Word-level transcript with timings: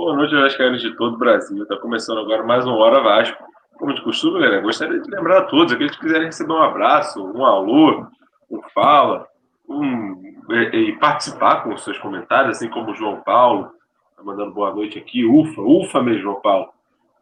Boa 0.00 0.16
noite, 0.16 0.34
Vascaínos 0.34 0.80
de 0.80 0.96
todo 0.96 1.16
o 1.16 1.18
Brasil. 1.18 1.62
Está 1.62 1.76
começando 1.76 2.20
agora 2.20 2.42
mais 2.42 2.64
uma 2.64 2.74
Hora 2.74 3.02
Vasco. 3.02 3.44
Como 3.74 3.92
de 3.92 4.00
costume, 4.00 4.40
galera, 4.40 4.62
gostaria 4.62 4.98
de 4.98 5.10
lembrar 5.10 5.40
a 5.40 5.44
todos, 5.44 5.74
aqueles 5.74 5.94
que 5.94 6.00
quiserem 6.00 6.24
receber 6.24 6.54
um 6.54 6.62
abraço, 6.62 7.22
um 7.22 7.44
alô, 7.44 8.06
um 8.50 8.62
fala, 8.72 9.28
um, 9.68 10.18
e, 10.48 10.88
e 10.88 10.98
participar 10.98 11.62
com 11.62 11.74
os 11.74 11.84
seus 11.84 11.98
comentários, 11.98 12.56
assim 12.56 12.70
como 12.70 12.92
o 12.92 12.94
João 12.94 13.20
Paulo, 13.20 13.72
tá 14.16 14.22
mandando 14.22 14.54
boa 14.54 14.74
noite 14.74 14.98
aqui. 14.98 15.22
Ufa, 15.22 15.60
ufa 15.60 16.02
mesmo, 16.02 16.22
João 16.22 16.40
Paulo. 16.40 16.70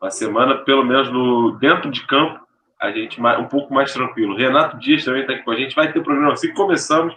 Uma 0.01 0.13
semana, 0.13 0.59
pelo 0.59 0.85
menos 0.85 1.11
no, 1.11 1.59
dentro 1.59 1.91
de 1.91 2.07
campo, 2.07 2.47
a 2.81 2.93
gente 2.93 3.21
um 3.21 3.49
pouco 3.49 3.75
mais 3.75 3.93
tranquilo. 3.93 4.37
Renato 4.37 4.79
Dias 4.79 5.05
também 5.05 5.23
está 5.23 5.33
aqui 5.33 5.43
com 5.43 5.51
a 5.51 5.57
gente. 5.57 5.75
Vai 5.75 5.93
ter 5.93 6.01
programa 6.01 6.35
assim 6.35 6.55
começamos. 6.55 7.13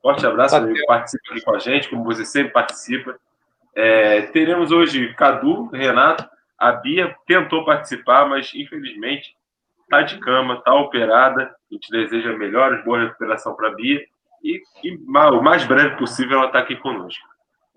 Forte 0.00 0.26
abraço. 0.26 0.56
Participa 0.86 1.30
aqui 1.30 1.44
com 1.44 1.54
a 1.54 1.58
gente, 1.58 1.90
como 1.90 2.04
você 2.04 2.24
sempre 2.24 2.54
participa. 2.54 3.14
É, 3.74 4.22
teremos 4.22 4.70
hoje 4.70 5.12
Cadu, 5.14 5.66
Renato, 5.66 6.28
a 6.58 6.72
Bia 6.72 7.14
tentou 7.26 7.64
participar, 7.64 8.26
mas 8.28 8.52
infelizmente 8.54 9.34
está 9.82 10.02
de 10.02 10.18
cama, 10.18 10.54
está 10.54 10.74
operada. 10.74 11.42
A 11.42 11.74
gente 11.74 11.90
deseja 11.90 12.32
melhores, 12.32 12.84
boa 12.84 13.00
recuperação 13.00 13.54
para 13.54 13.68
a 13.68 13.74
Bia. 13.74 14.04
E, 14.42 14.62
e, 14.82 14.96
o 14.96 15.42
mais 15.42 15.64
breve 15.64 15.96
possível 15.96 16.38
ela 16.38 16.46
está 16.46 16.60
aqui 16.60 16.76
conosco. 16.76 17.26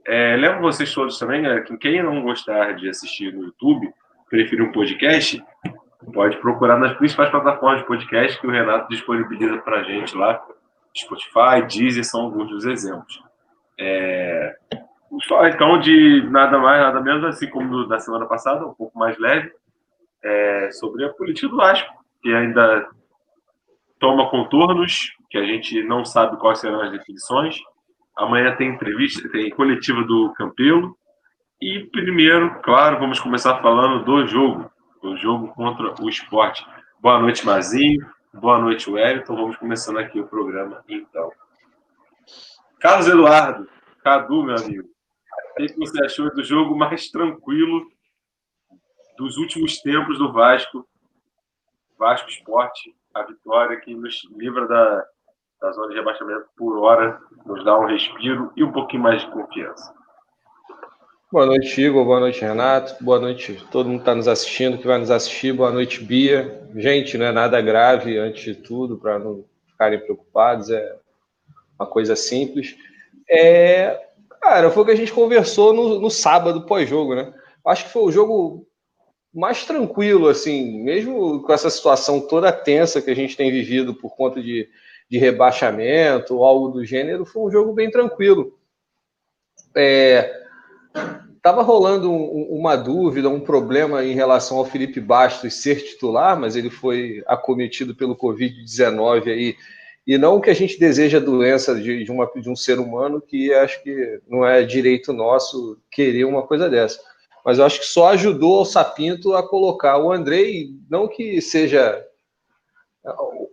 É, 0.06 0.36
lembro 0.38 0.62
vocês 0.62 0.94
todos 0.94 1.20
também, 1.20 1.42
galera, 1.42 1.62
que 1.62 1.76
quem 1.78 2.02
não 2.02 2.22
gostar 2.22 2.73
de 2.76 2.90
assistir 2.90 3.34
no 3.34 3.45
YouTube, 3.45 3.92
preferir 4.30 4.64
um 4.64 4.72
podcast, 4.72 5.44
pode 6.14 6.38
procurar 6.38 6.78
nas 6.78 6.95
principais 6.98 7.30
plataformas 7.30 7.82
de 7.82 7.88
podcast 7.88 8.40
que 8.40 8.48
o 8.48 8.52
Renato 8.52 8.88
disponibiliza 8.90 9.58
para 9.58 9.80
a 9.80 9.84
gente 9.84 10.16
lá. 10.16 10.42
Spotify, 10.95 11.62
Deezer 11.68 12.06
são 12.06 12.22
alguns 12.22 12.50
dos 12.50 12.66
exemplos. 12.66 13.22
É, 13.78 14.56
Falar 15.27 15.49
então 15.49 15.79
de 15.79 16.21
nada 16.29 16.57
mais, 16.57 16.81
nada 16.81 17.02
menos, 17.02 17.23
assim 17.23 17.49
como 17.49 17.86
da 17.88 18.00
semana 18.00 18.25
passada, 18.25 18.66
um 18.66 18.73
pouco 18.73 18.97
mais 18.97 19.17
leve, 19.17 19.52
é, 20.23 20.69
sobre 20.72 21.05
a 21.05 21.09
política 21.09 21.47
do 21.47 21.58
Vasco, 21.58 21.94
que 22.22 22.33
ainda 22.33 22.89
toma 23.99 24.30
contornos, 24.30 25.14
que 25.30 25.38
a 25.38 25.45
gente 25.45 25.81
não 25.83 26.05
sabe 26.05 26.38
quais 26.38 26.59
serão 26.59 26.81
as 26.81 26.91
definições. 26.91 27.58
Amanhã 28.16 28.55
tem 28.55 28.69
entrevista, 28.69 29.30
tem 29.30 29.49
coletiva 29.49 30.03
do 30.03 30.33
Campelo. 30.33 30.97
E 31.61 31.80
primeiro, 31.86 32.59
claro, 32.61 32.99
vamos 32.99 33.19
começar 33.19 33.61
falando 33.61 34.03
do 34.03 34.27
jogo, 34.27 34.71
do 35.02 35.17
jogo 35.17 35.47
contra 35.49 35.94
o 36.02 36.09
esporte. 36.09 36.66
Boa 36.99 37.19
noite, 37.19 37.45
Mazinho. 37.45 38.05
Boa 38.33 38.59
noite, 38.59 38.89
Wellington. 38.89 39.36
Vamos 39.36 39.58
começando 39.58 39.97
aqui 39.97 40.19
o 40.19 40.27
programa, 40.27 40.83
então. 40.88 41.31
Carlos 42.80 43.08
Eduardo, 43.08 43.67
Cadu, 44.03 44.44
meu 44.44 44.55
amigo. 44.55 44.97
O 45.58 45.66
que 45.66 45.75
você 45.75 46.03
achou 46.03 46.33
do 46.33 46.44
jogo 46.44 46.75
mais 46.75 47.09
tranquilo 47.09 47.89
dos 49.17 49.38
últimos 49.38 49.81
tempos 49.81 50.19
do 50.19 50.31
Vasco? 50.31 50.88
Vasco 51.97 52.30
Esporte, 52.30 52.95
a 53.14 53.23
vitória 53.23 53.80
que 53.80 53.95
nos 53.95 54.22
livra 54.36 54.67
da, 54.67 55.05
da 55.59 55.72
zona 55.72 55.89
de 55.89 55.95
rebaixamento 55.95 56.45
por 56.55 56.77
hora, 56.77 57.19
nos 57.44 57.66
dá 57.66 57.77
um 57.80 57.88
respiro 57.88 58.53
e 58.55 58.64
um 58.64 58.72
pouquinho 58.72 59.02
mais 59.02 59.22
de 59.22 59.31
confiança. 59.31 59.95
Boa 61.31 61.45
noite, 61.45 61.81
Igor. 61.81 62.05
Boa 62.05 62.19
noite, 62.19 62.39
Renato. 62.39 63.03
Boa 63.03 63.19
noite 63.19 63.67
todo 63.71 63.89
mundo 63.89 63.97
que 63.97 64.03
está 64.03 64.16
nos 64.16 64.27
assistindo, 64.27 64.77
que 64.77 64.88
vai 64.88 64.99
nos 64.99 65.09
assistir. 65.09 65.53
Boa 65.53 65.71
noite, 65.71 66.03
Bia. 66.03 66.69
Gente, 66.75 67.17
não 67.17 67.25
é 67.25 67.31
nada 67.31 67.59
grave, 67.59 68.17
antes 68.17 68.44
de 68.44 68.55
tudo, 68.55 68.97
para 68.97 69.17
não 69.17 69.44
ficarem 69.66 69.99
preocupados, 69.99 70.69
é 70.69 70.97
uma 71.80 71.88
coisa 71.88 72.16
simples. 72.16 72.77
É, 73.30 74.06
Cara, 74.41 74.71
foi 74.71 74.83
o 74.83 74.85
que 74.85 74.91
a 74.91 74.95
gente 74.95 75.11
conversou 75.11 75.73
no, 75.73 75.99
no 75.99 76.09
sábado 76.09 76.66
pós-jogo, 76.66 77.16
né? 77.16 77.33
Acho 77.66 77.85
que 77.85 77.91
foi 77.91 78.03
o 78.03 78.11
jogo 78.11 78.67
mais 79.33 79.66
tranquilo, 79.66 80.27
assim, 80.27 80.81
mesmo 80.83 81.41
com 81.43 81.53
essa 81.53 81.69
situação 81.69 82.21
toda 82.21 82.52
tensa 82.52 83.02
que 83.02 83.11
a 83.11 83.15
gente 83.15 83.36
tem 83.36 83.52
vivido 83.52 83.93
por 83.93 84.15
conta 84.15 84.42
de, 84.42 84.67
de 85.09 85.17
rebaixamento 85.17 86.36
ou 86.36 86.43
algo 86.43 86.70
do 86.70 86.86
gênero, 86.86 87.26
foi 87.26 87.43
um 87.43 87.52
jogo 87.52 87.73
bem 87.73 87.92
tranquilo. 87.92 88.58
É, 89.76 90.33
tava 91.42 91.61
rolando 91.61 92.11
um, 92.11 92.47
uma 92.49 92.76
dúvida, 92.76 93.30
um 93.30 93.39
problema 93.39 94.03
em 94.03 94.14
relação 94.14 94.58
ao 94.58 94.65
Felipe 94.65 94.99
Bastos 94.99 95.61
ser 95.61 95.83
titular, 95.83 96.39
mas 96.39 96.55
ele 96.55 96.70
foi 96.70 97.23
acometido 97.27 97.93
pelo 97.95 98.17
Covid-19 98.17 99.27
aí 99.27 99.55
e 100.08 100.18
não 100.18 100.40
que 100.40 100.50
a 100.50 100.54
gente 100.54 100.80
deseja 100.80 101.18
a 101.18 101.22
doença 101.22 101.76
de, 101.76 102.06
de, 102.06 102.10
uma, 102.10 102.32
de 102.34 102.50
um 102.50 102.56
ser 102.56 102.80
humano, 102.80 103.20
que 103.20 103.54
acho 103.54 103.84
que 103.84 104.22
não 104.26 104.48
é 104.48 104.64
direito 104.64 105.12
nosso 105.12 105.78
querer 105.92 106.23
uma 106.23 106.44
coisa 106.44 106.70
dessa. 106.70 106.98
Mas 107.44 107.60
eu 107.60 107.66
acho 107.66 107.82
que 107.82 107.86
só 107.86 108.10
ajudou 108.10 108.62
o 108.62 108.66
Sapinto 108.66 109.36
a 109.36 109.45
colocar 109.45 109.98
o 109.98 110.10
Andrei, 110.10 110.70
não 110.90 111.10
que 111.10 111.42
seja 111.42 112.02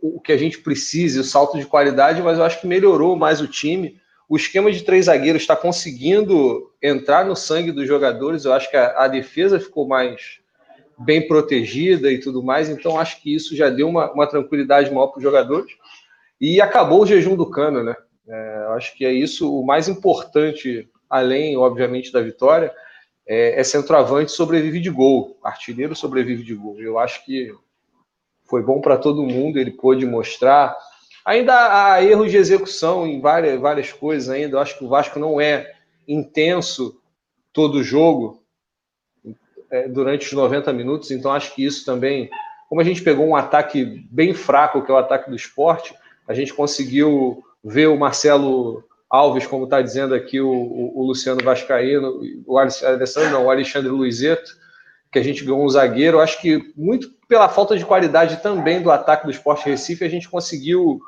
o 0.01 0.21
que 0.21 0.31
a 0.31 0.37
gente 0.37 0.59
precise, 0.59 1.19
o 1.19 1.25
salto 1.25 1.59
de 1.59 1.67
qualidade, 1.67 2.23
mas 2.23 2.39
eu 2.39 2.45
acho 2.45 2.61
que 2.61 2.69
melhorou 2.69 3.17
mais 3.17 3.41
o 3.41 3.49
time. 3.49 3.99
O 4.29 4.37
esquema 4.37 4.71
de 4.71 4.83
três 4.83 5.07
zagueiros 5.07 5.43
está 5.43 5.57
conseguindo 5.57 6.71
entrar 6.81 7.25
no 7.25 7.35
sangue 7.35 7.73
dos 7.73 7.87
jogadores. 7.87 8.45
Eu 8.45 8.53
acho 8.53 8.71
que 8.71 8.77
a, 8.77 9.05
a 9.05 9.09
defesa 9.09 9.59
ficou 9.59 9.89
mais 9.89 10.39
bem 10.99 11.27
protegida 11.27 12.13
e 12.13 12.19
tudo 12.19 12.43
mais. 12.43 12.69
Então, 12.69 12.99
acho 12.99 13.21
que 13.21 13.35
isso 13.35 13.57
já 13.57 13.71
deu 13.71 13.89
uma, 13.89 14.13
uma 14.13 14.27
tranquilidade 14.27 14.91
maior 14.93 15.09
para 15.09 15.19
os 15.19 15.23
jogadores. 15.23 15.73
E 16.47 16.61
acabou 16.61 17.01
o 17.01 17.07
jejum 17.07 17.37
do 17.37 17.49
cano, 17.49 17.83
né? 17.83 17.97
É, 18.29 18.67
acho 18.77 18.95
que 18.99 19.07
é 19.07 19.11
isso 19.11 19.51
o 19.51 19.65
mais 19.65 19.89
importante, 19.89 20.87
além, 21.09 21.57
obviamente, 21.57 22.13
da 22.13 22.21
vitória, 22.21 22.71
é, 23.27 23.59
é 23.59 23.65
centroavante 23.65 24.31
sobrevive 24.31 24.79
de 24.79 24.91
gol, 24.91 25.39
artilheiro 25.43 25.97
sobrevive 25.97 26.45
de 26.45 26.55
gol. 26.55 26.79
Eu 26.79 26.99
acho 26.99 27.25
que 27.25 27.51
foi 28.45 28.63
bom 28.63 28.79
para 28.83 28.99
todo 28.99 29.23
mundo, 29.23 29.59
ele 29.59 29.71
pôde 29.71 30.05
mostrar. 30.05 30.77
Ainda 31.25 31.55
há 31.95 32.03
erros 32.03 32.31
de 32.31 32.37
execução 32.37 33.07
em 33.07 33.23
várias, 33.23 33.59
várias 33.59 33.91
coisas 33.91 34.29
ainda. 34.29 34.57
Eu 34.57 34.61
acho 34.61 34.77
que 34.77 34.85
o 34.85 34.89
Vasco 34.89 35.19
não 35.19 35.41
é 35.41 35.73
intenso 36.07 37.01
todo 37.55 37.83
jogo 37.83 38.43
é, 39.71 39.89
durante 39.89 40.27
os 40.27 40.33
90 40.35 40.71
minutos, 40.75 41.11
então 41.11 41.33
acho 41.33 41.55
que 41.55 41.65
isso 41.65 41.87
também, 41.87 42.29
como 42.69 42.83
a 42.83 42.85
gente 42.85 43.01
pegou 43.01 43.27
um 43.27 43.35
ataque 43.35 44.07
bem 44.11 44.35
fraco, 44.35 44.83
que 44.83 44.91
é 44.91 44.95
o 44.95 44.99
ataque 44.99 45.31
do 45.31 45.37
esporte, 45.37 45.95
a 46.27 46.35
gente 46.35 46.53
conseguiu 46.53 47.43
ver 47.63 47.89
o 47.89 47.99
Marcelo 47.99 48.85
Alves, 49.09 49.47
como 49.47 49.65
está 49.65 49.81
dizendo 49.81 50.15
aqui 50.15 50.41
o, 50.41 50.51
o, 50.51 51.01
o, 51.01 51.07
Luciano 51.07 51.43
Vascaíno, 51.43 52.21
o 52.47 52.59
Alessandro, 52.59 53.31
não, 53.31 53.47
o 53.47 53.51
Alexandre 53.51 53.89
Luizeto, 53.89 54.57
que 55.13 55.19
a 55.19 55.23
gente 55.23 55.45
ganhou 55.45 55.65
um 55.65 55.69
zagueiro. 55.69 56.21
Acho 56.21 56.41
que 56.41 56.73
muito 56.77 57.11
pela 57.29 57.49
falta 57.49 57.77
de 57.79 57.85
qualidade 57.85 58.43
também 58.43 58.83
do 58.83 58.91
ataque 58.91 59.25
do 59.25 59.31
Esporte 59.31 59.69
Recife, 59.69 60.05
a 60.05 60.09
gente 60.09 60.29
conseguiu 60.29 61.01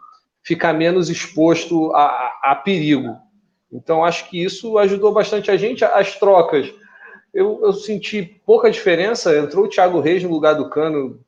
ficar 0.43 0.73
menos 0.73 1.11
exposto 1.11 1.93
a, 1.95 2.05
a, 2.05 2.41
a 2.53 2.55
perigo. 2.55 3.17
Então, 3.73 4.05
acho 4.05 4.31
que 4.31 4.43
isso 4.43 4.79
ajudou 4.79 5.13
bastante 5.13 5.51
a 5.51 5.57
gente. 5.57 5.85
As 5.85 6.17
trocas, 6.19 6.73
eu, 7.35 7.61
eu 7.63 7.73
senti 7.73 8.23
pouca 8.47 8.71
diferença. 8.71 9.37
Entrou 9.37 9.65
o 9.65 9.69
Thiago 9.69 10.01
Reis 10.01 10.23
no 10.23 10.31
lugar 10.31 10.55
do 10.55 10.71
Cano, 10.71 11.21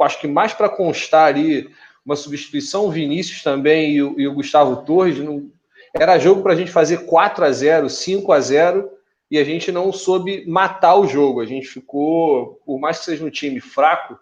acho 0.00 0.18
que 0.18 0.26
mais 0.26 0.52
para 0.54 0.68
constar 0.68 1.28
ali 1.28 1.68
uma 2.04 2.16
substituição, 2.16 2.86
o 2.86 2.90
Vinícius 2.90 3.42
também 3.42 3.92
e 3.92 4.02
o, 4.02 4.20
e 4.20 4.28
o 4.28 4.34
Gustavo 4.34 4.84
Torres. 4.84 5.18
Não, 5.18 5.50
era 5.94 6.18
jogo 6.18 6.42
para 6.42 6.52
a 6.52 6.56
gente 6.56 6.70
fazer 6.70 7.06
4 7.06 7.44
a 7.44 7.52
0 7.52 7.88
5 7.88 8.32
a 8.32 8.40
0 8.40 8.90
e 9.30 9.38
a 9.38 9.44
gente 9.44 9.72
não 9.72 9.92
soube 9.92 10.46
matar 10.46 10.96
o 10.96 11.06
jogo. 11.06 11.40
A 11.40 11.46
gente 11.46 11.66
ficou, 11.66 12.60
por 12.66 12.78
mais 12.78 12.98
que 12.98 13.06
seja 13.06 13.24
um 13.24 13.30
time 13.30 13.60
fraco, 13.60 14.18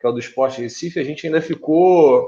que 0.00 0.06
é 0.06 0.08
o 0.08 0.12
do 0.12 0.20
Esporte 0.20 0.60
Recife, 0.60 0.98
a 0.98 1.04
gente 1.04 1.26
ainda 1.26 1.42
ficou 1.42 2.26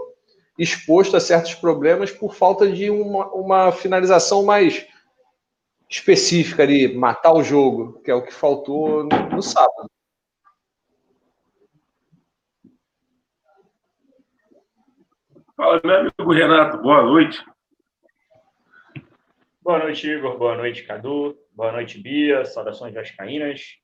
exposto 0.58 1.16
a 1.16 1.20
certos 1.20 1.54
problemas 1.54 2.10
por 2.10 2.34
falta 2.34 2.70
de 2.70 2.90
uma, 2.90 3.26
uma 3.32 3.72
finalização 3.72 4.44
mais 4.44 4.86
específica 5.88 6.62
ali, 6.62 6.94
matar 6.94 7.32
o 7.32 7.42
jogo, 7.42 8.00
que 8.04 8.10
é 8.10 8.14
o 8.14 8.22
que 8.22 8.32
faltou 8.32 9.04
no, 9.04 9.36
no 9.36 9.42
sábado. 9.42 9.90
Fala, 15.60 15.78
meu 15.84 15.94
amigo 15.94 16.32
Renato, 16.32 16.78
boa 16.78 17.02
noite. 17.02 17.38
Boa 19.60 19.78
noite, 19.78 20.08
Igor. 20.08 20.38
Boa 20.38 20.56
noite, 20.56 20.84
Cadu. 20.84 21.36
Boa 21.52 21.70
noite, 21.70 21.98
Bia. 22.00 22.46
Saudações 22.46 22.94
vascaínas. 22.94 23.76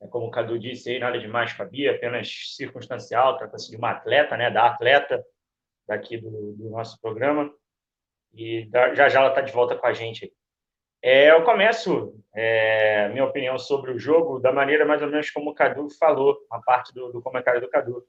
É 0.00 0.06
como 0.06 0.28
o 0.28 0.30
Cadu 0.30 0.56
disse 0.56 0.88
aí, 0.88 1.00
nada 1.00 1.18
demais 1.18 1.52
com 1.52 1.64
a 1.64 1.66
Bia, 1.66 1.96
apenas 1.96 2.54
circunstancial, 2.54 3.36
trata-se 3.38 3.68
de 3.72 3.76
uma 3.76 3.90
atleta, 3.90 4.36
né, 4.36 4.52
da 4.52 4.66
atleta 4.66 5.20
daqui 5.88 6.16
do, 6.16 6.52
do 6.52 6.70
nosso 6.70 6.96
programa. 7.00 7.52
E 8.32 8.68
já 8.70 9.08
já 9.08 9.18
ela 9.18 9.30
está 9.30 9.40
de 9.40 9.50
volta 9.50 9.74
com 9.74 9.86
a 9.88 9.92
gente. 9.92 10.32
É, 11.02 11.32
eu 11.32 11.42
começo 11.42 12.14
é, 12.36 13.08
minha 13.08 13.24
opinião 13.24 13.58
sobre 13.58 13.90
o 13.90 13.98
jogo 13.98 14.38
da 14.38 14.52
maneira 14.52 14.84
mais 14.84 15.02
ou 15.02 15.08
menos 15.08 15.28
como 15.32 15.50
o 15.50 15.54
Cadu 15.54 15.88
falou, 15.98 16.38
a 16.52 16.60
parte 16.60 16.94
do, 16.94 17.10
do 17.10 17.20
comentário 17.20 17.60
do 17.60 17.68
Cadu. 17.68 18.06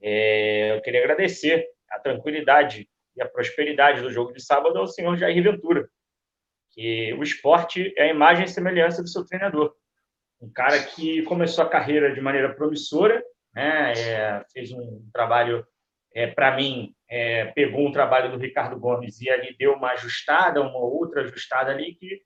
É, 0.00 0.76
eu 0.76 0.80
queria 0.80 1.00
agradecer 1.00 1.68
a 1.92 1.98
tranquilidade 1.98 2.88
e 3.16 3.22
a 3.22 3.28
prosperidade 3.28 4.00
do 4.00 4.10
jogo 4.10 4.32
de 4.32 4.42
sábado 4.42 4.78
ao 4.78 4.86
senhor 4.86 5.16
Jair 5.16 5.42
Ventura, 5.42 5.88
que 6.70 7.12
o 7.14 7.22
esporte 7.22 7.92
é 7.96 8.04
a 8.04 8.10
imagem 8.10 8.46
e 8.46 8.48
semelhança 8.48 9.02
do 9.02 9.08
seu 9.08 9.24
treinador. 9.24 9.74
Um 10.40 10.50
cara 10.50 10.82
que 10.82 11.22
começou 11.22 11.64
a 11.64 11.68
carreira 11.68 12.12
de 12.12 12.20
maneira 12.20 12.52
promissora, 12.54 13.22
né? 13.54 13.92
É, 13.92 14.44
fez 14.52 14.72
um 14.72 15.08
trabalho, 15.12 15.64
é, 16.14 16.26
para 16.26 16.56
mim, 16.56 16.94
é, 17.08 17.46
pegou 17.46 17.86
um 17.86 17.92
trabalho 17.92 18.32
do 18.32 18.38
Ricardo 18.38 18.78
Gomes 18.78 19.20
e 19.20 19.30
ali 19.30 19.54
deu 19.56 19.74
uma 19.74 19.90
ajustada, 19.92 20.62
uma 20.62 20.78
outra 20.78 21.22
ajustada 21.22 21.70
ali 21.70 21.94
que 21.94 22.22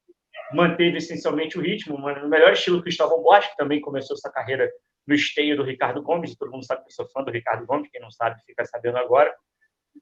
manteve 0.53 0.99
essencialmente 0.99 1.59
o 1.59 1.61
ritmo, 1.61 1.99
no 1.99 2.29
melhor 2.29 2.53
estilo 2.53 2.83
Cristóvão 2.83 3.23
Bosch, 3.23 3.51
que 3.51 3.57
também 3.57 3.81
começou 3.81 4.15
essa 4.15 4.31
carreira 4.31 4.71
no 5.07 5.15
esteio 5.15 5.57
do 5.57 5.63
Ricardo 5.63 6.03
Gomes, 6.03 6.37
todo 6.37 6.51
mundo 6.51 6.65
sabe 6.65 6.83
que 6.83 6.89
eu 6.89 6.95
sou 6.95 7.09
fã 7.09 7.23
do 7.23 7.31
Ricardo 7.31 7.67
Gomes, 7.67 7.91
quem 7.91 8.01
não 8.01 8.11
sabe 8.11 8.41
fica 8.45 8.65
sabendo 8.65 8.99
agora. 8.99 9.35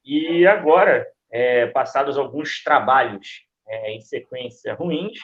E 0.05 0.47
agora, 0.47 1.07
é, 1.31 1.67
passados 1.67 2.17
alguns 2.17 2.63
trabalhos 2.63 3.45
é, 3.67 3.93
em 3.93 4.01
sequência 4.01 4.75
ruins, 4.75 5.19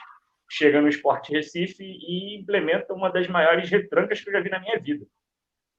chega 0.51 0.81
no 0.81 0.89
Esporte 0.89 1.33
Recife 1.33 1.85
e 1.85 2.37
implementa 2.37 2.93
uma 2.93 3.11
das 3.11 3.29
maiores 3.29 3.71
retrancas 3.71 4.21
que 4.21 4.29
eu 4.29 4.33
já 4.33 4.41
vi 4.41 4.51
na 4.51 4.59
minha 4.59 4.79
vida. 4.79 5.07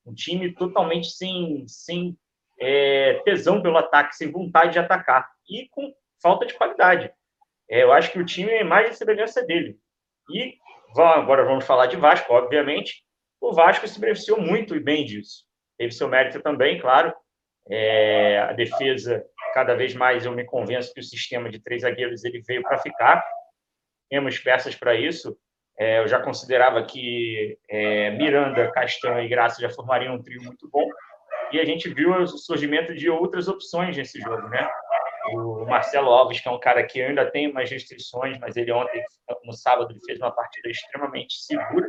Um 0.06 0.14
time 0.14 0.54
totalmente 0.54 1.12
sem, 1.12 1.66
sem 1.68 2.18
é, 2.60 3.22
tesão 3.26 3.62
pelo 3.62 3.78
ataque, 3.78 4.16
sem 4.16 4.32
vontade 4.32 4.74
de 4.74 4.80
atacar 4.80 5.30
e 5.50 5.68
com 5.70 5.94
falta 6.22 6.46
de 6.46 6.54
qualidade. 6.54 7.12
É, 7.70 7.84
eu 7.84 7.92
acho 7.92 8.12
que 8.12 8.20
o 8.20 8.26
time 8.26 8.50
é 8.52 8.64
mais 8.64 8.90
de 8.90 8.98
semelhança 8.98 9.44
dele. 9.44 9.78
E 10.30 10.58
agora 10.96 11.44
vamos 11.44 11.66
falar 11.66 11.88
de 11.88 11.98
Vasco, 11.98 12.34
obviamente. 12.34 13.04
O 13.40 13.54
Vasco 13.54 13.88
se 13.88 14.00
beneficiou 14.00 14.40
muito 14.40 14.76
e 14.76 14.80
bem 14.80 15.04
disso. 15.06 15.46
Teve 15.78 15.92
seu 15.94 16.08
mérito 16.08 16.42
também, 16.42 16.80
claro. 16.80 17.14
É, 17.70 18.40
a 18.40 18.54
defesa, 18.54 19.24
cada 19.54 19.76
vez 19.76 19.94
mais 19.94 20.26
eu 20.26 20.32
me 20.32 20.44
convenço 20.44 20.94
que 20.94 21.00
o 21.00 21.04
sistema 21.04 21.50
de 21.50 21.60
três 21.60 21.84
zagueiros 21.84 22.24
ele 22.24 22.42
veio 22.42 22.62
para 22.64 22.78
ficar. 22.78 23.24
Temos 24.10 24.40
peças 24.40 24.76
para 24.76 24.96
isso. 24.96 25.38
É, 25.78 26.00
eu 26.00 26.08
já 26.08 26.20
considerava 26.20 26.84
que 26.84 27.58
é, 27.70 28.12
Miranda, 28.12 28.72
Castanho 28.72 29.24
e 29.24 29.28
Graça 29.28 29.62
já 29.62 29.70
formariam 29.70 30.16
um 30.16 30.22
trio 30.22 30.42
muito 30.44 30.70
bom. 30.70 30.88
E 31.52 31.60
a 31.60 31.66
gente 31.66 31.90
viu 31.94 32.14
o 32.14 32.28
surgimento 32.28 32.94
de 32.94 33.10
outras 33.10 33.48
opções 33.48 33.96
nesse 33.98 34.20
jogo, 34.20 34.48
né? 34.48 34.70
O 35.34 35.66
Marcelo 35.66 36.10
Alves, 36.10 36.40
que 36.40 36.48
é 36.48 36.52
um 36.52 36.60
cara 36.60 36.84
que 36.84 37.02
ainda 37.02 37.30
tem 37.30 37.50
umas 37.50 37.70
restrições, 37.70 38.38
mas 38.40 38.56
ele 38.56 38.72
ontem, 38.72 39.04
no 39.44 39.54
sábado, 39.54 39.96
fez 40.06 40.20
uma 40.20 40.32
partida 40.32 40.70
extremamente 40.70 41.34
segura. 41.44 41.88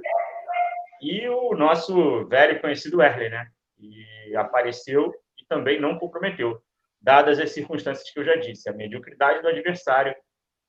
E 1.00 1.28
o 1.28 1.54
nosso 1.54 2.26
velho 2.28 2.60
conhecido 2.60 3.02
Erle, 3.02 3.28
né? 3.28 3.46
E 3.78 4.36
apareceu 4.36 5.12
também 5.52 5.78
não 5.78 5.98
comprometeu, 5.98 6.62
dadas 6.98 7.38
as 7.38 7.52
circunstâncias 7.52 8.10
que 8.10 8.18
eu 8.18 8.24
já 8.24 8.36
disse, 8.36 8.70
a 8.70 8.72
mediocridade 8.72 9.42
do 9.42 9.48
adversário 9.48 10.14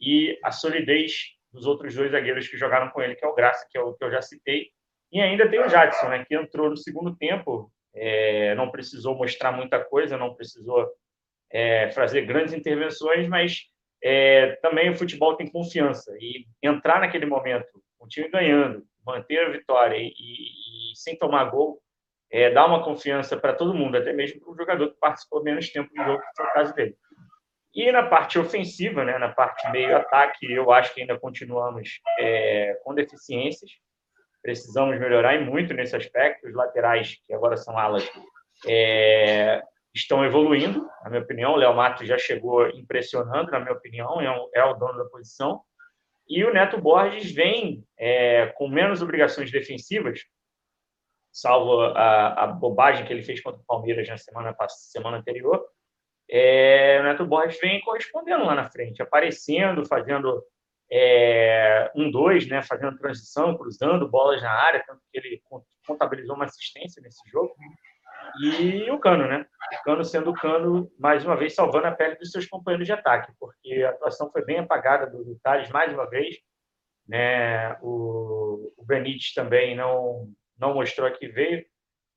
e 0.01 0.37
a 0.43 0.51
solidez 0.51 1.13
dos 1.53 1.65
outros 1.65 1.95
dois 1.95 2.11
zagueiros 2.11 2.49
que 2.49 2.57
jogaram 2.57 2.89
com 2.89 3.01
ele, 3.01 3.15
que 3.15 3.23
é 3.23 3.27
o 3.27 3.33
Graça, 3.33 3.65
que 3.71 3.77
é 3.77 3.81
o 3.81 3.93
que 3.93 4.03
eu 4.03 4.11
já 4.11 4.21
citei. 4.21 4.71
E 5.09 5.21
ainda 5.21 5.49
tem 5.49 5.61
o 5.61 5.69
Jadson, 5.69 6.09
né, 6.09 6.25
que 6.25 6.35
entrou 6.35 6.69
no 6.69 6.75
segundo 6.75 7.15
tempo, 7.15 7.71
é, 7.95 8.53
não 8.55 8.69
precisou 8.69 9.15
mostrar 9.15 9.53
muita 9.53 9.81
coisa, 9.81 10.17
não 10.17 10.33
precisou 10.33 10.91
é, 11.49 11.89
fazer 11.91 12.25
grandes 12.25 12.53
intervenções, 12.53 13.29
mas 13.29 13.61
é, 14.03 14.57
também 14.57 14.89
o 14.89 14.95
futebol 14.95 15.37
tem 15.37 15.47
confiança. 15.47 16.13
E 16.19 16.45
entrar 16.61 16.99
naquele 16.99 17.25
momento, 17.25 17.69
o 17.99 18.07
time 18.07 18.27
ganhando, 18.27 18.83
manter 19.05 19.45
a 19.45 19.49
vitória 19.49 19.95
e, 19.95 20.07
e, 20.07 20.91
e 20.91 20.95
sem 20.95 21.15
tomar 21.15 21.45
gol, 21.45 21.82
é, 22.33 22.49
dá 22.49 22.65
uma 22.65 22.83
confiança 22.83 23.37
para 23.37 23.53
todo 23.53 23.75
mundo, 23.75 23.95
até 23.95 24.11
mesmo 24.11 24.41
para 24.41 24.51
o 24.51 24.57
jogador 24.57 24.89
que 24.89 24.99
participou 24.99 25.43
menos 25.43 25.69
tempo 25.69 25.93
do 25.93 26.03
jogo, 26.03 26.19
que 26.19 26.35
foi 26.35 26.45
o 26.47 26.53
caso 26.53 26.73
dele. 26.73 26.97
E 27.75 27.91
na 27.91 28.01
parte 28.01 28.39
ofensiva, 28.39 29.05
né, 29.05 29.19
na 29.19 29.29
parte 29.29 29.69
meio-ataque, 29.71 30.51
eu 30.51 30.71
acho 30.71 30.95
que 30.95 31.01
ainda 31.01 31.19
continuamos 31.19 32.01
é, 32.19 32.79
com 32.83 32.95
deficiências. 32.95 33.69
Precisamos 34.41 34.99
melhorar 34.99 35.35
e 35.35 35.45
muito 35.45 35.75
nesse 35.75 35.95
aspecto. 35.95 36.47
Os 36.47 36.55
laterais, 36.55 37.17
que 37.25 37.33
agora 37.33 37.55
são 37.55 37.77
alas, 37.77 38.07
é, 38.67 39.61
estão 39.93 40.25
evoluindo, 40.25 40.87
na 41.03 41.11
minha 41.11 41.21
opinião. 41.21 41.53
O 41.53 41.55
Léo 41.55 41.75
Matos 41.75 42.07
já 42.07 42.17
chegou 42.17 42.67
impressionando, 42.69 43.51
na 43.51 43.59
minha 43.59 43.73
opinião, 43.73 44.19
é, 44.19 44.31
um, 44.31 44.49
é 44.55 44.63
o 44.65 44.73
dono 44.73 44.97
da 44.97 45.05
posição. 45.05 45.61
E 46.27 46.43
o 46.43 46.51
Neto 46.53 46.81
Borges 46.81 47.31
vem 47.31 47.83
é, 47.97 48.47
com 48.55 48.67
menos 48.67 49.03
obrigações 49.03 49.51
defensivas, 49.51 50.21
salvo 51.33 51.81
a, 51.81 52.43
a, 52.43 52.47
bobagem 52.47 53.05
que 53.05 53.11
ele 53.11 53.23
fez 53.23 53.41
contra 53.41 53.59
o 53.59 53.65
Palmeiras 53.65 54.07
na 54.07 54.17
semana, 54.17 54.55
semana 54.69 55.17
anterior. 55.17 55.65
É, 56.29 56.99
o 57.01 57.03
Neto 57.03 57.25
Borges 57.25 57.59
vem 57.59 57.81
correspondendo 57.81 58.45
lá 58.45 58.53
na 58.53 58.69
frente, 58.69 59.01
aparecendo, 59.01 59.85
fazendo 59.85 60.41
é, 60.91 61.91
um 61.95 62.09
dois, 62.11 62.47
né, 62.47 62.61
fazendo 62.61 62.97
transição, 62.97 63.57
cruzando 63.57 64.07
bolas 64.07 64.41
na 64.41 64.51
área, 64.51 64.83
tanto 64.85 65.01
que 65.11 65.17
ele 65.17 65.41
contabilizou 65.85 66.35
uma 66.35 66.45
assistência 66.45 67.01
nesse 67.01 67.27
jogo. 67.29 67.55
E 68.41 68.89
o 68.89 68.99
Cano, 68.99 69.27
né? 69.27 69.45
O 69.81 69.83
Cano 69.83 70.05
sendo 70.05 70.29
o 70.29 70.33
Cano, 70.33 70.89
mais 70.99 71.25
uma 71.25 71.35
vez, 71.35 71.55
salvando 71.55 71.87
a 71.87 71.91
pele 71.91 72.15
dos 72.15 72.31
seus 72.31 72.45
companheiros 72.45 72.85
de 72.85 72.93
ataque, 72.93 73.31
porque 73.39 73.83
a 73.83 73.89
atuação 73.89 74.31
foi 74.31 74.45
bem 74.45 74.59
apagada 74.59 75.07
do, 75.07 75.37
Thales, 75.43 75.69
mais 75.69 75.91
uma 75.93 76.07
vez. 76.09 76.37
Né? 77.07 77.73
O, 77.81 78.73
o 78.77 78.85
Benítez 78.85 79.33
também 79.33 79.75
não, 79.75 80.31
não 80.63 80.73
mostrou 80.73 81.11
que 81.11 81.27
veio, 81.27 81.65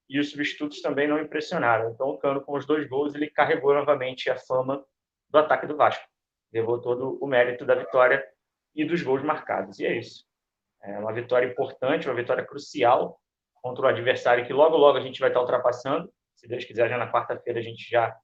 e 0.09 0.21
os 0.21 0.31
substitutos 0.31 0.81
também 0.81 1.09
não 1.09 1.19
impressionaram. 1.19 1.91
Então, 1.91 2.11
o 2.11 2.19
Cano, 2.19 2.41
com 2.41 2.57
os 2.57 2.65
dois 2.65 2.89
gols, 2.89 3.13
ele 3.15 3.29
carregou 3.29 3.75
novamente 3.75 4.31
a 4.31 4.37
fama 4.37 4.85
do 5.29 5.39
ataque 5.39 5.67
do 5.67 5.77
Vasco. 5.77 6.07
Levou 6.53 6.81
todo 6.81 7.19
o 7.21 7.27
mérito 7.27 7.67
da 7.67 7.75
vitória 7.75 8.25
e 8.73 8.85
dos 8.85 9.03
gols 9.03 9.23
marcados. 9.25 9.81
E 9.81 9.87
é 9.87 9.99
isso. 9.99 10.25
É 10.81 10.97
uma 10.97 11.13
vitória 11.13 11.47
importante, 11.47 12.09
uma 12.09 12.15
vitória 12.15 12.47
crucial 12.47 13.21
contra 13.61 13.87
o 13.87 13.89
adversário 13.89 14.47
que 14.47 14.53
logo, 14.53 14.77
logo 14.77 14.97
a 14.97 15.01
gente 15.01 15.19
vai 15.19 15.29
estar 15.29 15.41
ultrapassando. 15.41 16.09
Se 16.37 16.47
Deus 16.47 16.65
quiser, 16.65 16.89
já 16.89 16.97
na 16.97 17.11
quarta-feira 17.11 17.59
a 17.59 17.63
gente 17.63 17.91
já 17.91 18.17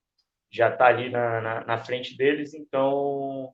já 0.55 0.69
está 0.69 0.87
ali 0.87 1.09
na, 1.09 1.41
na, 1.41 1.65
na, 1.65 1.79
frente 1.79 2.15
deles. 2.15 2.53
Então, 2.53 3.53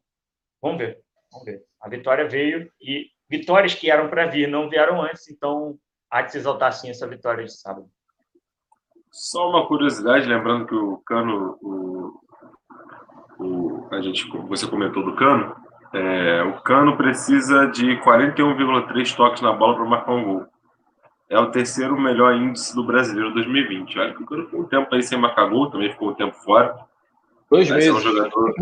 vamos 0.61 0.79
ver. 0.79 1.01
Vamos 1.31 1.47
ver. 1.47 1.65
A 1.81 1.89
vitória 1.89 2.29
veio 2.29 2.71
e 2.81 3.07
vitórias 3.31 3.73
que 3.73 3.89
eram 3.89 4.11
para 4.11 4.27
vir 4.27 4.49
não 4.49 4.69
vieram 4.69 5.01
antes, 5.01 5.31
então 5.31 5.79
há 6.11 6.23
de 6.23 6.33
se 6.33 6.39
exaltar 6.39 6.73
sim 6.73 6.91
essa 6.91 7.07
vitória 7.07 7.45
de 7.45 7.53
sábado. 7.53 7.87
Só 9.11 9.49
uma 9.49 9.67
curiosidade, 9.67 10.29
lembrando 10.29 10.67
que 10.67 10.75
o 10.75 10.99
Cano, 10.99 11.59
o, 11.63 12.21
o, 13.39 13.89
a 13.91 14.01
gente, 14.01 14.29
você 14.47 14.67
comentou 14.67 15.05
do 15.05 15.17
Cano, 15.17 15.57
é, 15.93 16.43
o 16.43 16.61
Cano 16.61 16.97
precisa 16.97 17.67
de 17.67 17.99
41,3 18.01 19.17
toques 19.17 19.43
na 19.43 19.53
bola 19.53 19.77
para 19.77 19.85
marcar 19.85 20.13
um 20.13 20.25
gol 20.25 20.47
é 21.29 21.39
o 21.39 21.51
terceiro 21.51 21.99
melhor 22.01 22.35
índice 22.35 22.75
do 22.75 22.83
brasileiro 22.83 23.33
2020. 23.35 23.99
Olha 23.99 24.15
que 24.15 24.23
o 24.23 24.27
Cano 24.27 24.45
ficou 24.45 24.61
um 24.61 24.65
tempo 24.65 24.95
aí 24.95 25.03
sem 25.03 25.19
marcar 25.19 25.47
gol, 25.47 25.71
também 25.71 25.91
ficou 25.91 26.11
um 26.11 26.15
tempo 26.15 26.35
fora. 26.37 26.75
Dois 27.51 27.71
meses. 27.71 27.89
É 27.89 27.93
um 27.93 28.01
jogador, 28.01 28.55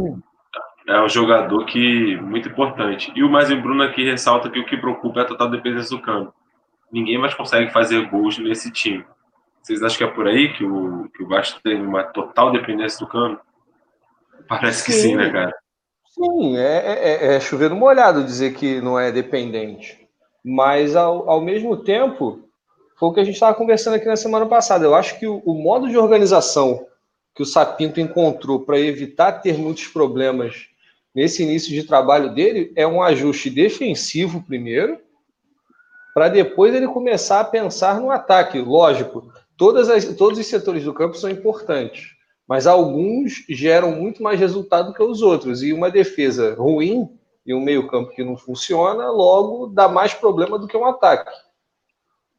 é 0.88 1.00
um 1.00 1.08
jogador 1.08 1.64
que 1.64 2.16
muito 2.16 2.48
importante. 2.48 3.12
E 3.14 3.22
o 3.22 3.30
mais 3.30 3.48
Bruno 3.60 3.82
aqui 3.82 4.04
ressalta 4.04 4.50
que 4.50 4.58
o 4.58 4.66
que 4.66 4.76
preocupa 4.76 5.20
é 5.20 5.22
a 5.22 5.26
total 5.26 5.48
dependência 5.48 5.96
do 5.96 6.02
Cano. 6.02 6.34
Ninguém 6.92 7.18
mais 7.18 7.34
consegue 7.34 7.72
fazer 7.72 8.08
gols 8.08 8.38
nesse 8.38 8.70
time. 8.70 9.04
Vocês 9.62 9.82
acham 9.82 9.98
que 9.98 10.04
é 10.04 10.14
por 10.14 10.28
aí 10.28 10.52
que 10.52 10.64
o, 10.64 11.08
que 11.08 11.22
o 11.22 11.28
Vasco 11.28 11.60
tem 11.62 11.80
uma 11.80 12.04
total 12.04 12.52
dependência 12.52 13.00
do 13.00 13.10
Cano? 13.10 13.40
Parece 14.48 14.84
que 14.84 14.92
sim, 14.92 15.00
sim 15.00 15.16
né, 15.16 15.30
cara? 15.30 15.52
Sim, 16.08 16.56
é, 16.56 16.76
é, 16.86 17.34
é 17.34 17.40
chover 17.40 17.70
no 17.70 17.76
molhado 17.76 18.24
dizer 18.24 18.54
que 18.54 18.80
não 18.80 18.98
é 18.98 19.10
dependente. 19.10 20.08
Mas, 20.44 20.94
ao, 20.94 21.28
ao 21.28 21.40
mesmo 21.40 21.76
tempo, 21.76 22.48
foi 22.96 23.08
o 23.08 23.12
que 23.12 23.20
a 23.20 23.24
gente 23.24 23.34
estava 23.34 23.56
conversando 23.56 23.94
aqui 23.94 24.06
na 24.06 24.16
semana 24.16 24.46
passada. 24.46 24.84
Eu 24.84 24.94
acho 24.94 25.18
que 25.18 25.26
o, 25.26 25.42
o 25.44 25.54
modo 25.54 25.88
de 25.88 25.98
organização 25.98 26.86
que 27.34 27.42
o 27.42 27.46
Sapinto 27.46 28.00
encontrou 28.00 28.60
para 28.60 28.80
evitar 28.80 29.32
ter 29.32 29.58
muitos 29.58 29.88
problemas 29.88 30.68
nesse 31.14 31.42
início 31.42 31.70
de 31.70 31.82
trabalho 31.82 32.34
dele 32.34 32.72
é 32.74 32.86
um 32.86 33.02
ajuste 33.02 33.50
defensivo 33.50 34.42
primeiro, 34.42 34.98
para 36.16 36.30
depois 36.30 36.74
ele 36.74 36.88
começar 36.88 37.40
a 37.40 37.44
pensar 37.44 38.00
no 38.00 38.10
ataque. 38.10 38.58
Lógico, 38.58 39.30
todas 39.54 39.90
as, 39.90 40.02
todos 40.16 40.38
os 40.38 40.46
setores 40.46 40.82
do 40.82 40.94
campo 40.94 41.14
são 41.14 41.28
importantes, 41.28 42.14
mas 42.48 42.66
alguns 42.66 43.44
geram 43.50 43.92
muito 43.92 44.22
mais 44.22 44.40
resultado 44.40 44.94
que 44.94 45.02
os 45.02 45.20
outros. 45.20 45.62
E 45.62 45.74
uma 45.74 45.90
defesa 45.90 46.54
ruim 46.54 47.06
e 47.44 47.52
um 47.52 47.60
meio-campo 47.60 48.12
que 48.12 48.24
não 48.24 48.34
funciona, 48.34 49.10
logo 49.10 49.66
dá 49.66 49.90
mais 49.90 50.14
problema 50.14 50.58
do 50.58 50.66
que 50.66 50.74
um 50.74 50.86
ataque. 50.86 51.30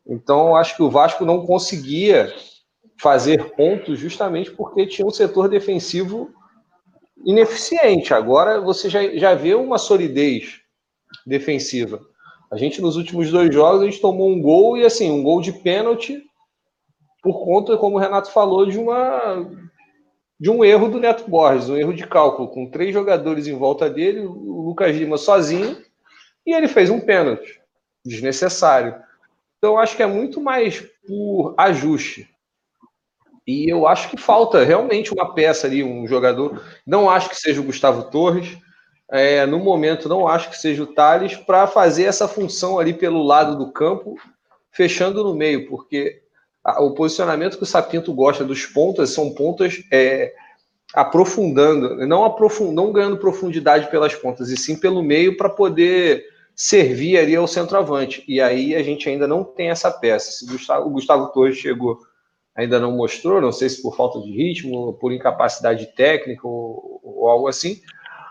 Então, 0.07 0.55
acho 0.55 0.75
que 0.75 0.81
o 0.81 0.89
Vasco 0.89 1.24
não 1.24 1.46
conseguia 1.46 2.34
fazer 3.00 3.51
pontos 3.51 4.00
justamente 4.00 4.50
porque 4.50 4.88
tinha 4.88 5.05
um 5.07 5.12
setor 5.12 5.48
defensivo 5.48 6.31
ineficiente. 7.24 8.12
Agora 8.12 8.60
você 8.60 8.89
já, 8.89 9.07
já 9.15 9.36
vê 9.36 9.53
uma 9.53 9.77
solidez 9.77 10.62
defensiva. 11.27 12.01
A 12.50 12.58
gente, 12.58 12.82
nos 12.82 12.96
últimos 12.96 13.30
dois 13.30 13.54
jogos, 13.54 13.82
a 13.82 13.86
gente 13.86 14.00
tomou 14.00 14.30
um 14.30 14.42
gol 14.42 14.77
e, 14.77 14.86
assim, 14.86 15.12
um 15.12 15.24
gol 15.24 15.42
de 15.42 15.51
pênalti 15.51 16.24
por 17.22 17.44
conta, 17.44 17.77
como 17.77 17.98
o 17.98 18.00
Renato 18.00 18.32
falou, 18.32 18.66
de 18.66 18.77
uma 18.77 19.46
de 20.39 20.51
um 20.51 20.63
erro 20.63 20.88
do 20.88 21.00
Neto 21.00 21.30
Borges, 21.30 21.68
um 21.68 21.75
erro 21.75 21.94
de 21.94 22.06
cálculo, 22.06 22.48
com 22.50 22.70
três 22.70 22.94
jogadores 22.94 23.48
em 23.48 23.58
volta 23.58 23.89
dele, 23.89 24.20
o 24.22 24.68
Lucas 24.68 24.96
Lima 24.96 25.18
sozinho, 25.18 25.82
e 26.46 26.54
ele 26.54 26.68
fez 26.68 26.92
um 26.92 27.00
pênalti 27.00 27.60
desnecessário. 28.06 28.96
Então, 29.58 29.80
acho 29.80 29.96
que 29.98 30.04
é 30.04 30.08
muito 30.08 30.39
mais 30.39 30.86
por 31.08 31.56
ajuste. 31.58 32.30
E 33.48 33.72
eu 33.72 33.88
acho 33.88 34.10
que 34.10 34.18
falta 34.18 34.63
realmente 34.63 35.12
uma 35.12 35.34
peça 35.34 35.66
ali, 35.66 35.84
um 35.84 36.06
jogador. 36.06 36.63
Não 36.86 37.10
acho 37.10 37.30
que 37.30 37.36
seja 37.36 37.60
o 37.60 37.63
Gustavo 37.63 38.12
Torres. 38.12 38.58
É, 39.10 39.46
no 39.46 39.60
momento, 39.60 40.10
não 40.10 40.28
acho 40.28 40.50
que 40.50 40.58
seja 40.58 40.84
o 40.84 40.88
Thales 40.88 41.36
para 41.36 41.66
fazer 41.66 42.04
essa 42.04 42.28
função 42.28 42.78
ali 42.78 42.94
pelo 42.94 43.24
lado 43.24 43.58
do 43.58 43.72
campo, 43.72 44.16
fechando 44.72 45.24
no 45.24 45.34
meio, 45.34 45.68
porque 45.68 46.22
a, 46.64 46.84
o 46.84 46.94
posicionamento 46.94 47.58
que 47.58 47.64
o 47.64 47.68
Sapinto 47.68 48.14
gosta 48.14 48.44
dos 48.44 48.66
pontas 48.66 49.12
são 49.12 49.34
pontas 49.34 49.82
é, 49.92 50.34
aprofundando, 50.94 52.06
não, 52.06 52.26
aprofund, 52.26 52.74
não 52.74 52.92
ganhando 52.92 53.18
profundidade 53.18 53.90
pelas 53.90 54.14
pontas, 54.14 54.50
e 54.50 54.58
sim 54.58 54.78
pelo 54.78 55.02
meio 55.02 55.38
para 55.38 55.50
poder 55.50 56.26
servir 56.54 57.18
ali 57.18 57.36
ao 57.36 57.48
centroavante. 57.48 58.24
E 58.28 58.42
aí 58.42 58.76
a 58.76 58.84
gente 58.84 59.08
ainda 59.08 59.28
não 59.28 59.44
tem 59.44 59.70
essa 59.70 59.92
peça. 59.92 60.32
Se 60.32 60.44
o 60.44 60.48
Gustavo, 60.50 60.88
o 60.88 60.90
Gustavo 60.90 61.32
Torres 61.32 61.58
chegou, 61.58 62.00
ainda 62.56 62.80
não 62.80 62.92
mostrou, 62.92 63.40
não 63.40 63.52
sei 63.52 63.70
se 63.70 63.82
por 63.82 63.96
falta 63.96 64.20
de 64.20 64.32
ritmo, 64.32 64.94
por 64.94 65.14
incapacidade 65.14 65.86
técnica 65.96 66.48
ou, 66.48 67.00
ou 67.04 67.30
algo 67.30 67.48
assim. 67.48 67.80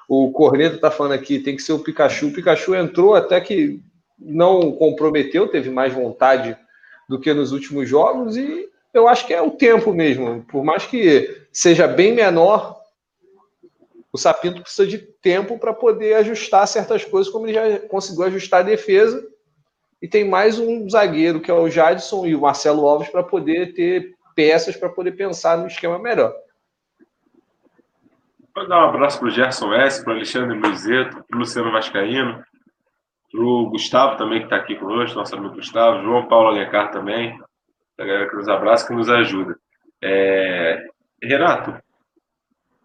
O 0.09 0.31
Corneto 0.31 0.77
está 0.77 0.91
falando 0.91 1.13
aqui, 1.13 1.39
tem 1.39 1.57
que 1.57 1.63
ser 1.63 1.73
o 1.73 1.79
Pikachu. 1.79 2.29
O 2.29 2.33
Pikachu 2.33 2.75
entrou 2.75 3.15
até 3.15 3.41
que 3.41 3.81
não 4.19 4.73
comprometeu, 4.73 5.49
teve 5.49 5.71
mais 5.71 5.93
vontade 5.93 6.57
do 7.09 7.19
que 7.21 7.33
nos 7.33 7.53
últimos 7.53 7.89
jogos 7.89 8.37
e 8.37 8.69
eu 8.93 9.07
acho 9.09 9.27
que 9.27 9.35
é 9.35 9.43
o 9.43 9.51
tempo 9.51 9.93
mesmo. 9.93 10.43
Por 10.45 10.65
mais 10.65 10.87
que 10.87 11.47
seja 11.53 11.87
bem 11.87 12.15
menor, 12.15 12.81
o 14.13 14.19
Sapinto 14.19 14.63
precisa 14.63 14.87
de 14.87 14.99
tempo 14.99 15.59
para 15.59 15.75
poder 15.75 16.15
ajustar 16.15 16.67
certas 16.67 17.05
coisas, 17.05 17.31
como 17.31 17.47
ele 17.47 17.55
já 17.55 17.79
conseguiu 17.81 18.25
ajustar 18.25 18.61
a 18.61 18.65
defesa. 18.65 19.27
E 20.01 20.09
tem 20.09 20.25
mais 20.25 20.59
um 20.59 20.89
zagueiro, 20.89 21.41
que 21.41 21.51
é 21.51 21.55
o 21.55 21.69
Jadson 21.69 22.27
e 22.27 22.35
o 22.35 22.41
Marcelo 22.41 22.87
Alves, 22.87 23.09
para 23.09 23.23
poder 23.23 23.75
ter 23.75 24.15
peças 24.35 24.77
para 24.77 24.89
poder 24.89 25.13
pensar 25.13 25.59
no 25.59 25.67
esquema 25.67 25.99
melhor. 25.99 26.35
Vou 28.57 28.67
dar 28.67 28.87
um 28.87 28.89
abraço 28.89 29.19
para 29.19 29.29
o 29.29 29.31
Gerson 29.31 29.75
S, 29.75 30.03
para 30.03 30.15
o 30.15 30.17
Alexandre 30.17 30.59
Mizeto, 30.59 31.23
para 31.25 31.37
o 31.37 31.41
Luciano 31.41 31.71
Vascaíno, 31.71 32.43
para 33.31 33.41
o 33.43 33.69
Gustavo 33.69 34.17
também, 34.17 34.39
que 34.39 34.47
está 34.47 34.57
aqui 34.57 34.77
conosco, 34.77 35.19
nosso 35.19 35.37
amigo 35.37 35.57
Gustavo, 35.57 36.03
João 36.03 36.27
Paulo 36.27 36.49
Alencar 36.49 36.91
também, 36.91 37.39
a 38.01 38.03
galera 38.03 38.31
que 38.31 38.35
nos 38.35 38.49
abraça, 38.49 38.87
que 38.87 38.95
nos 38.95 39.11
ajuda. 39.11 39.59
É... 40.03 40.89
Renato, 41.23 41.79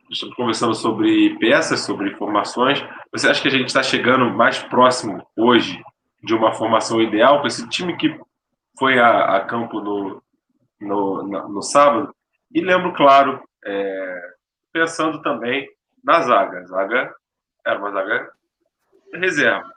estamos 0.09 0.35
conversando 0.35 0.75
sobre 0.75 1.39
peças, 1.39 1.79
sobre 1.79 2.17
formações. 2.17 2.85
Você 3.13 3.29
acha 3.29 3.41
que 3.41 3.47
a 3.47 3.51
gente 3.51 3.67
está 3.67 3.81
chegando 3.81 4.29
mais 4.29 4.61
próximo 4.63 5.25
hoje 5.37 5.81
de 6.21 6.35
uma 6.35 6.51
formação 6.51 7.01
ideal 7.01 7.39
com 7.39 7.47
esse 7.47 7.65
time 7.69 7.95
que 7.95 8.19
foi 8.77 8.99
a, 8.99 9.37
a 9.37 9.45
campo 9.45 9.79
no, 9.79 10.21
no, 10.81 11.23
no, 11.23 11.47
no, 11.47 11.61
sábado? 11.61 12.13
E 12.53 12.59
lembro, 12.59 12.91
claro, 12.91 13.41
é, 13.63 14.31
pensando 14.71 15.21
também 15.21 15.69
na 16.03 16.21
zaga. 16.21 16.59
A 16.59 16.65
zaga 16.65 17.15
era 17.65 17.79
uma 17.79 17.91
zaga 17.91 18.31
reserva. 19.13 19.71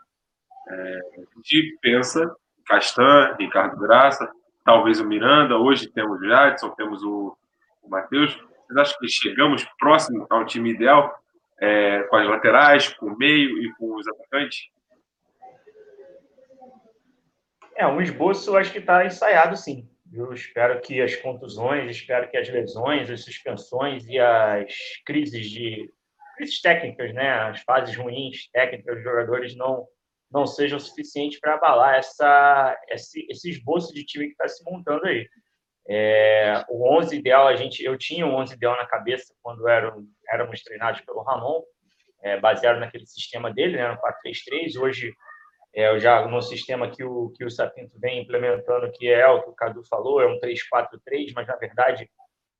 É, 0.69 0.99
a 1.19 1.21
gente 1.37 1.79
pensa 1.81 2.35
Castan, 2.67 3.37
Ricardo 3.39 3.77
Graça, 3.77 4.31
talvez 4.65 5.01
o 5.01 5.07
Miranda, 5.07 5.57
hoje 5.57 5.91
temos 5.91 6.21
o 6.21 6.25
Jadson, 6.25 6.71
temos 6.71 7.03
o, 7.03 7.37
o 7.83 7.89
Matheus. 7.89 8.35
Vocês 8.67 8.79
acham 8.79 8.99
que 8.99 9.09
chegamos 9.09 9.65
próximo 9.79 10.27
a 10.31 10.39
um 10.39 10.47
time 10.47 10.71
ideal 10.71 11.15
é, 11.61 12.03
com 12.05 12.17
as 12.17 12.27
laterais, 12.27 12.89
com 12.95 13.07
o 13.07 13.19
meio 13.19 13.63
e 13.63 13.73
com 13.75 13.95
os 13.95 14.09
atacantes? 14.09 14.71
É, 17.77 17.87
um 17.87 18.01
esboço 18.01 18.57
acho 18.57 18.73
que 18.73 18.79
está 18.79 19.05
ensaiado 19.05 19.57
sim. 19.57 19.89
Eu 20.17 20.33
espero 20.33 20.81
que 20.81 21.03
as 21.03 21.17
contusões, 21.17 21.91
espero 21.91 22.31
que 22.31 22.37
as 22.37 22.49
lesões, 22.49 23.11
as 23.11 23.25
suspensões 23.25 24.07
e 24.07 24.17
as 24.19 24.73
crises 25.05 25.51
de 25.51 25.93
crises 26.37 26.61
técnicas, 26.61 27.13
né, 27.13 27.31
as 27.31 27.61
fases 27.63 27.97
ruins 27.97 28.49
técnicas 28.53 28.95
dos 28.95 29.05
jogadores 29.05 29.57
não 29.57 29.87
não 30.31 30.47
sejam 30.47 30.81
suficientes 30.81 31.39
para 31.39 31.55
abalar 31.55 31.97
essa 31.97 32.77
esse, 32.89 33.27
esse 33.31 33.51
esboço 33.51 33.93
de 33.93 34.05
time 34.05 34.27
que 34.27 34.33
está 34.33 34.49
se 34.49 34.65
montando 34.65 35.07
aí. 35.07 35.29
É, 35.89 36.65
o 36.69 36.97
11 36.99 37.17
ideal, 37.17 37.47
a 37.47 37.57
gente, 37.57 37.85
eu 37.85 37.97
tinha 37.99 38.27
um 38.27 38.35
11 38.37 38.55
ideal 38.55 38.77
na 38.77 38.87
cabeça 38.87 39.35
quando 39.43 39.69
eram, 39.69 40.07
éramos 40.31 40.63
treinados 40.63 41.01
pelo 41.03 41.23
Ramon, 41.23 41.63
é, 42.23 42.41
baseado 42.41 42.79
naquele 42.79 43.07
sistema 43.07 43.53
dele, 43.53 43.77
né, 43.77 43.89
no 43.89 43.99
4-3-3. 43.99 44.81
Hoje, 44.81 45.13
é, 45.75 45.99
já 45.99 46.27
no 46.29 46.41
sistema 46.41 46.89
que 46.89 47.03
o, 47.03 47.31
que 47.31 47.45
o 47.45 47.51
Sapinto 47.51 47.99
vem 47.99 48.23
implementando, 48.23 48.91
que 48.93 49.09
é 49.09 49.27
o 49.27 49.43
que 49.43 49.51
o 49.51 49.55
Cadu 49.55 49.83
falou, 49.85 50.21
é 50.21 50.27
um 50.27 50.39
3-4-3, 50.39 51.33
mas 51.35 51.49
na 51.49 51.57
verdade 51.57 52.09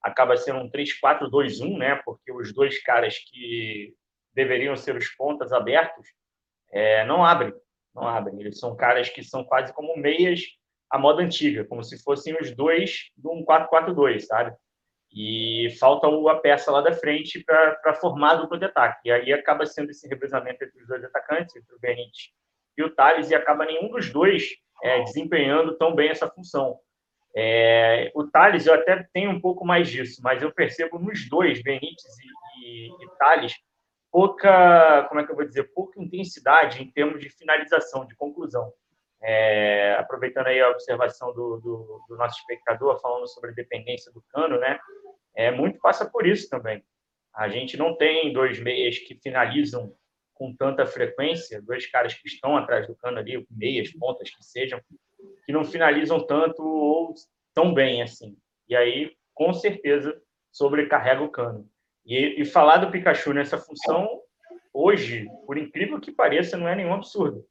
acaba 0.03 0.37
sendo 0.37 0.59
um 0.59 0.71
3-4-2-1, 0.71 1.79
né, 1.79 2.03
porque 2.05 2.33
os 2.33 2.53
dois 2.53 2.83
caras 2.83 3.17
que 3.19 3.95
deveriam 4.35 4.77
ser 4.77 4.97
os 4.97 5.09
pontas 5.11 5.53
abertos 5.53 6.09
é, 6.73 7.05
não 7.07 7.25
abrem, 7.25 7.55
não 7.95 8.07
abrem. 8.07 8.41
Eles 8.41 8.59
são 8.59 8.75
caras 8.75 9.09
que 9.09 9.23
são 9.23 9.45
quase 9.45 9.73
como 9.73 9.97
meias 9.97 10.41
a 10.91 10.99
moda 10.99 11.23
antiga, 11.23 11.65
como 11.65 11.85
se 11.85 12.03
fossem 12.03 12.37
os 12.41 12.55
dois 12.55 13.11
de 13.17 13.29
um 13.29 13.45
4-4-2, 13.45 14.21
sabe? 14.23 14.55
E 15.13 15.69
falta 15.79 16.09
a 16.09 16.35
peça 16.41 16.73
lá 16.73 16.81
da 16.81 16.93
frente 16.93 17.43
para 17.45 17.95
formar 17.95 18.33
a 18.33 18.35
dupla 18.37 18.59
de 18.59 18.65
ataque. 18.65 19.09
E 19.09 19.13
aí 19.13 19.33
acaba 19.33 19.65
sendo 19.65 19.91
esse 19.91 20.09
revezamento 20.09 20.65
entre 20.65 20.83
os 20.83 20.89
dois 20.89 21.05
atacantes, 21.05 21.55
entre 21.55 21.73
o 21.75 21.79
Benítez 21.79 22.33
e 22.77 22.83
o 22.83 22.95
Thales, 22.95 23.31
e 23.31 23.35
acaba 23.35 23.65
nenhum 23.65 23.89
dos 23.89 24.11
dois 24.11 24.51
é, 24.83 25.03
desempenhando 25.03 25.77
tão 25.77 25.95
bem 25.95 26.11
essa 26.11 26.29
função. 26.29 26.79
É, 27.37 28.13
o 28.15 28.25
Thales, 28.25 28.67
eu 28.67 28.75
até 28.75 29.07
tenho 29.13 29.31
um 29.31 29.41
pouco 29.41 29.65
mais 29.65 29.89
disso, 29.89 30.21
mas 30.23 30.43
eu 30.43 30.53
percebo 30.53 30.99
nos 30.99 31.29
dois, 31.29 31.63
Benítez 31.63 32.17
e, 32.19 32.67
e, 32.67 32.89
e 32.89 33.09
Thales, 33.19 33.55
pouca, 34.13 35.07
como 35.09 35.21
é 35.21 35.25
que 35.25 35.33
eu 35.33 35.37
vou 35.37 35.45
dizer, 35.45 35.65
pouca 35.75 36.01
intensidade 36.01 36.81
em 36.81 36.89
termos 36.89 37.21
de 37.21 37.29
finalização, 37.29 38.07
de 38.07 38.15
conclusão. 38.15 38.73
É, 39.21 39.97
aproveitando 39.99 40.49
aí 40.49 40.61
a 40.61 40.69
observação 40.69 41.33
do, 41.33 41.57
do, 41.57 42.05
do, 42.09 42.17
nosso 42.17 42.39
espectador 42.39 43.01
falando 43.01 43.27
sobre 43.27 43.51
a 43.51 43.55
dependência 43.55 44.13
do 44.13 44.23
cano, 44.29 44.59
né? 44.61 44.79
É, 45.35 45.51
muito 45.51 45.81
passa 45.81 46.05
por 46.05 46.27
isso 46.27 46.49
também. 46.49 46.85
A 47.35 47.49
gente 47.49 47.77
não 47.77 47.97
tem 47.97 48.33
dois 48.33 48.61
meias 48.61 48.99
que 48.99 49.17
finalizam 49.17 49.93
com 50.35 50.55
tanta 50.55 50.85
frequência, 50.87 51.63
dois 51.63 51.87
caras 51.87 52.15
que 52.15 52.27
estão 52.27 52.57
atrás 52.57 52.87
do 52.87 52.97
cano 52.97 53.19
ali, 53.19 53.47
meias, 53.51 53.93
pontas 53.93 54.31
que 54.31 54.45
sejam, 54.45 54.81
que 55.47 55.53
não 55.53 55.65
finalizam 55.65 56.25
tanto 56.27 56.63
ou 56.63 57.15
tão 57.55 57.73
bem 57.73 58.03
assim. 58.03 58.37
E 58.69 58.75
aí, 58.75 59.13
com 59.33 59.53
certeza, 59.55 60.21
sobrecarrega 60.53 61.23
o 61.23 61.31
cano. 61.31 61.69
E, 62.05 62.41
e 62.43 62.45
falar 62.45 62.79
do 62.79 62.91
Pikachu 62.91 63.33
nessa 63.33 63.59
função, 63.59 64.21
hoje, 64.73 65.27
por 65.47 65.57
incrível 65.57 66.01
que 66.01 66.13
pareça, 66.13 66.57
não 66.57 66.69
é 66.69 66.75
nenhum 66.75 66.93
absurdo 66.93 67.47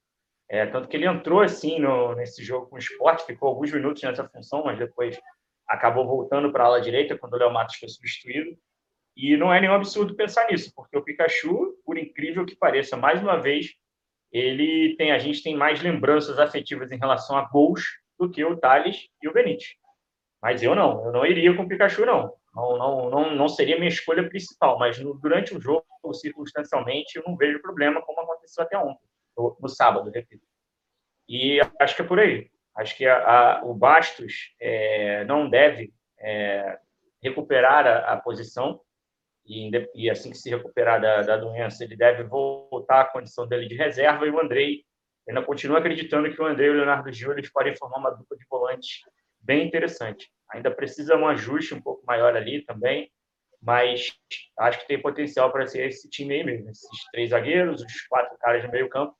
é, 0.54 0.68
tanto 0.68 0.88
que 0.88 0.96
ele 0.96 1.08
entrou 1.08 1.42
assim 1.42 1.80
no, 1.80 2.14
nesse 2.14 2.44
jogo 2.44 2.68
com 2.68 2.76
o 2.76 2.80
esporte, 2.80 3.26
ficou 3.26 3.50
alguns 3.50 3.72
minutos 3.72 4.04
nessa 4.04 4.28
função, 4.28 4.64
mas 4.64 4.78
depois 4.78 5.20
acabou 5.68 6.06
voltando 6.06 6.52
para 6.52 6.64
a 6.64 6.68
ala 6.68 6.80
direita 6.80 7.18
quando 7.18 7.34
o 7.34 7.38
Léo 7.38 7.52
Matos 7.52 7.78
foi 7.78 7.90
substituído. 7.90 8.56
E 9.16 9.38
não 9.38 9.54
é 9.54 9.62
nenhum 9.62 9.74
absurdo 9.74 10.16
pensar 10.16 10.48
nisso, 10.48 10.74
porque 10.76 10.98
o 10.98 11.04
Pikachu, 11.04 11.76
por 11.86 11.98
incrível 11.98 12.46
que 12.46 12.56
pareça, 12.56 12.98
mais 12.98 13.22
uma 13.22 13.38
vez, 13.38 13.76
ele 14.32 14.96
tem 14.98 15.12
a 15.12 15.20
gente 15.20 15.44
tem 15.44 15.56
mais 15.56 15.82
lembranças 15.82 16.40
afetivas 16.40 16.92
em 16.92 16.98
relação 16.98 17.38
a 17.38 17.44
gols 17.44 17.84
do 18.18 18.30
que 18.30 18.44
o 18.44 18.58
Thales 18.58 19.08
e 19.22 19.28
o 19.28 19.34
Benítez. 19.34 19.76
Mas 20.42 20.64
eu 20.64 20.76
não, 20.76 21.06
eu 21.06 21.12
não 21.12 21.26
iria 21.26 21.56
com 21.56 21.64
o 21.64 21.68
Pikachu, 21.68 22.06
não. 22.06 22.34
Não, 22.54 22.78
não, 22.78 23.10
não, 23.10 23.36
não 23.36 23.48
seria 23.48 23.78
minha 23.78 23.90
escolha 23.90 24.28
principal, 24.28 24.78
mas 24.78 25.00
no, 25.00 25.14
durante 25.16 25.56
o 25.56 25.62
jogo, 25.62 25.86
circunstancialmente, 26.14 27.16
eu 27.16 27.24
não 27.26 27.36
vejo 27.36 27.62
problema, 27.62 28.02
como 28.02 28.22
aconteceu 28.22 28.64
até 28.64 28.78
ontem 28.78 29.08
no, 29.38 29.58
no 29.60 29.70
sábado, 29.70 30.12
repito. 30.12 30.44
E 31.28 31.60
acho 31.80 31.96
que 31.96 32.02
é 32.02 32.06
por 32.06 32.20
aí. 32.20 32.50
Acho 32.76 32.98
que 32.98 33.06
a, 33.06 33.18
a, 33.60 33.66
o 33.66 33.74
Bastos 33.74 34.54
é, 34.60 35.24
não 35.26 35.50
deve 35.50 35.94
é, 36.20 36.80
recuperar 37.22 37.86
a, 37.88 38.14
a 38.14 38.18
posição 38.18 38.82
e, 39.46 39.72
e, 39.94 40.10
assim 40.10 40.32
que 40.32 40.38
se 40.38 40.50
recuperar 40.50 41.02
da, 41.02 41.22
da, 41.22 41.38
doença, 41.38 41.84
ele 41.84 41.96
deve 41.96 42.24
voltar 42.24 43.02
à 43.02 43.06
condição 43.06 43.48
dele 43.48 43.68
de 43.68 43.76
reserva. 43.76 44.26
E 44.26 44.30
o 44.30 44.40
Andrei, 44.40 44.84
ainda 45.28 45.42
continua 45.42 45.80
acreditando 45.80 46.32
que 46.34 46.42
o 46.42 46.46
Andrei 46.46 46.68
e 46.68 46.72
o 46.72 46.76
Leonardo 46.76 47.12
Gil 47.12 47.34
eles 47.34 47.52
podem 47.52 47.76
formar 47.76 47.98
uma 47.98 48.12
dupla 48.12 48.38
de 48.38 48.46
volantes 48.50 49.02
bem 49.40 49.68
interessante. 49.68 50.30
Ainda 50.52 50.72
precisa 50.72 51.16
um 51.16 51.28
ajuste 51.28 51.74
um 51.74 51.82
pouco 51.82 52.06
maior 52.06 52.36
ali 52.36 52.64
também, 52.64 53.12
mas 53.62 54.14
acho 54.60 54.80
que 54.80 54.88
tem 54.88 55.02
potencial 55.02 55.52
para 55.52 55.68
ser 55.68 55.88
esse 55.88 56.10
time 56.10 56.36
aí 56.36 56.44
mesmo. 56.44 56.70
Esses 56.70 56.90
três 57.12 57.30
zagueiros, 57.30 57.82
os 57.82 58.02
quatro 58.08 58.38
caras 58.38 58.64
no 58.64 58.72
meio 58.72 58.88
campo 58.88 59.16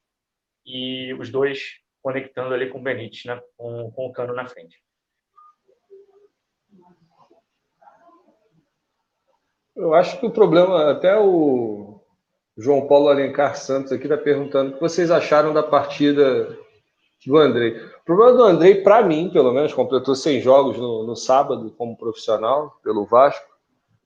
e 0.66 1.14
os 1.16 1.30
dois 1.30 1.60
conectando 2.02 2.54
ali 2.54 2.70
com 2.70 2.80
o 2.80 2.82
Benítez, 2.82 3.26
né? 3.26 3.42
com, 3.58 3.92
com 3.92 4.06
o 4.08 4.12
cano 4.12 4.34
na 4.34 4.48
frente. 4.48 4.78
Eu 9.76 9.94
acho 9.94 10.20
que 10.20 10.26
o 10.26 10.32
problema, 10.32 10.92
até 10.92 11.18
o 11.20 12.00
João 12.58 12.88
Paulo 12.88 13.10
Alencar 13.10 13.58
Santos 13.58 13.92
aqui 13.92 14.04
está 14.04 14.18
perguntando 14.18 14.72
o 14.72 14.74
que 14.76 14.82
vocês 14.82 15.10
acharam 15.10 15.52
da 15.52 15.64
partida 15.64 16.58
do 17.26 17.38
Andrei. 17.38 17.78
O 17.78 18.06
problema 18.06 18.34
do 18.34 18.44
Andrei, 18.44 18.82
para 18.82 19.02
mim, 19.02 19.32
pelo 19.32 19.52
menos, 19.52 19.74
completou 19.74 20.16
100 20.16 20.42
jogos 20.42 20.78
no, 20.78 21.08
no 21.08 21.16
sábado 21.16 21.74
como 21.78 21.98
profissional 21.98 22.80
pelo 22.84 23.06
Vasco. 23.06 23.46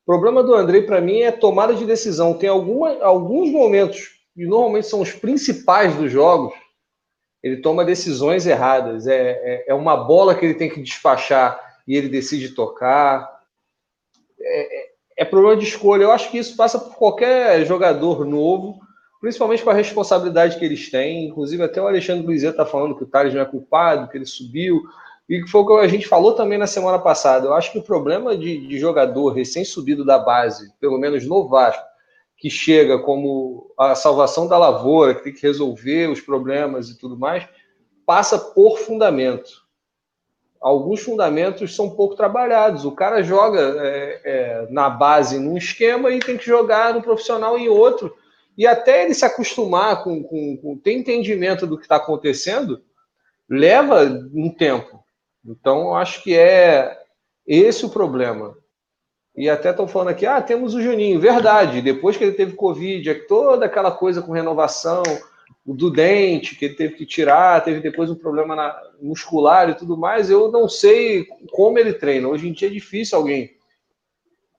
O 0.03 0.05
problema 0.05 0.41
do 0.41 0.55
Andrei, 0.55 0.83
para 0.83 1.01
mim, 1.01 1.19
é 1.19 1.31
tomada 1.31 1.75
de 1.75 1.85
decisão. 1.85 2.37
Tem 2.37 2.47
alguma, 2.47 3.03
alguns 3.03 3.51
momentos, 3.51 4.21
e 4.37 4.45
normalmente 4.45 4.87
são 4.87 5.01
os 5.01 5.11
principais 5.11 5.95
dos 5.95 6.09
jogos, 6.09 6.53
ele 7.43 7.57
toma 7.57 7.83
decisões 7.83 8.45
erradas. 8.47 9.05
É, 9.07 9.31
é, 9.31 9.65
é 9.67 9.73
uma 9.73 9.97
bola 9.97 10.33
que 10.33 10.45
ele 10.45 10.53
tem 10.53 10.69
que 10.69 10.81
despachar 10.81 11.59
e 11.87 11.95
ele 11.95 12.07
decide 12.07 12.55
tocar. 12.55 13.37
É, 14.39 14.76
é, 15.17 15.25
problema 15.25 15.57
de 15.57 15.65
escolha. 15.65 16.03
Eu 16.03 16.11
acho 16.11 16.29
que 16.29 16.37
isso 16.37 16.55
passa 16.55 16.79
por 16.79 16.95
qualquer 16.95 17.65
jogador 17.65 18.25
novo 18.25 18.79
principalmente 19.19 19.63
com 19.63 19.69
a 19.69 19.73
responsabilidade 19.73 20.57
que 20.57 20.65
eles 20.65 20.89
têm. 20.89 21.27
Inclusive, 21.27 21.63
até 21.63 21.81
o 21.81 21.87
Alexandre 21.87 22.25
Luizet 22.25 22.51
está 22.51 22.65
falando 22.65 22.95
que 22.95 23.03
o 23.03 23.07
Thales 23.07 23.33
não 23.33 23.41
é 23.41 23.45
culpado, 23.45 24.07
que 24.09 24.17
ele 24.17 24.25
subiu, 24.25 24.83
e 25.29 25.45
foi 25.47 25.61
o 25.61 25.65
que 25.65 25.73
a 25.73 25.87
gente 25.87 26.07
falou 26.07 26.33
também 26.33 26.57
na 26.57 26.67
semana 26.67 26.99
passada. 26.99 27.47
Eu 27.47 27.53
acho 27.53 27.71
que 27.71 27.79
o 27.79 27.83
problema 27.83 28.37
de, 28.37 28.65
de 28.65 28.79
jogador 28.79 29.33
recém-subido 29.33 30.05
da 30.05 30.17
base, 30.17 30.71
pelo 30.79 30.97
menos 30.97 31.25
no 31.25 31.47
Vasco, 31.47 31.83
que 32.37 32.49
chega 32.49 32.99
como 32.99 33.73
a 33.77 33.95
salvação 33.95 34.47
da 34.47 34.57
lavoura, 34.57 35.15
que 35.15 35.23
tem 35.23 35.33
que 35.33 35.41
resolver 35.41 36.09
os 36.09 36.21
problemas 36.21 36.89
e 36.89 36.97
tudo 36.97 37.17
mais, 37.17 37.47
passa 38.05 38.37
por 38.37 38.77
fundamento. 38.77 39.66
Alguns 40.67 40.99
fundamentos 41.01 41.73
são 41.73 41.89
pouco 41.89 42.13
trabalhados. 42.13 42.83
O 42.83 42.91
cara 42.91 43.23
joga 43.23 43.59
é, 43.79 44.21
é, 44.23 44.67
na 44.69 44.89
base 44.89 45.39
num 45.39 45.55
esquema 45.55 46.11
e 46.11 46.19
tem 46.19 46.37
que 46.37 46.45
jogar 46.45 46.93
no 46.93 47.01
profissional 47.01 47.57
em 47.57 47.69
outro 47.69 48.13
e 48.57 48.67
até 48.67 49.05
ele 49.05 49.13
se 49.13 49.23
acostumar 49.23 50.03
com, 50.03 50.21
com, 50.23 50.57
com 50.57 50.77
ter 50.77 50.91
entendimento 50.91 51.65
do 51.65 51.77
que 51.77 51.83
está 51.83 51.95
acontecendo, 51.95 52.81
leva 53.49 54.03
um 54.33 54.49
tempo. 54.49 55.01
Então, 55.45 55.95
acho 55.95 56.21
que 56.21 56.35
é 56.35 56.97
esse 57.45 57.85
o 57.85 57.89
problema. 57.89 58.53
E 59.37 59.49
até 59.49 59.69
estão 59.69 59.87
falando 59.87 60.09
aqui, 60.09 60.25
ah, 60.25 60.41
temos 60.41 60.73
o 60.73 60.81
Juninho. 60.81 61.17
Verdade, 61.17 61.81
depois 61.81 62.17
que 62.17 62.25
ele 62.25 62.33
teve 62.33 62.57
Covid, 62.57 63.09
é 63.09 63.13
toda 63.13 63.67
aquela 63.67 63.91
coisa 63.91 64.21
com 64.21 64.33
renovação 64.33 65.03
do 65.65 65.91
dente, 65.91 66.55
que 66.55 66.65
ele 66.65 66.75
teve 66.75 66.95
que 66.95 67.05
tirar, 67.05 67.63
teve 67.63 67.81
depois 67.81 68.09
um 68.09 68.15
problema 68.15 68.55
na, 68.55 68.81
muscular 69.01 69.69
e 69.69 69.75
tudo 69.75 69.97
mais. 69.97 70.29
Eu 70.29 70.51
não 70.51 70.69
sei 70.69 71.25
como 71.51 71.77
ele 71.77 71.93
treina. 71.93 72.27
Hoje 72.27 72.47
em 72.47 72.53
dia 72.53 72.67
é 72.67 72.71
difícil 72.71 73.17
alguém 73.17 73.55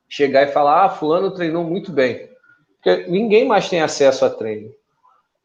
chegar 0.09 0.43
e 0.43 0.53
falar, 0.53 0.85
ah, 0.85 0.91
fulano 0.91 1.31
treinou 1.31 1.65
muito 1.65 1.93
bem. 1.93 2.29
Porque 2.77 3.07
ninguém 3.09 3.47
mais 3.47 3.69
tem 3.69 3.81
acesso 3.81 4.25
a 4.25 4.31
treino. 4.31 4.73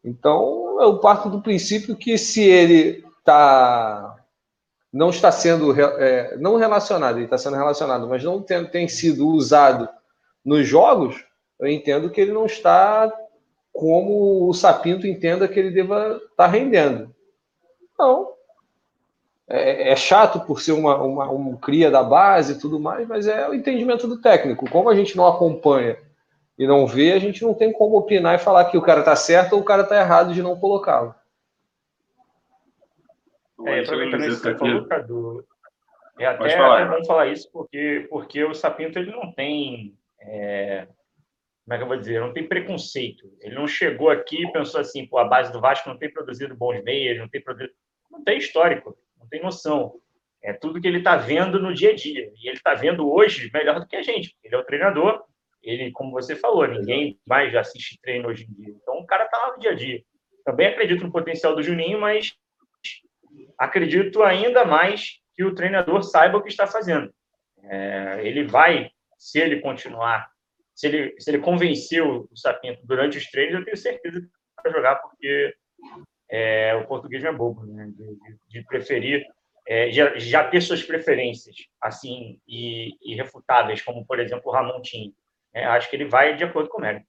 Então, 0.04 0.80
eu 0.80 0.98
parto 0.98 1.28
do 1.28 1.40
princípio 1.40 1.96
que 1.96 2.18
se 2.18 2.42
ele 2.42 3.04
tá, 3.24 4.16
não 4.92 5.10
está 5.10 5.32
sendo 5.32 5.78
é, 5.80 6.36
não 6.36 6.56
relacionado, 6.56 7.16
ele 7.16 7.24
está 7.24 7.38
sendo 7.38 7.56
relacionado, 7.56 8.06
mas 8.06 8.22
não 8.22 8.42
tem, 8.42 8.64
tem 8.66 8.86
sido 8.86 9.26
usado 9.28 9.88
nos 10.44 10.66
jogos, 10.66 11.24
eu 11.58 11.68
entendo 11.68 12.10
que 12.10 12.20
ele 12.20 12.32
não 12.32 12.44
está 12.44 13.10
como 13.74 14.48
o 14.48 14.54
Sapinto 14.54 15.04
entenda 15.04 15.48
que 15.48 15.58
ele 15.58 15.72
deva 15.72 16.20
estar 16.22 16.28
tá 16.36 16.46
rendendo. 16.46 17.12
Não. 17.98 18.32
É, 19.48 19.90
é, 19.90 19.96
chato 19.96 20.40
por 20.46 20.60
ser 20.60 20.72
uma, 20.72 20.96
uma, 21.02 21.30
um 21.30 21.56
cria 21.56 21.90
da 21.90 22.02
base 22.02 22.52
e 22.52 22.58
tudo 22.58 22.78
mais, 22.78 23.06
mas 23.06 23.26
é 23.26 23.46
o 23.48 23.52
entendimento 23.52 24.06
do 24.06 24.20
técnico. 24.20 24.70
Como 24.70 24.88
a 24.88 24.94
gente 24.94 25.16
não 25.16 25.26
acompanha 25.26 25.98
e 26.56 26.66
não 26.68 26.86
vê, 26.86 27.12
a 27.12 27.18
gente 27.18 27.42
não 27.42 27.52
tem 27.52 27.72
como 27.72 27.98
opinar 27.98 28.36
e 28.36 28.42
falar 28.42 28.66
que 28.66 28.78
o 28.78 28.82
cara 28.82 29.00
está 29.00 29.16
certo 29.16 29.54
ou 29.54 29.60
o 29.60 29.64
cara 29.64 29.82
está 29.82 30.00
errado 30.00 30.32
de 30.32 30.40
não 30.40 30.56
colocá-lo. 30.56 31.12
É, 33.66 33.80
aproveitando 33.80 34.24
isso 34.24 34.40
que 34.40 34.50
você 34.50 34.56
falou, 34.56 34.86
Cadu, 34.86 35.44
é 36.18 36.26
até, 36.26 36.56
até 36.56 36.86
bom 36.86 37.04
falar 37.04 37.26
isso, 37.26 37.50
porque, 37.52 38.06
porque 38.08 38.44
o 38.44 38.54
Sapinto 38.54 38.98
ele 39.00 39.10
não 39.10 39.32
tem. 39.32 39.96
É, 40.20 40.86
como 41.64 41.74
é 41.74 41.76
que 41.78 41.82
eu 41.82 41.88
vou 41.88 41.96
dizer? 41.96 42.20
Não 42.20 42.32
tem 42.32 42.46
preconceito. 42.46 43.26
Ele 43.40 43.54
não 43.54 43.66
chegou 43.66 44.10
aqui 44.10 44.42
e 44.44 44.52
pensou 44.52 44.80
assim, 44.80 45.06
pô, 45.06 45.16
a 45.16 45.24
base 45.24 45.50
do 45.50 45.60
Vasco 45.60 45.88
não 45.88 45.96
tem 45.96 46.12
produzido 46.12 46.54
bons 46.54 46.82
meios, 46.84 47.18
não 47.18 47.28
tem 47.28 47.40
produzido. 47.40 47.72
Não 48.10 48.22
tem 48.22 48.38
histórico, 48.38 48.96
não 49.18 49.26
tem 49.28 49.42
noção. 49.42 49.94
É 50.42 50.52
tudo 50.52 50.80
que 50.80 50.86
ele 50.86 50.98
está 50.98 51.16
vendo 51.16 51.58
no 51.58 51.72
dia 51.72 51.90
a 51.90 51.94
dia. 51.94 52.30
E 52.36 52.48
ele 52.48 52.58
está 52.58 52.74
vendo 52.74 53.10
hoje 53.10 53.50
melhor 53.52 53.80
do 53.80 53.86
que 53.86 53.96
a 53.96 54.02
gente. 54.02 54.36
Ele 54.44 54.54
é 54.54 54.58
o 54.58 54.64
treinador, 54.64 55.24
ele, 55.62 55.90
como 55.92 56.10
você 56.10 56.36
falou, 56.36 56.68
ninguém 56.68 57.18
mais 57.26 57.54
assiste 57.56 57.98
treino 58.02 58.28
hoje 58.28 58.44
em 58.44 58.52
dia. 58.52 58.74
Então, 58.82 58.98
o 58.98 59.06
cara 59.06 59.24
está 59.24 59.38
lá 59.38 59.52
no 59.52 59.58
dia 59.58 59.70
a 59.70 59.74
dia. 59.74 60.04
Também 60.44 60.66
acredito 60.66 61.02
no 61.02 61.10
potencial 61.10 61.56
do 61.56 61.62
Juninho, 61.62 61.98
mas 61.98 62.34
acredito 63.58 64.22
ainda 64.22 64.66
mais 64.66 65.18
que 65.34 65.42
o 65.42 65.54
treinador 65.54 66.02
saiba 66.02 66.36
o 66.36 66.42
que 66.42 66.50
está 66.50 66.66
fazendo. 66.66 67.10
É, 67.62 68.20
ele 68.22 68.44
vai, 68.44 68.90
se 69.16 69.40
ele 69.40 69.60
continuar, 69.60 70.28
se 70.74 70.88
ele, 70.88 71.14
se 71.18 71.30
ele 71.30 71.38
convenceu 71.38 72.28
o 72.30 72.36
Sapinto 72.36 72.80
durante 72.84 73.16
os 73.16 73.26
treinos, 73.30 73.54
eu 73.54 73.64
tenho 73.64 73.76
certeza 73.76 74.20
que 74.20 74.28
vai 74.62 74.72
jogar, 74.72 74.96
porque 74.96 75.54
é, 76.30 76.74
o 76.74 76.86
português 76.86 77.22
não 77.22 77.30
é 77.30 77.34
bobo, 77.34 77.64
né? 77.64 77.90
de, 77.94 78.18
de, 78.48 78.64
preferir, 78.64 79.24
é, 79.66 79.90
já, 79.90 80.18
já, 80.18 80.44
ter 80.48 80.60
suas 80.60 80.82
preferências 80.82 81.56
assim 81.80 82.40
e, 82.46 82.96
e 83.02 83.14
refutáveis, 83.14 83.82
como, 83.82 84.04
por 84.04 84.18
exemplo, 84.18 84.42
o 84.46 84.52
Ramon 84.52 84.80
tinha. 84.82 85.12
É, 85.54 85.64
acho 85.66 85.88
que 85.88 85.96
ele 85.96 86.06
vai 86.06 86.36
de 86.36 86.44
acordo 86.44 86.68
com 86.68 86.78
o 86.78 86.80
mérito. 86.80 87.06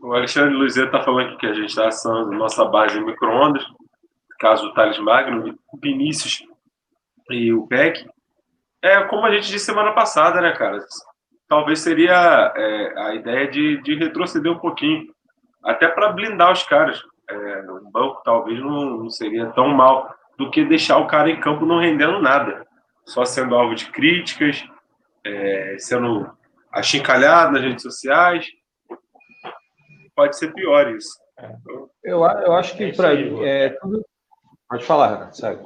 O 0.00 0.14
Alexandre 0.14 0.54
Luizet 0.54 0.86
está 0.86 1.02
falando 1.02 1.36
que 1.36 1.46
a 1.46 1.52
gente 1.52 1.68
está 1.68 1.88
assando 1.88 2.30
nossa 2.32 2.64
base 2.64 2.98
em 2.98 3.04
micro-ondas, 3.04 3.62
caso 4.38 4.66
o 4.66 4.72
Thales 4.72 4.98
Magno, 4.98 5.58
o 5.70 5.76
Vinícius 5.76 6.42
e 7.28 7.52
o 7.52 7.66
Peck. 7.66 8.08
É 8.82 9.02
como 9.04 9.26
a 9.26 9.30
gente 9.30 9.48
disse 9.48 9.66
semana 9.66 9.92
passada, 9.92 10.40
né, 10.40 10.52
cara? 10.52 10.78
Talvez 11.48 11.80
seria 11.80 12.52
é, 12.56 12.94
a 12.98 13.14
ideia 13.14 13.48
de, 13.48 13.82
de 13.82 13.94
retroceder 13.96 14.50
um 14.50 14.58
pouquinho, 14.58 15.06
até 15.62 15.88
para 15.88 16.12
blindar 16.12 16.52
os 16.52 16.62
caras. 16.62 17.02
É, 17.28 17.60
o 17.70 17.90
banco 17.90 18.22
talvez 18.24 18.58
não, 18.58 18.98
não 18.98 19.10
seria 19.10 19.46
tão 19.50 19.68
mal 19.68 20.14
do 20.38 20.50
que 20.50 20.64
deixar 20.64 20.98
o 20.98 21.06
cara 21.06 21.30
em 21.30 21.40
campo 21.40 21.66
não 21.66 21.78
rendendo 21.78 22.20
nada, 22.20 22.66
só 23.04 23.24
sendo 23.24 23.54
alvo 23.54 23.74
de 23.74 23.86
críticas, 23.90 24.64
é, 25.24 25.76
sendo 25.78 26.30
achincalhado 26.72 27.52
nas 27.52 27.62
redes 27.62 27.82
sociais. 27.82 28.46
Pode 30.16 30.36
ser 30.36 30.52
pior 30.54 30.90
isso. 30.94 31.18
Eu, 32.02 32.24
eu 32.24 32.52
acho 32.54 32.76
que 32.76 32.84
é 32.84 32.92
para 32.92 33.12
é, 33.14 33.70
tudo... 33.80 34.04
Pode 34.68 34.84
falar, 34.84 35.32
sabe? 35.32 35.62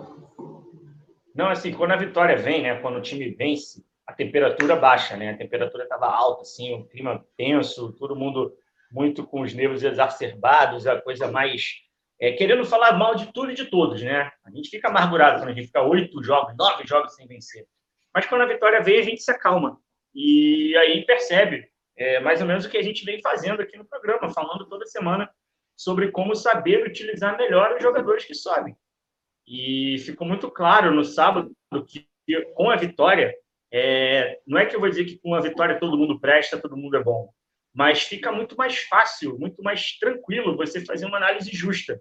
Não, 1.35 1.49
assim, 1.49 1.73
quando 1.73 1.93
a 1.93 1.97
vitória 1.97 2.37
vem, 2.37 2.63
né, 2.63 2.81
quando 2.81 2.97
o 2.97 3.03
time 3.03 3.29
vence, 3.31 3.85
a 4.07 4.13
temperatura 4.13 4.77
baixa, 4.77 5.17
né? 5.17 5.31
A 5.31 5.37
temperatura 5.37 5.85
estava 5.85 6.07
alta, 6.07 6.43
assim, 6.43 6.75
o 6.75 6.85
clima 6.85 7.25
tenso, 7.37 7.93
todo 7.95 8.15
mundo 8.15 8.55
muito 8.93 9.27
com 9.27 9.41
os 9.41 9.53
nervos 9.53 9.83
exacerbados, 9.83 10.87
a 10.87 11.01
coisa 11.01 11.31
mais 11.31 11.83
é, 12.21 12.33
querendo 12.33 12.65
falar 12.65 12.93
mal 12.93 13.15
de 13.15 13.33
tudo 13.33 13.51
e 13.51 13.55
de 13.55 13.65
todos, 13.65 14.01
né? 14.03 14.31
A 14.45 14.51
gente 14.51 14.69
fica 14.69 14.89
amargurado 14.89 15.39
quando 15.39 15.51
a 15.51 15.53
gente 15.53 15.67
fica 15.67 15.83
oito 15.83 16.23
jogos, 16.23 16.55
nove 16.57 16.87
jogos 16.87 17.15
sem 17.15 17.27
vencer. 17.27 17.67
Mas 18.15 18.27
quando 18.27 18.43
a 18.43 18.47
vitória 18.47 18.81
vem, 18.83 19.01
a 19.01 19.03
gente 19.03 19.23
se 19.23 19.31
acalma. 19.31 19.81
E 20.15 20.77
aí 20.77 21.05
percebe 21.05 21.69
é, 21.97 22.21
mais 22.21 22.41
ou 22.41 22.47
menos 22.47 22.65
o 22.65 22.71
que 22.71 22.79
a 22.79 22.83
gente 22.83 23.05
vem 23.05 23.21
fazendo 23.21 23.61
aqui 23.61 23.77
no 23.77 23.85
programa, 23.85 24.31
falando 24.31 24.69
toda 24.69 24.87
semana 24.87 25.29
sobre 25.77 26.13
como 26.13 26.37
saber 26.37 26.87
utilizar 26.87 27.37
melhor 27.37 27.75
os 27.75 27.83
jogadores 27.83 28.25
que 28.25 28.35
sobem. 28.35 28.77
E 29.47 29.99
ficou 29.99 30.27
muito 30.27 30.51
claro 30.51 30.95
no 30.95 31.05
sábado 31.05 31.53
que 31.87 32.07
com 32.55 32.71
a 32.71 32.77
vitória, 32.77 33.35
é, 33.71 34.41
não 34.47 34.59
é 34.59 34.67
que 34.67 34.75
eu 34.75 34.81
vou 34.81 34.89
dizer 34.89 35.05
que 35.05 35.19
com 35.19 35.35
a 35.35 35.41
vitória 35.41 35.79
todo 35.79 35.99
mundo 35.99 36.19
presta, 36.19 36.61
todo 36.61 36.77
mundo 36.77 36.97
é 36.97 37.03
bom, 37.03 37.29
mas 37.75 38.03
fica 38.03 38.33
muito 38.33 38.57
mais 38.57 38.79
fácil, 38.85 39.39
muito 39.39 39.63
mais 39.63 39.99
tranquilo 39.99 40.57
você 40.57 40.85
fazer 40.85 41.07
uma 41.07 41.19
análise 41.19 41.51
justa 41.53 42.01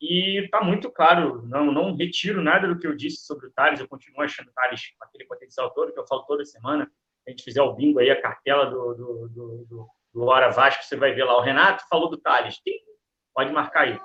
e 0.00 0.44
está 0.44 0.62
muito 0.62 0.90
claro, 0.90 1.42
não, 1.46 1.70
não 1.70 1.94
retiro 1.94 2.42
nada 2.42 2.66
do 2.66 2.78
que 2.78 2.86
eu 2.86 2.96
disse 2.96 3.26
sobre 3.26 3.48
o 3.48 3.52
Thales, 3.52 3.80
eu 3.80 3.88
continuo 3.88 4.22
achando 4.22 4.48
o 4.48 4.52
Thales 4.52 4.94
aquele 5.00 5.26
potencial 5.26 5.70
todo 5.74 5.92
que 5.92 5.98
eu 5.98 6.06
falo 6.06 6.22
toda 6.22 6.44
semana. 6.44 6.90
Se 7.22 7.28
a 7.28 7.30
gente 7.30 7.44
fizer 7.44 7.60
o 7.60 7.74
bingo 7.74 7.98
aí, 7.98 8.10
a 8.10 8.20
cartela 8.20 8.64
do, 8.64 8.94
do, 8.94 9.28
do, 9.28 9.66
do, 9.66 9.88
do 10.14 10.24
Vasco, 10.24 10.84
você 10.84 10.96
vai 10.96 11.12
ver 11.12 11.24
lá. 11.24 11.36
O 11.36 11.42
Renato 11.42 11.84
falou 11.86 12.08
do 12.08 12.16
Thales, 12.16 12.56
pode 13.34 13.52
marcar 13.52 13.82
aí. 13.82 14.00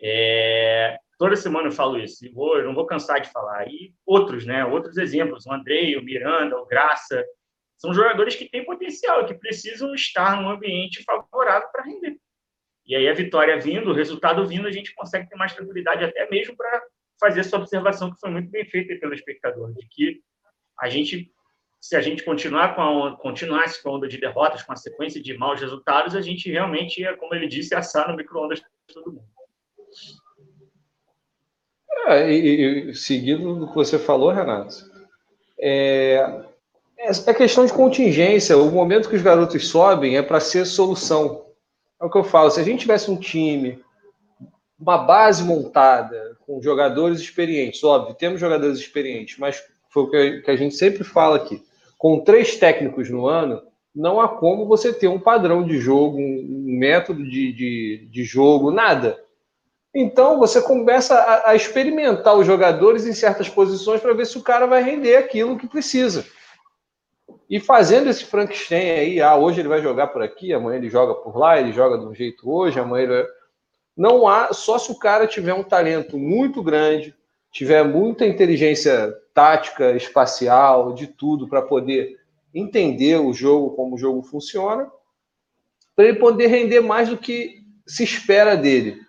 É, 0.00 0.98
toda 1.18 1.36
semana 1.36 1.68
eu 1.68 1.72
falo 1.72 1.98
isso, 1.98 2.24
e 2.24 2.28
vou, 2.28 2.58
eu 2.58 2.64
não 2.64 2.74
vou 2.74 2.86
cansar 2.86 3.20
de 3.20 3.30
falar. 3.30 3.68
E 3.68 3.94
outros, 4.06 4.44
né? 4.44 4.64
Outros 4.64 4.96
exemplos, 4.96 5.46
o 5.46 5.52
Andrei, 5.52 5.96
o 5.96 6.02
Miranda, 6.02 6.56
o 6.56 6.66
Graça, 6.66 7.24
são 7.76 7.92
jogadores 7.92 8.34
que 8.36 8.48
têm 8.48 8.64
potencial 8.64 9.26
que 9.26 9.34
precisam 9.34 9.94
estar 9.94 10.40
num 10.40 10.48
ambiente 10.48 11.02
favorável 11.04 11.68
para 11.70 11.84
render. 11.84 12.16
E 12.86 12.94
aí 12.94 13.08
a 13.08 13.14
vitória 13.14 13.58
vindo, 13.58 13.90
o 13.90 13.94
resultado 13.94 14.46
vindo, 14.46 14.68
a 14.68 14.72
gente 14.72 14.94
consegue 14.94 15.28
ter 15.28 15.36
mais 15.36 15.54
tranquilidade 15.54 16.04
até 16.04 16.28
mesmo 16.30 16.56
para 16.56 16.82
fazer 17.20 17.40
essa 17.40 17.56
observação 17.56 18.12
que 18.12 18.20
foi 18.20 18.30
muito 18.30 18.50
bem 18.50 18.64
feita 18.66 18.94
pelo 18.96 19.14
espectador, 19.14 19.72
de 19.72 19.86
que 19.88 20.20
a 20.78 20.88
gente, 20.88 21.30
se 21.80 21.96
a 21.96 22.00
gente 22.00 22.22
continuar 22.22 22.74
com 22.74 22.82
a, 22.82 23.16
continuasse 23.16 23.82
com 23.82 23.90
a 23.90 23.92
onda 23.94 24.08
de 24.08 24.18
derrotas, 24.18 24.62
com 24.62 24.72
a 24.72 24.76
sequência 24.76 25.22
de 25.22 25.36
maus 25.36 25.60
resultados, 25.60 26.14
a 26.14 26.20
gente 26.20 26.50
realmente 26.50 27.00
ia, 27.00 27.16
como 27.16 27.34
ele 27.34 27.46
disse, 27.46 27.74
assar 27.74 28.08
no 28.08 28.16
micro-ondas 28.16 28.60
todo 28.92 29.12
mundo. 29.12 29.28
É, 32.06 32.30
e, 32.30 32.90
e, 32.90 32.94
seguindo 32.94 33.54
do 33.54 33.68
que 33.68 33.74
você 33.74 33.98
falou, 33.98 34.30
Renato, 34.30 34.74
é, 35.58 36.42
é, 36.98 37.10
é 37.10 37.34
questão 37.34 37.64
de 37.64 37.72
contingência. 37.72 38.56
O 38.58 38.70
momento 38.70 39.08
que 39.08 39.16
os 39.16 39.22
garotos 39.22 39.68
sobem 39.68 40.16
é 40.16 40.22
para 40.22 40.40
ser 40.40 40.64
solução. 40.66 41.44
É 42.00 42.04
o 42.04 42.10
que 42.10 42.18
eu 42.18 42.24
falo. 42.24 42.50
Se 42.50 42.60
a 42.60 42.64
gente 42.64 42.80
tivesse 42.80 43.10
um 43.10 43.16
time, 43.16 43.82
uma 44.78 44.98
base 44.98 45.42
montada, 45.42 46.36
com 46.46 46.60
jogadores 46.60 47.20
experientes, 47.20 47.82
óbvio, 47.82 48.14
temos 48.14 48.40
jogadores 48.40 48.78
experientes, 48.78 49.38
mas 49.38 49.62
foi 49.88 50.02
o 50.02 50.10
que 50.42 50.50
a 50.50 50.56
gente 50.56 50.74
sempre 50.74 51.04
fala 51.04 51.36
aqui. 51.36 51.62
Com 51.96 52.20
três 52.20 52.56
técnicos 52.56 53.08
no 53.08 53.26
ano, 53.26 53.62
não 53.94 54.20
há 54.20 54.28
como 54.28 54.66
você 54.66 54.92
ter 54.92 55.08
um 55.08 55.20
padrão 55.20 55.64
de 55.64 55.78
jogo, 55.78 56.18
um 56.18 56.64
método 56.78 57.22
de, 57.22 57.52
de, 57.52 58.08
de 58.10 58.24
jogo, 58.24 58.70
nada. 58.70 59.16
Então 59.94 60.40
você 60.40 60.60
começa 60.60 61.14
a, 61.14 61.50
a, 61.50 61.54
experimentar 61.54 62.36
os 62.36 62.44
jogadores 62.44 63.06
em 63.06 63.12
certas 63.12 63.48
posições 63.48 64.00
para 64.00 64.12
ver 64.12 64.26
se 64.26 64.36
o 64.36 64.42
cara 64.42 64.66
vai 64.66 64.82
render 64.82 65.16
aquilo 65.16 65.56
que 65.56 65.68
precisa. 65.68 66.26
E 67.48 67.60
fazendo 67.60 68.10
esse 68.10 68.24
Frankenstein 68.24 68.90
aí, 68.90 69.20
ah, 69.20 69.36
hoje 69.36 69.60
ele 69.60 69.68
vai 69.68 69.80
jogar 69.80 70.08
por 70.08 70.20
aqui, 70.20 70.52
amanhã 70.52 70.78
ele 70.78 70.90
joga 70.90 71.14
por 71.14 71.36
lá, 71.36 71.60
ele 71.60 71.72
joga 71.72 71.98
de 71.98 72.06
um 72.06 72.14
jeito 72.14 72.50
hoje, 72.50 72.80
amanhã 72.80 73.04
ele... 73.04 73.28
Não 73.96 74.26
há, 74.26 74.52
só 74.52 74.76
se 74.76 74.90
o 74.90 74.98
cara 74.98 75.24
tiver 75.24 75.54
um 75.54 75.62
talento 75.62 76.18
muito 76.18 76.60
grande, 76.60 77.14
tiver 77.52 77.84
muita 77.84 78.26
inteligência 78.26 79.14
tática, 79.32 79.92
espacial, 79.92 80.92
de 80.92 81.06
tudo, 81.06 81.46
para 81.46 81.62
poder 81.62 82.18
entender 82.52 83.20
o 83.20 83.32
jogo, 83.32 83.76
como 83.76 83.94
o 83.94 83.98
jogo 83.98 84.22
funciona, 84.22 84.90
para 85.94 86.06
ele 86.06 86.18
poder 86.18 86.48
render 86.48 86.80
mais 86.80 87.08
do 87.08 87.16
que 87.16 87.62
se 87.86 88.02
espera 88.02 88.56
dele. 88.56 89.03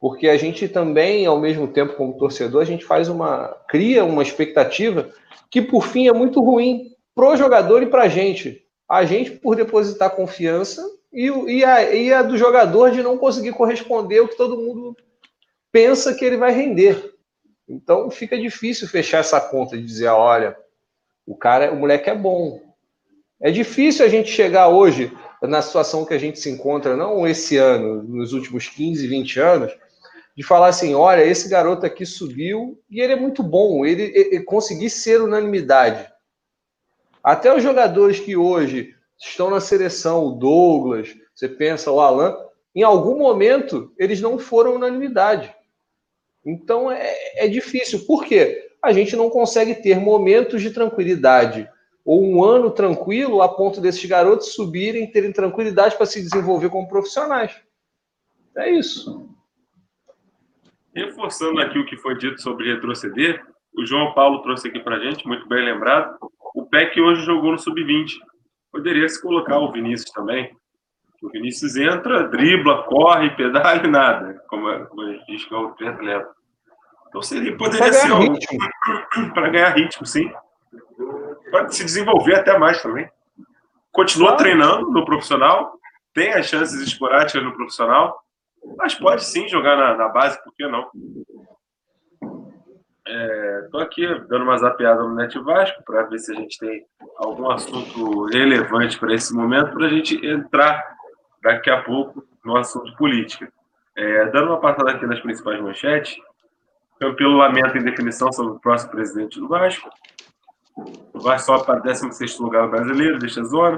Porque 0.00 0.28
a 0.28 0.36
gente 0.36 0.68
também, 0.68 1.24
ao 1.26 1.40
mesmo 1.40 1.66
tempo, 1.68 1.94
como 1.94 2.18
torcedor, 2.18 2.62
a 2.62 2.66
gente 2.66 2.84
faz 2.84 3.08
uma. 3.08 3.48
cria 3.68 4.04
uma 4.04 4.22
expectativa 4.22 5.10
que, 5.50 5.62
por 5.62 5.86
fim, 5.86 6.08
é 6.08 6.12
muito 6.12 6.42
ruim 6.42 6.94
pro 7.14 7.36
jogador 7.36 7.82
e 7.82 7.86
para 7.86 8.02
a 8.02 8.08
gente. 8.08 8.62
A 8.88 9.04
gente 9.04 9.32
por 9.32 9.56
depositar 9.56 10.14
confiança 10.14 10.82
e, 11.12 11.28
e, 11.28 11.64
a, 11.64 11.94
e 11.94 12.12
a 12.12 12.22
do 12.22 12.36
jogador 12.36 12.90
de 12.90 13.02
não 13.02 13.16
conseguir 13.16 13.52
corresponder 13.52 14.18
ao 14.18 14.28
que 14.28 14.36
todo 14.36 14.58
mundo 14.60 14.96
pensa 15.72 16.14
que 16.14 16.24
ele 16.24 16.36
vai 16.36 16.52
render. 16.52 17.14
Então 17.68 18.10
fica 18.10 18.38
difícil 18.38 18.86
fechar 18.86 19.18
essa 19.18 19.40
conta 19.40 19.76
de 19.76 19.82
dizer, 19.82 20.08
olha, 20.08 20.56
o 21.26 21.34
cara, 21.34 21.72
o 21.72 21.76
moleque 21.76 22.08
é 22.08 22.14
bom. 22.14 22.62
É 23.40 23.50
difícil 23.50 24.04
a 24.04 24.08
gente 24.08 24.30
chegar 24.30 24.68
hoje 24.68 25.12
na 25.42 25.60
situação 25.60 26.04
que 26.04 26.14
a 26.14 26.18
gente 26.18 26.38
se 26.38 26.48
encontra, 26.48 26.96
não 26.96 27.26
esse 27.26 27.56
ano, 27.56 28.02
nos 28.02 28.32
últimos 28.32 28.68
15, 28.68 29.06
20 29.06 29.40
anos, 29.40 29.76
de 30.36 30.42
falar 30.42 30.68
assim, 30.68 30.94
olha, 30.94 31.24
esse 31.24 31.48
garoto 31.48 31.86
aqui 31.86 32.04
subiu 32.04 32.78
e 32.90 33.00
ele 33.00 33.14
é 33.14 33.16
muito 33.16 33.42
bom, 33.42 33.86
ele, 33.86 34.02
ele, 34.02 34.34
ele 34.34 34.44
conseguir 34.44 34.90
ser 34.90 35.22
unanimidade. 35.22 36.12
Até 37.24 37.54
os 37.54 37.62
jogadores 37.62 38.20
que 38.20 38.36
hoje 38.36 38.94
estão 39.18 39.48
na 39.48 39.60
seleção, 39.60 40.26
o 40.26 40.32
Douglas, 40.32 41.16
você 41.34 41.48
pensa, 41.48 41.90
o 41.90 42.00
Alan, 42.00 42.36
em 42.74 42.82
algum 42.82 43.18
momento 43.18 43.92
eles 43.98 44.20
não 44.20 44.38
foram 44.38 44.74
unanimidade. 44.74 45.54
Então 46.44 46.90
é, 46.92 47.16
é 47.36 47.48
difícil. 47.48 48.04
Por 48.04 48.24
quê? 48.24 48.70
A 48.82 48.92
gente 48.92 49.16
não 49.16 49.30
consegue 49.30 49.74
ter 49.74 49.98
momentos 49.98 50.60
de 50.60 50.70
tranquilidade 50.70 51.68
ou 52.04 52.22
um 52.22 52.44
ano 52.44 52.70
tranquilo 52.70 53.40
a 53.40 53.48
ponto 53.48 53.80
desses 53.80 54.04
garotos 54.04 54.52
subirem, 54.52 55.10
terem 55.10 55.32
tranquilidade 55.32 55.96
para 55.96 56.06
se 56.06 56.22
desenvolver 56.22 56.68
como 56.68 56.86
profissionais. 56.86 57.56
É 58.56 58.70
isso. 58.70 59.35
Reforçando 60.96 61.60
aqui 61.60 61.78
o 61.78 61.84
que 61.84 61.98
foi 61.98 62.16
dito 62.16 62.40
sobre 62.40 62.72
retroceder, 62.72 63.44
o 63.76 63.84
João 63.84 64.14
Paulo 64.14 64.40
trouxe 64.40 64.68
aqui 64.68 64.80
para 64.80 64.98
gente, 64.98 65.28
muito 65.28 65.46
bem 65.46 65.62
lembrado, 65.62 66.16
o 66.54 66.64
PEC 66.64 66.98
hoje 66.98 67.20
jogou 67.20 67.52
no 67.52 67.58
sub-20. 67.58 68.14
Poderia 68.72 69.06
se 69.06 69.20
colocar 69.20 69.58
o 69.58 69.70
Vinícius 69.70 70.10
também. 70.10 70.56
O 71.22 71.28
Vinícius 71.28 71.76
entra, 71.76 72.26
dribla, 72.28 72.84
corre, 72.84 73.28
pedala 73.36 73.76
e 73.84 73.86
nada, 73.86 74.42
como, 74.48 74.86
como 74.86 75.02
a 75.02 75.12
gente 75.12 75.26
diz 75.26 75.44
que 75.44 75.54
é 75.54 75.58
o 75.58 75.72
triatleta. 75.72 76.30
Então 77.08 77.20
seria, 77.20 77.54
poderia 77.58 77.92
ser 77.92 78.12
um, 78.12 78.32
para 79.34 79.50
ganhar 79.50 79.76
ritmo, 79.76 80.06
sim. 80.06 80.32
Pode 81.50 81.76
se 81.76 81.84
desenvolver 81.84 82.36
até 82.36 82.58
mais 82.58 82.80
também. 82.80 83.06
Continua 83.92 84.34
treinando 84.38 84.90
no 84.90 85.04
profissional, 85.04 85.78
tem 86.14 86.32
as 86.32 86.46
chances 86.46 86.80
esporádicas 86.80 87.44
no 87.44 87.52
profissional, 87.52 88.18
mas 88.76 88.94
pode 88.94 89.24
sim 89.24 89.48
jogar 89.48 89.76
na, 89.76 89.96
na 89.96 90.08
base, 90.08 90.42
por 90.42 90.54
que 90.54 90.66
não? 90.66 90.90
Estou 93.64 93.80
é, 93.80 93.84
aqui 93.84 94.06
dando 94.28 94.42
uma 94.42 94.58
zapeada 94.58 95.02
no 95.02 95.14
Net 95.14 95.38
Vasco 95.38 95.82
para 95.84 96.02
ver 96.04 96.18
se 96.18 96.32
a 96.32 96.34
gente 96.34 96.58
tem 96.58 96.84
algum 97.18 97.50
assunto 97.50 98.24
relevante 98.26 98.98
para 98.98 99.14
esse 99.14 99.32
momento, 99.32 99.72
para 99.72 99.86
a 99.86 99.90
gente 99.90 100.24
entrar 100.26 100.82
daqui 101.42 101.70
a 101.70 101.82
pouco 101.82 102.24
no 102.44 102.56
assunto 102.56 102.96
política. 102.96 103.50
É, 103.96 104.26
dando 104.26 104.48
uma 104.48 104.60
passada 104.60 104.90
aqui 104.90 105.06
nas 105.06 105.20
principais 105.20 105.60
manchetes, 105.60 106.16
Campelo 106.98 107.36
lamenta 107.36 107.78
em 107.78 107.84
definição 107.84 108.32
sobre 108.32 108.52
o 108.52 108.60
próximo 108.60 108.90
presidente 108.90 109.38
do 109.38 109.48
Vasco. 109.48 109.88
O 111.12 111.20
Vasco 111.20 111.46
sobe 111.46 111.66
para 111.66 111.80
16 111.80 112.38
lugar 112.38 112.68
brasileiro, 112.68 113.18
deixa 113.18 113.40
a 113.40 113.44
zona. 113.44 113.76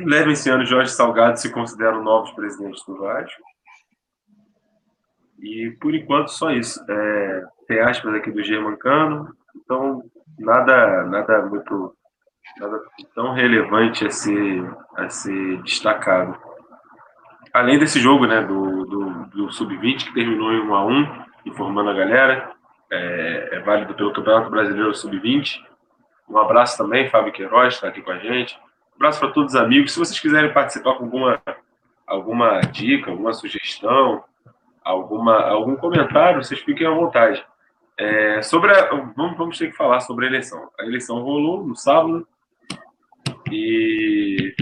Leva 0.00 0.32
esse 0.32 0.50
ano 0.50 0.64
Jorge 0.64 0.90
Salgado 0.90 1.38
se 1.38 1.50
consideram 1.50 2.02
novos 2.02 2.30
presidentes 2.32 2.84
do 2.84 2.98
Vasco. 2.98 3.42
E 5.40 5.76
por 5.80 5.94
enquanto 5.94 6.28
só 6.28 6.50
isso. 6.50 6.84
É, 6.88 7.44
tem 7.66 7.80
aspas 7.80 8.14
aqui 8.14 8.30
do 8.30 8.42
Germancano, 8.42 9.34
então 9.56 10.02
nada, 10.38 11.04
nada 11.04 11.46
muito 11.46 11.94
nada 12.58 12.80
tão 13.14 13.32
relevante 13.32 14.06
a 14.06 14.10
ser, 14.10 14.64
a 14.96 15.08
ser 15.08 15.62
destacado. 15.62 16.38
Além 17.52 17.78
desse 17.78 18.00
jogo 18.00 18.26
né, 18.26 18.42
do, 18.42 18.84
do, 18.84 19.26
do 19.26 19.52
Sub-20, 19.52 20.06
que 20.06 20.14
terminou 20.14 20.52
em 20.52 20.60
1 20.60 20.74
a 20.74 20.86
1 20.86 21.24
informando 21.46 21.90
a 21.90 21.94
galera, 21.94 22.52
é, 22.90 23.48
é 23.52 23.60
válido 23.60 23.94
pelo 23.94 24.12
Campeonato 24.12 24.50
Brasileiro 24.50 24.94
Sub-20. 24.94 25.60
Um 26.28 26.38
abraço 26.38 26.76
também, 26.76 27.08
Fábio 27.08 27.32
Queiroz 27.32 27.74
está 27.74 27.88
aqui 27.88 28.02
com 28.02 28.10
a 28.10 28.18
gente. 28.18 28.58
Abraço 28.96 29.20
para 29.20 29.30
todos 29.30 29.54
os 29.54 29.60
amigos. 29.60 29.92
Se 29.92 29.98
vocês 29.98 30.18
quiserem 30.18 30.52
participar 30.52 30.94
com 30.94 31.04
alguma, 31.04 31.42
alguma 32.06 32.60
dica, 32.60 33.10
alguma 33.10 33.32
sugestão, 33.34 34.24
alguma, 34.82 35.36
algum 35.42 35.76
comentário, 35.76 36.42
vocês 36.42 36.60
fiquem 36.60 36.86
à 36.86 36.90
vontade. 36.90 37.44
É, 37.98 38.42
sobre 38.42 38.72
a, 38.72 38.88
vamos, 39.14 39.36
vamos 39.36 39.58
ter 39.58 39.70
que 39.70 39.76
falar 39.76 40.00
sobre 40.00 40.26
a 40.26 40.28
eleição. 40.28 40.70
A 40.80 40.84
eleição 40.84 41.20
rolou 41.20 41.66
no 41.66 41.76
sábado 41.76 42.26
e 43.50 44.54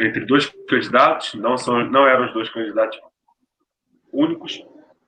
entre 0.00 0.24
dois 0.24 0.46
candidatos, 0.68 1.34
não, 1.34 1.56
são, 1.56 1.84
não 1.84 2.06
eram 2.06 2.26
os 2.26 2.32
dois 2.32 2.48
candidatos 2.48 2.98
únicos. 4.12 4.64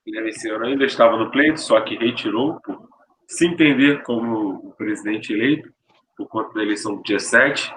Esse 0.06 0.48
ano 0.50 0.66
ainda 0.66 0.84
estava 0.84 1.16
no 1.16 1.30
pleito, 1.30 1.60
só 1.60 1.80
que 1.80 1.96
retirou 1.96 2.60
por 2.60 2.88
se 3.26 3.46
entender 3.46 4.02
como 4.02 4.68
o 4.68 4.72
presidente 4.72 5.32
eleito 5.32 5.72
por 6.16 6.28
conta 6.28 6.54
da 6.54 6.62
eleição 6.62 6.96
do 6.96 7.02
dia 7.02 7.18
7, 7.18 7.74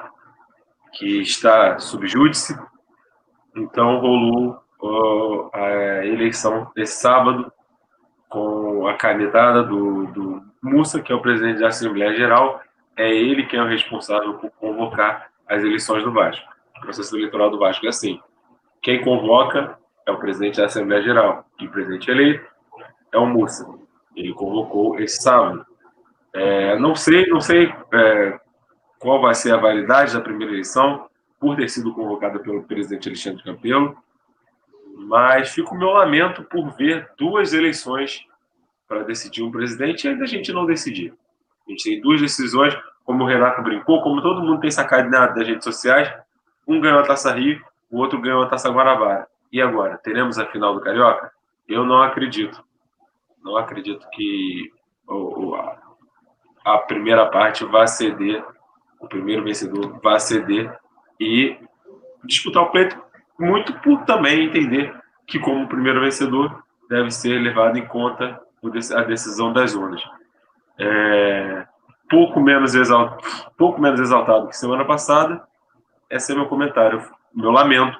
que 0.93 1.21
está 1.21 1.79
sob 1.79 2.07
júdice. 2.07 2.57
Então 3.55 3.99
rolou 3.99 4.61
a 5.53 6.05
eleição 6.05 6.71
desse 6.75 7.01
sábado 7.01 7.51
com 8.29 8.87
a 8.87 8.93
canetada 8.93 9.63
do, 9.63 10.05
do 10.07 10.49
que 11.03 11.11
é 11.11 11.15
o 11.15 11.21
presidente 11.21 11.59
da 11.59 11.67
Assembleia 11.67 12.15
Geral. 12.15 12.61
É 12.95 13.09
ele 13.09 13.45
quem 13.45 13.59
é 13.59 13.63
o 13.63 13.67
responsável 13.67 14.35
por 14.35 14.51
convocar 14.51 15.29
as 15.47 15.63
eleições 15.63 16.03
do 16.03 16.11
Vasco. 16.11 16.45
O 16.77 16.81
processo 16.81 17.15
eleitoral 17.15 17.49
do 17.49 17.59
Vasco 17.59 17.85
é 17.85 17.89
assim: 17.89 18.21
quem 18.81 19.01
convoca 19.01 19.77
é 20.05 20.11
o 20.11 20.19
presidente 20.19 20.59
da 20.59 20.65
Assembleia 20.65 21.01
Geral 21.01 21.45
e 21.59 21.65
o 21.65 21.71
presidente 21.71 22.09
eleito 22.09 22.45
é 23.11 23.17
o 23.17 23.25
Mussa. 23.25 23.67
Ele 24.15 24.33
convocou 24.33 24.99
esse 24.99 25.21
sábado. 25.21 25.65
É, 26.33 26.77
não 26.77 26.95
sei, 26.95 27.25
não 27.27 27.41
sei 27.41 27.73
é, 27.91 28.39
qual 28.99 29.21
vai 29.21 29.33
ser 29.33 29.53
a 29.53 29.57
validade 29.57 30.13
da 30.13 30.21
primeira 30.21 30.53
eleição 30.53 31.07
por 31.39 31.55
ter 31.55 31.69
sido 31.69 31.93
convocada 31.93 32.37
pelo 32.39 32.63
presidente 32.63 33.07
Alexandre 33.07 33.43
Campelo 33.43 33.97
mas 34.99 35.49
fica 35.51 35.73
o 35.73 35.77
meu 35.77 35.91
lamento 35.91 36.43
por 36.43 36.71
ver 36.71 37.09
duas 37.17 37.53
eleições 37.53 38.25
para 38.87 39.03
decidir 39.03 39.41
um 39.41 39.51
presidente 39.51 40.05
e 40.05 40.09
ainda 40.09 40.25
a 40.25 40.27
gente 40.27 40.51
não 40.51 40.65
decidir. 40.65 41.13
A 41.65 41.71
gente 41.71 41.83
tem 41.83 42.01
duas 42.01 42.19
decisões, 42.19 42.77
como 43.05 43.23
o 43.23 43.27
Renato 43.27 43.61
brincou, 43.61 44.01
como 44.01 44.21
todo 44.21 44.41
mundo 44.41 44.59
tem 44.59 44.71
sacado 44.71 45.09
das 45.09 45.47
redes 45.47 45.63
sociais, 45.63 46.13
um 46.67 46.81
ganhou 46.81 46.99
a 46.99 47.03
Taça 47.03 47.31
Rio, 47.31 47.63
o 47.89 47.97
outro 47.97 48.19
ganhou 48.19 48.43
a 48.43 48.47
Taça 48.47 48.69
Guanabara. 48.69 49.27
E 49.51 49.61
agora, 49.61 49.97
teremos 49.97 50.37
a 50.37 50.45
final 50.45 50.73
do 50.73 50.81
Carioca? 50.81 51.31
Eu 51.67 51.85
não 51.85 52.01
acredito. 52.01 52.63
Não 53.43 53.55
acredito 53.55 54.07
que 54.11 54.71
a 56.65 56.77
primeira 56.79 57.25
parte 57.27 57.63
vá 57.63 57.87
ceder, 57.87 58.43
o 58.99 59.07
primeiro 59.07 59.43
vencedor 59.43 59.99
vá 60.03 60.19
ceder 60.19 60.77
e 61.19 61.57
disputar 62.23 62.63
o 62.63 62.71
pleito 62.71 63.01
muito 63.39 63.73
por 63.79 64.03
também 64.03 64.45
entender 64.45 64.93
que, 65.25 65.39
como 65.39 65.67
primeiro 65.67 66.01
vencedor, 66.01 66.63
deve 66.89 67.11
ser 67.11 67.39
levado 67.39 67.77
em 67.77 67.85
conta 67.85 68.41
a 68.95 69.01
decisão 69.03 69.53
das 69.53 69.73
urnas. 69.73 70.03
É, 70.77 71.65
pouco, 72.09 72.39
menos 72.39 72.75
exaltado, 72.75 73.21
pouco 73.57 73.79
menos 73.79 73.99
exaltado 73.99 74.47
que 74.47 74.57
semana 74.57 74.83
passada, 74.83 75.41
esse 76.09 76.31
é 76.31 76.35
meu 76.35 76.47
comentário, 76.47 77.01
meu 77.33 77.51
lamento 77.51 77.99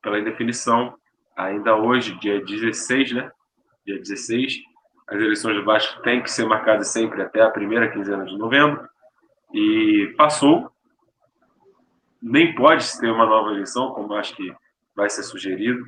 pela 0.00 0.18
indefinição, 0.18 0.94
ainda 1.36 1.76
hoje, 1.76 2.18
dia 2.18 2.44
16, 2.44 3.12
né? 3.12 3.30
Dia 3.84 3.98
16, 3.98 4.58
as 5.08 5.16
eleições 5.16 5.56
do 5.56 5.64
Vasco 5.64 6.00
têm 6.02 6.22
que 6.22 6.30
ser 6.30 6.46
marcadas 6.46 6.88
sempre 6.88 7.20
até 7.22 7.42
a 7.42 7.50
primeira 7.50 7.90
quinzena 7.90 8.24
de 8.24 8.36
novembro, 8.36 8.88
e 9.52 10.14
passou, 10.16 10.70
nem 12.20 12.54
pode 12.54 12.86
ter 12.98 13.10
uma 13.10 13.26
nova 13.26 13.50
eleição, 13.50 13.90
como 13.92 14.14
acho 14.14 14.34
que 14.36 14.54
vai 14.94 15.10
ser 15.10 15.22
sugerido, 15.22 15.84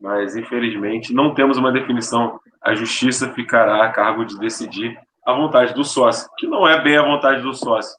mas 0.00 0.36
infelizmente 0.36 1.12
não 1.12 1.34
temos 1.34 1.56
uma 1.56 1.72
definição. 1.72 2.40
A 2.60 2.74
justiça 2.74 3.32
ficará 3.32 3.84
a 3.84 3.92
cargo 3.92 4.24
de 4.24 4.38
decidir 4.38 4.98
a 5.24 5.32
vontade 5.32 5.74
do 5.74 5.84
sócio, 5.84 6.28
que 6.36 6.46
não 6.46 6.66
é 6.66 6.80
bem 6.82 6.96
a 6.96 7.02
vontade 7.02 7.42
do 7.42 7.54
sócio, 7.54 7.96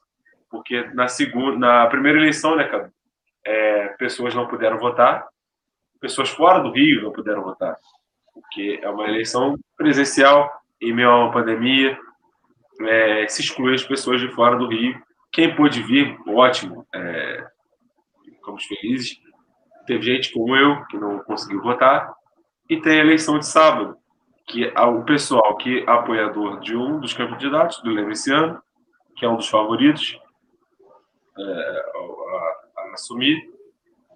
porque 0.50 0.82
na 0.94 1.08
segunda, 1.08 1.56
na 1.56 1.86
primeira 1.86 2.18
eleição, 2.18 2.56
né, 2.56 2.64
cara, 2.64 2.92
é, 3.44 3.88
pessoas 3.98 4.34
não 4.34 4.46
puderam 4.46 4.78
votar, 4.78 5.26
pessoas 6.00 6.30
fora 6.30 6.60
do 6.60 6.72
Rio 6.72 7.02
não 7.02 7.12
puderam 7.12 7.42
votar, 7.42 7.76
porque 8.34 8.80
é 8.82 8.88
uma 8.90 9.08
eleição 9.08 9.56
presencial 9.76 10.50
em 10.80 10.92
meio 10.92 11.10
a 11.10 11.24
uma 11.24 11.32
pandemia, 11.32 11.98
é, 12.80 13.26
se 13.28 13.42
exclui 13.42 13.74
as 13.74 13.82
pessoas 13.82 14.20
de 14.20 14.30
fora 14.32 14.56
do 14.56 14.68
Rio. 14.68 15.00
Quem 15.30 15.54
pôde 15.54 15.82
vir, 15.82 16.18
ótimo, 16.28 16.86
é, 16.94 17.46
ficamos 18.24 18.64
felizes. 18.64 19.20
Teve 19.86 20.02
gente 20.02 20.32
como 20.32 20.56
eu 20.56 20.84
que 20.86 20.96
não 20.96 21.18
conseguiu 21.20 21.62
votar. 21.62 22.12
E 22.68 22.80
tem 22.80 23.00
a 23.00 23.04
eleição 23.04 23.38
de 23.38 23.46
sábado, 23.46 23.96
que 24.46 24.66
o 24.66 25.04
pessoal 25.04 25.56
que 25.56 25.80
é 25.80 25.90
apoiador 25.90 26.60
de 26.60 26.76
um 26.76 27.00
dos 27.00 27.12
candidatos, 27.12 27.82
do 27.82 27.90
Levenciano, 27.90 28.60
que 29.16 29.24
é 29.24 29.28
um 29.28 29.36
dos 29.36 29.48
favoritos 29.48 30.18
é, 31.38 31.42
a, 31.42 32.80
a, 32.80 32.92
assumir, 32.94 33.40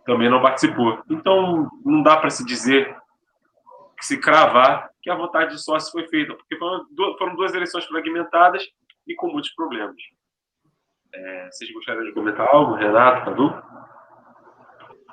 também 0.05 0.31
não 0.31 0.41
participou. 0.41 1.03
Então, 1.11 1.69
não 1.85 2.03
dá 2.03 2.17
para 2.17 2.31
se 2.31 2.45
dizer, 2.45 2.97
se 4.01 4.19
cravar 4.19 4.91
que 5.07 5.11
a 5.11 5.15
vontade 5.15 5.55
de 5.55 5.63
sócio 5.63 5.93
foi 5.93 6.09
feita, 6.09 6.35
porque 6.35 6.59
foram 6.59 7.37
duas 7.37 7.55
eleições 7.55 7.85
fragmentadas 7.85 8.65
e 9.07 9.15
com 9.15 9.29
muitos 9.29 9.53
problemas. 9.55 9.95
É, 11.15 11.49
vocês 11.49 11.73
gostariam 11.73 12.07
de 12.07 12.13
comentar 12.13 12.49
algo, 12.49 12.75
Renato, 12.75 13.25
Cadu? 13.25 13.55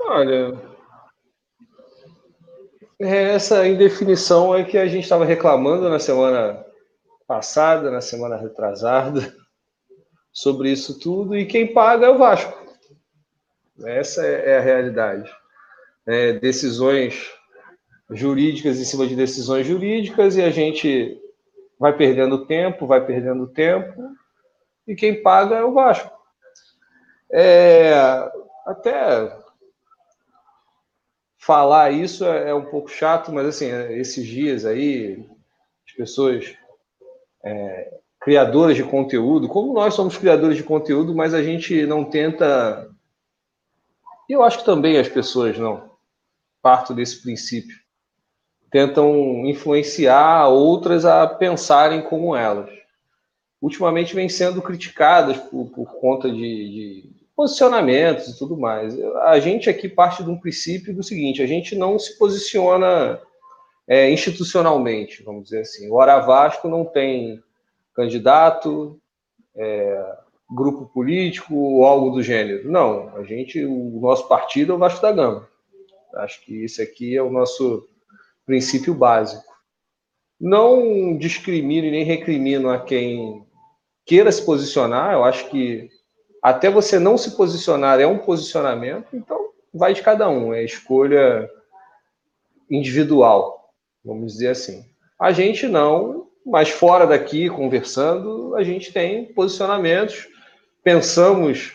Olha, 0.01 0.59
é, 2.99 3.35
essa 3.35 3.67
indefinição 3.67 4.55
é 4.55 4.63
que 4.63 4.79
a 4.79 4.87
gente 4.87 5.03
estava 5.03 5.25
reclamando 5.25 5.87
na 5.87 5.99
semana 5.99 6.65
passada, 7.27 7.91
na 7.91 8.01
semana 8.01 8.35
retrasada, 8.35 9.31
sobre 10.33 10.71
isso 10.71 10.99
tudo, 10.99 11.37
e 11.37 11.45
quem 11.45 11.71
paga 11.71 12.07
é 12.07 12.09
o 12.09 12.17
Vasco. 12.17 12.57
Essa 13.85 14.25
é 14.25 14.57
a 14.57 14.61
realidade. 14.61 15.31
É, 16.07 16.33
decisões 16.33 17.31
jurídicas 18.09 18.79
em 18.79 18.85
cima 18.85 19.07
de 19.07 19.15
decisões 19.15 19.65
jurídicas, 19.65 20.35
e 20.35 20.41
a 20.41 20.49
gente 20.49 21.19
vai 21.79 21.95
perdendo 21.95 22.45
tempo, 22.45 22.87
vai 22.87 23.05
perdendo 23.05 23.47
tempo, 23.47 24.15
e 24.87 24.95
quem 24.95 25.21
paga 25.21 25.55
é 25.55 25.63
o 25.63 25.73
Vasco. 25.73 26.11
É, 27.31 27.93
até 28.65 29.35
falar 31.37 31.91
isso 31.91 32.25
é, 32.25 32.51
é, 32.51 32.53
um 32.53 32.65
pouco 32.65 32.89
chato, 32.89 33.31
mas 33.31 33.45
assim, 33.45 33.69
esses 33.93 34.25
dias 34.25 34.65
aí, 34.65 35.27
as 35.85 35.93
pessoas 35.93 36.55
é, 37.43 37.99
criadoras 38.21 38.77
de 38.77 38.83
conteúdo, 38.83 39.49
como 39.49 39.73
nós 39.73 39.93
somos 39.93 40.17
criadores 40.17 40.55
de 40.55 40.63
conteúdo, 40.63 41.13
mas 41.13 41.33
a 41.33 41.43
gente 41.43 41.85
não 41.85 42.05
tenta. 42.05 42.89
Eu 44.29 44.41
acho 44.41 44.59
que 44.59 44.65
também 44.65 44.97
as 44.97 45.09
pessoas 45.09 45.57
não 45.57 45.91
parto 46.61 46.93
desse 46.93 47.21
princípio. 47.21 47.82
Tentam 48.73 49.45
influenciar 49.45 50.47
outras 50.47 51.05
a 51.05 51.27
pensarem 51.27 52.01
como 52.01 52.35
elas. 52.35 52.71
Ultimamente 53.61 54.15
vem 54.15 54.27
sendo 54.27 54.63
criticadas 54.63 55.37
por, 55.37 55.67
por 55.67 55.93
conta 55.99 56.27
de, 56.27 56.35
de 56.35 57.09
posicionamentos 57.35 58.29
e 58.29 58.37
tudo 58.39 58.57
mais. 58.57 58.99
A 59.25 59.39
gente 59.39 59.69
aqui 59.69 59.87
parte 59.87 60.23
de 60.23 60.29
um 60.31 60.39
princípio 60.39 60.91
do 60.91 61.03
seguinte: 61.03 61.43
a 61.43 61.45
gente 61.45 61.75
não 61.75 61.99
se 61.99 62.17
posiciona 62.17 63.21
é, 63.87 64.09
institucionalmente, 64.09 65.21
vamos 65.21 65.43
dizer 65.43 65.59
assim. 65.59 65.87
O 65.91 65.97
Vasco 65.97 66.67
não 66.67 66.83
tem 66.83 67.43
candidato, 67.95 68.99
é, 69.55 70.15
grupo 70.49 70.87
político 70.91 71.55
ou 71.55 71.85
algo 71.85 72.09
do 72.09 72.23
gênero. 72.23 72.71
Não, 72.71 73.15
a 73.15 73.23
gente, 73.23 73.63
o 73.63 73.99
nosso 74.01 74.27
partido 74.27 74.73
é 74.73 74.75
o 74.75 74.79
Vasco 74.79 74.99
da 74.99 75.11
Gama. 75.11 75.47
Acho 76.15 76.43
que 76.43 76.65
isso 76.65 76.81
aqui 76.81 77.15
é 77.15 77.21
o 77.21 77.31
nosso 77.31 77.87
princípio 78.45 78.93
básico. 78.93 79.51
Não 80.39 81.17
discrimino 81.17 81.87
e 81.87 81.91
nem 81.91 82.03
recrimino 82.03 82.69
a 82.69 82.79
quem 82.79 83.45
queira 84.05 84.31
se 84.31 84.45
posicionar. 84.45 85.13
Eu 85.13 85.23
acho 85.23 85.49
que 85.49 85.89
até 86.41 86.69
você 86.69 86.99
não 86.99 87.17
se 87.17 87.37
posicionar 87.37 87.99
é 87.99 88.05
um 88.05 88.17
posicionamento, 88.17 89.15
então 89.15 89.51
vai 89.73 89.93
de 89.93 90.01
cada 90.01 90.29
um, 90.29 90.53
é 90.53 90.63
escolha 90.63 91.49
individual, 92.69 93.69
vamos 94.03 94.33
dizer 94.33 94.49
assim. 94.49 94.85
A 95.19 95.31
gente 95.31 95.67
não, 95.67 96.27
mas 96.45 96.69
fora 96.69 97.07
daqui, 97.07 97.49
conversando, 97.49 98.55
a 98.55 98.63
gente 98.63 98.91
tem 98.91 99.33
posicionamentos, 99.33 100.27
pensamos 100.83 101.73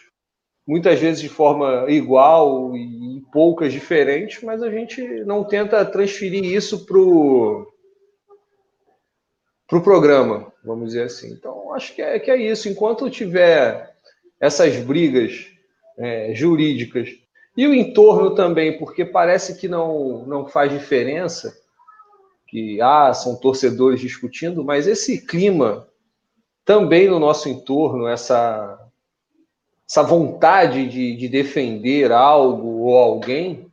muitas 0.66 1.00
vezes 1.00 1.22
de 1.22 1.30
forma 1.30 1.86
igual 1.88 2.76
e 2.76 3.07
poucas 3.32 3.72
diferentes, 3.72 4.42
mas 4.42 4.62
a 4.62 4.70
gente 4.70 5.02
não 5.24 5.44
tenta 5.44 5.84
transferir 5.84 6.44
isso 6.44 6.84
para 6.84 6.98
o 6.98 7.66
pro 9.66 9.82
programa, 9.82 10.50
vamos 10.64 10.88
dizer 10.88 11.02
assim. 11.02 11.30
Então, 11.30 11.74
acho 11.74 11.94
que 11.94 12.00
é, 12.00 12.18
que 12.18 12.30
é 12.30 12.36
isso. 12.36 12.68
Enquanto 12.68 13.10
tiver 13.10 13.94
essas 14.40 14.76
brigas 14.76 15.46
é, 15.98 16.32
jurídicas 16.34 17.10
e 17.56 17.66
o 17.66 17.74
entorno 17.74 18.34
também, 18.34 18.78
porque 18.78 19.04
parece 19.04 19.58
que 19.58 19.68
não, 19.68 20.24
não 20.26 20.46
faz 20.46 20.72
diferença, 20.72 21.54
que 22.46 22.80
ah, 22.80 23.12
são 23.12 23.36
torcedores 23.36 24.00
discutindo, 24.00 24.64
mas 24.64 24.86
esse 24.86 25.26
clima 25.26 25.86
também 26.64 27.08
no 27.08 27.18
nosso 27.18 27.48
entorno, 27.48 28.06
essa, 28.06 28.78
essa 29.88 30.02
vontade 30.02 30.86
de, 30.86 31.16
de 31.16 31.28
defender 31.28 32.12
algo 32.12 32.82
ou 32.82 32.96
alguém, 32.98 33.72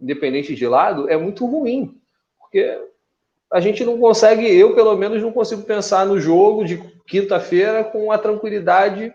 independente 0.00 0.54
de 0.54 0.66
lado, 0.66 1.08
é 1.10 1.18
muito 1.18 1.44
ruim, 1.44 2.00
porque 2.38 2.80
a 3.52 3.60
gente 3.60 3.84
não 3.84 3.98
consegue, 3.98 4.46
eu 4.46 4.74
pelo 4.74 4.96
menos 4.96 5.20
não 5.20 5.32
consigo 5.32 5.62
pensar 5.62 6.06
no 6.06 6.18
jogo 6.18 6.64
de 6.64 6.78
quinta-feira 7.06 7.84
com 7.84 8.10
a 8.10 8.16
tranquilidade 8.16 9.12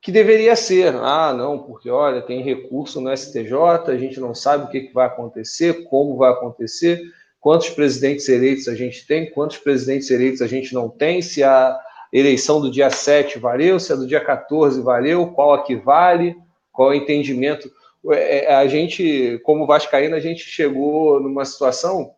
que 0.00 0.10
deveria 0.10 0.56
ser. 0.56 0.94
Ah, 0.94 1.34
não, 1.34 1.58
porque 1.58 1.90
olha, 1.90 2.22
tem 2.22 2.40
recurso 2.40 3.00
no 3.00 3.14
STJ, 3.14 3.52
a 3.88 3.98
gente 3.98 4.18
não 4.18 4.34
sabe 4.34 4.64
o 4.64 4.68
que, 4.68 4.82
que 4.82 4.94
vai 4.94 5.08
acontecer, 5.08 5.84
como 5.84 6.16
vai 6.16 6.30
acontecer, 6.30 7.02
quantos 7.38 7.68
presidentes 7.68 8.26
eleitos 8.28 8.66
a 8.66 8.74
gente 8.74 9.06
tem, 9.06 9.30
quantos 9.30 9.58
presidentes 9.58 10.10
eleitos 10.10 10.40
a 10.40 10.46
gente 10.46 10.72
não 10.72 10.88
tem, 10.88 11.20
se 11.20 11.42
a 11.42 11.78
eleição 12.12 12.60
do 12.60 12.70
dia 12.70 12.90
7 12.90 13.38
valeu, 13.38 13.78
se 13.78 13.92
a 13.92 13.96
do 13.96 14.06
dia 14.06 14.20
14 14.20 14.80
valeu, 14.82 15.28
qual 15.28 15.54
a 15.54 15.62
que 15.62 15.76
vale, 15.76 16.36
qual 16.72 16.92
é 16.92 16.96
o 16.96 16.98
entendimento. 16.98 17.70
É, 18.10 18.44
é, 18.44 18.54
a 18.54 18.66
gente, 18.66 19.40
como 19.44 19.66
Vascaína, 19.66 20.16
a 20.16 20.20
gente 20.20 20.44
chegou 20.44 21.20
numa 21.20 21.44
situação 21.44 22.14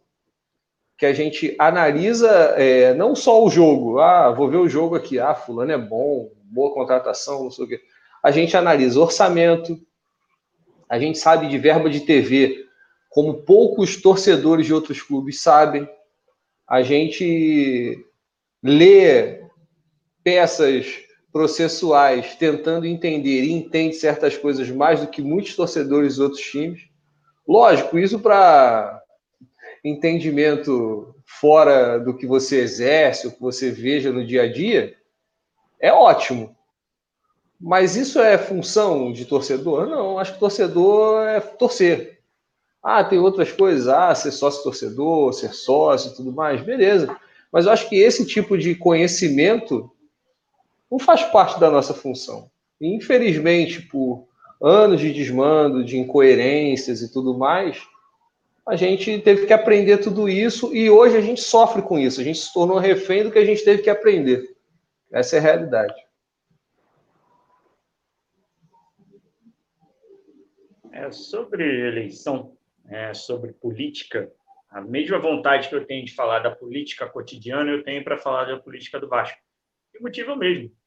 que 0.97 1.07
a 1.07 1.13
gente 1.15 1.57
analisa 1.59 2.29
é, 2.59 2.93
não 2.93 3.17
só 3.17 3.43
o 3.43 3.49
jogo, 3.49 3.99
ah, 4.01 4.31
vou 4.31 4.51
ver 4.51 4.59
o 4.59 4.69
jogo 4.69 4.95
aqui, 4.95 5.19
ah, 5.19 5.35
fulano 5.35 5.73
é 5.73 5.79
bom, 5.79 6.31
boa 6.45 6.75
contratação, 6.75 7.45
não 7.45 7.51
sei 7.51 7.65
o 7.65 7.69
quê. 7.69 7.81
A 8.23 8.31
gente 8.31 8.55
analisa 8.55 9.01
orçamento, 9.01 9.81
a 10.87 10.99
gente 10.99 11.19
sabe 11.19 11.49
de 11.49 11.57
verba 11.57 11.89
de 11.89 12.01
TV, 12.01 12.67
como 13.09 13.43
poucos 13.45 13.97
torcedores 13.97 14.67
de 14.67 14.75
outros 14.75 15.01
clubes 15.01 15.41
sabem. 15.41 15.89
A 16.69 16.83
gente 16.83 18.05
lê 18.63 19.40
peças 20.23 20.87
processuais 21.33 22.35
tentando 22.35 22.87
entender 22.87 23.45
e 23.45 23.53
entende 23.53 23.95
certas 23.95 24.37
coisas 24.37 24.69
mais 24.69 25.01
do 25.01 25.07
que 25.07 25.23
muitos 25.23 25.55
torcedores 25.55 26.17
de 26.17 26.23
outros 26.23 26.43
times. 26.43 26.89
Lógico, 27.47 27.99
isso 27.99 28.19
para 28.19 29.03
entendimento 29.85 31.15
fora 31.25 31.99
do 31.99 32.17
que 32.17 32.27
você 32.27 32.61
exerce, 32.61 33.27
o 33.27 33.33
que 33.33 33.41
você 33.41 33.71
veja 33.71 34.13
no 34.13 34.27
dia 34.27 34.43
a 34.43 34.53
dia, 34.53 34.95
é 35.79 35.93
ótimo. 35.93 36.57
Mas 37.61 37.95
isso 37.95 38.19
é 38.21 38.37
função 38.37 39.13
de 39.13 39.25
torcedor? 39.25 39.87
Não, 39.87 40.19
acho 40.19 40.35
que 40.35 40.41
torcedor 40.41 41.27
é 41.27 41.41
torcer. 41.41 42.21
Ah, 42.83 43.05
tem 43.05 43.19
outras 43.19 43.53
coisas, 43.53 43.87
ah, 43.89 44.15
ser 44.15 44.33
sócio 44.33 44.63
torcedor, 44.63 45.33
ser 45.35 45.53
sócio 45.53 46.11
e 46.11 46.17
tudo 46.17 46.33
mais, 46.33 46.63
beleza. 46.63 47.15
Mas 47.53 47.67
eu 47.67 47.73
acho 47.73 47.89
que 47.89 47.97
esse 47.97 48.27
tipo 48.27 48.57
de 48.57 48.75
conhecimento 48.75 49.93
não 50.91 50.99
faz 50.99 51.23
parte 51.25 51.61
da 51.61 51.71
nossa 51.71 51.95
função. 51.95 52.51
E, 52.81 52.95
infelizmente, 52.95 53.83
por 53.83 54.27
anos 54.61 55.01
de 55.01 55.13
desmando, 55.13 55.85
de 55.85 55.99
incoerências 55.99 57.01
e 57.01 57.13
tudo 57.13 57.37
mais, 57.37 57.81
a 58.67 58.77
gente 58.77 59.19
teve 59.21 59.47
que 59.47 59.53
aprender 59.53 59.99
tudo 59.99 60.29
isso 60.29 60.75
e 60.75 60.91
hoje 60.91 61.17
a 61.17 61.21
gente 61.21 61.41
sofre 61.41 61.83
com 61.83 61.99
isso. 61.99 62.21
A 62.21 62.25
gente 62.25 62.39
se 62.39 62.53
tornou 62.53 62.79
refém 62.79 63.23
do 63.23 63.31
que 63.31 63.39
a 63.39 63.45
gente 63.45 63.65
teve 63.65 63.83
que 63.83 63.91
aprender. 63.91 64.57
Essa 65.13 65.37
é 65.37 65.39
a 65.39 65.43
realidade. 65.43 65.95
É, 70.93 71.11
sobre 71.11 71.65
eleição, 71.89 72.57
é, 72.89 73.15
sobre 73.15 73.53
política, 73.53 74.31
a 74.69 74.81
mesma 74.81 75.19
vontade 75.19 75.69
que 75.69 75.75
eu 75.75 75.87
tenho 75.87 76.05
de 76.05 76.15
falar 76.15 76.41
da 76.41 76.51
política 76.51 77.09
cotidiana, 77.09 77.71
eu 77.71 77.83
tenho 77.83 78.05
para 78.05 78.19
falar 78.19 78.45
da 78.45 78.59
política 78.59 79.01
do 79.01 79.09
Vasco. 79.09 79.39
E 79.95 80.01
motivo 80.01 80.31
é 80.31 80.35
o 80.35 80.39
mesmo. 80.39 80.80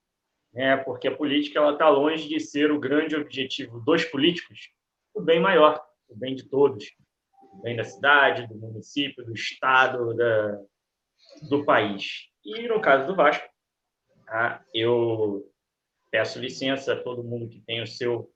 É, 0.55 0.77
porque 0.77 1.07
a 1.07 1.15
política 1.15 1.67
está 1.71 1.89
longe 1.89 2.27
de 2.27 2.39
ser 2.39 2.71
o 2.71 2.79
grande 2.79 3.15
objetivo 3.15 3.79
dos 3.79 4.05
políticos, 4.05 4.69
o 5.13 5.21
bem 5.21 5.39
maior, 5.39 5.83
o 6.07 6.15
bem 6.15 6.35
de 6.35 6.47
todos 6.47 6.85
vem 7.61 7.75
da 7.75 7.83
cidade, 7.83 8.47
do 8.47 8.55
município, 8.55 9.25
do 9.25 9.33
estado, 9.33 10.15
da, 10.15 10.59
do 11.49 11.63
país. 11.63 12.29
E 12.43 12.67
no 12.67 12.81
caso 12.81 13.07
do 13.07 13.15
Vasco, 13.15 13.47
tá? 14.25 14.63
eu 14.73 15.43
peço 16.11 16.39
licença 16.39 16.93
a 16.93 17.01
todo 17.01 17.23
mundo 17.23 17.49
que 17.49 17.61
tem 17.61 17.81
o 17.81 17.87
seu 17.87 18.29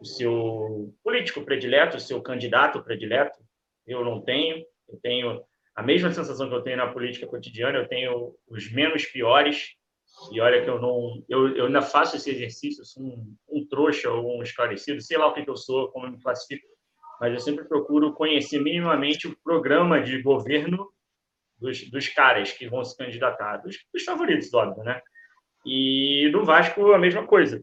o 0.00 0.04
seu 0.04 0.94
político 1.04 1.44
predileto, 1.44 1.98
o 1.98 2.00
seu 2.00 2.22
candidato 2.22 2.82
predileto. 2.82 3.38
Eu 3.86 4.02
não 4.02 4.22
tenho, 4.22 4.64
eu 4.88 4.98
tenho 5.02 5.44
a 5.74 5.82
mesma 5.82 6.10
sensação 6.10 6.48
que 6.48 6.54
eu 6.54 6.62
tenho 6.62 6.78
na 6.78 6.90
política 6.90 7.26
cotidiana, 7.26 7.78
eu 7.78 7.86
tenho 7.86 8.34
os 8.48 8.72
menos 8.72 9.04
piores. 9.04 9.74
E 10.32 10.40
olha 10.40 10.62
que 10.62 10.70
eu 10.70 10.80
não, 10.80 11.22
eu, 11.28 11.56
eu 11.56 11.66
ainda 11.66 11.82
faço 11.82 12.16
esse 12.16 12.30
exercício, 12.30 12.84
sou 12.84 13.02
um, 13.02 13.36
um 13.48 13.66
trouxa 13.66 14.10
ou 14.10 14.38
um 14.38 14.42
esclarecido, 14.42 15.00
sei 15.00 15.16
lá 15.16 15.26
o 15.26 15.32
que, 15.32 15.44
que 15.44 15.50
eu 15.50 15.56
sou, 15.56 15.88
como 15.88 16.06
eu 16.06 16.12
me 16.12 16.20
classifico 16.20 16.66
mas 17.20 17.34
eu 17.34 17.38
sempre 17.38 17.66
procuro 17.66 18.14
conhecer 18.14 18.58
minimamente 18.58 19.28
o 19.28 19.36
programa 19.44 20.00
de 20.00 20.22
governo 20.22 20.90
dos, 21.58 21.88
dos 21.90 22.08
caras 22.08 22.50
que 22.50 22.66
vão 22.66 22.82
se 22.82 22.96
candidatar, 22.96 23.58
dos, 23.58 23.76
dos 23.92 24.02
favoritos, 24.02 24.52
óbvio, 24.54 24.82
né? 24.82 25.02
E 25.66 26.30
do 26.32 26.42
Vasco, 26.42 26.94
a 26.94 26.98
mesma 26.98 27.26
coisa. 27.26 27.62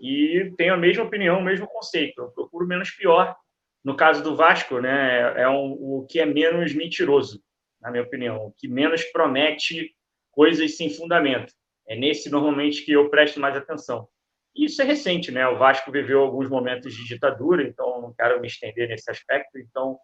E 0.00 0.50
tenho 0.56 0.72
a 0.72 0.78
mesma 0.78 1.04
opinião, 1.04 1.38
o 1.38 1.44
mesmo 1.44 1.66
conceito. 1.66 2.22
Eu 2.22 2.30
procuro 2.30 2.66
menos 2.66 2.90
pior. 2.90 3.36
No 3.84 3.94
caso 3.94 4.22
do 4.22 4.34
Vasco, 4.34 4.80
né, 4.80 5.42
é 5.42 5.48
um, 5.48 5.72
o 5.72 6.06
que 6.08 6.18
é 6.18 6.24
menos 6.24 6.74
mentiroso, 6.74 7.42
na 7.80 7.90
minha 7.90 8.02
opinião, 8.02 8.46
o 8.46 8.52
que 8.52 8.66
menos 8.66 9.04
promete 9.04 9.94
coisas 10.32 10.74
sem 10.76 10.88
fundamento. 10.88 11.52
É 11.88 11.96
nesse, 11.96 12.30
normalmente, 12.30 12.84
que 12.84 12.92
eu 12.92 13.08
presto 13.08 13.40
mais 13.40 13.56
atenção. 13.56 14.08
Isso 14.54 14.80
é 14.80 14.84
recente, 14.84 15.30
né? 15.30 15.46
O 15.48 15.58
Vasco 15.58 15.92
viveu 15.92 16.20
alguns 16.20 16.48
momentos 16.48 16.94
de 16.94 17.06
ditadura, 17.06 17.62
então 17.62 18.00
não 18.00 18.14
quero 18.14 18.40
me 18.40 18.46
estender 18.46 18.88
nesse 18.88 19.10
aspecto. 19.10 19.58
Então 19.58 19.98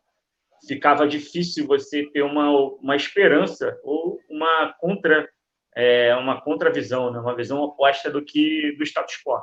ficava 0.69 1.07
difícil 1.07 1.67
você 1.67 2.07
ter 2.11 2.23
uma, 2.23 2.51
uma 2.51 2.95
esperança 2.95 3.79
ou 3.83 4.21
uma 4.29 4.75
contra 4.79 5.29
é, 5.75 6.15
uma 6.17 6.41
contravisão, 6.41 7.11
né? 7.11 7.19
uma 7.19 7.35
visão 7.35 7.59
oposta 7.61 8.11
do 8.11 8.23
que 8.23 8.77
do 8.77 8.85
status 8.85 9.17
quo. 9.25 9.43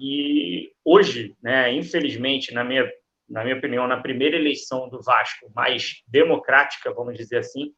E 0.00 0.72
hoje, 0.82 1.36
né, 1.42 1.70
infelizmente, 1.72 2.54
na 2.54 2.64
minha 2.64 2.90
na 3.28 3.42
minha 3.44 3.56
opinião, 3.56 3.86
na 3.86 4.00
primeira 4.00 4.36
eleição 4.36 4.90
do 4.90 5.00
Vasco 5.00 5.50
mais 5.54 6.02
democrática, 6.06 6.92
vamos 6.92 7.16
dizer 7.16 7.38
assim, 7.38 7.72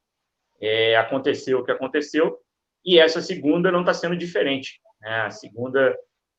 é, 0.60 0.96
aconteceu 0.96 1.60
o 1.60 1.64
que 1.64 1.70
aconteceu, 1.70 2.36
e 2.84 2.98
essa 2.98 3.20
segunda 3.20 3.72
não 3.72 3.80
está 3.80 3.94
sendo 3.94 4.16
diferente. 4.16 4.80
Né? 5.00 5.10
A 5.22 5.30
segunda 5.30 5.96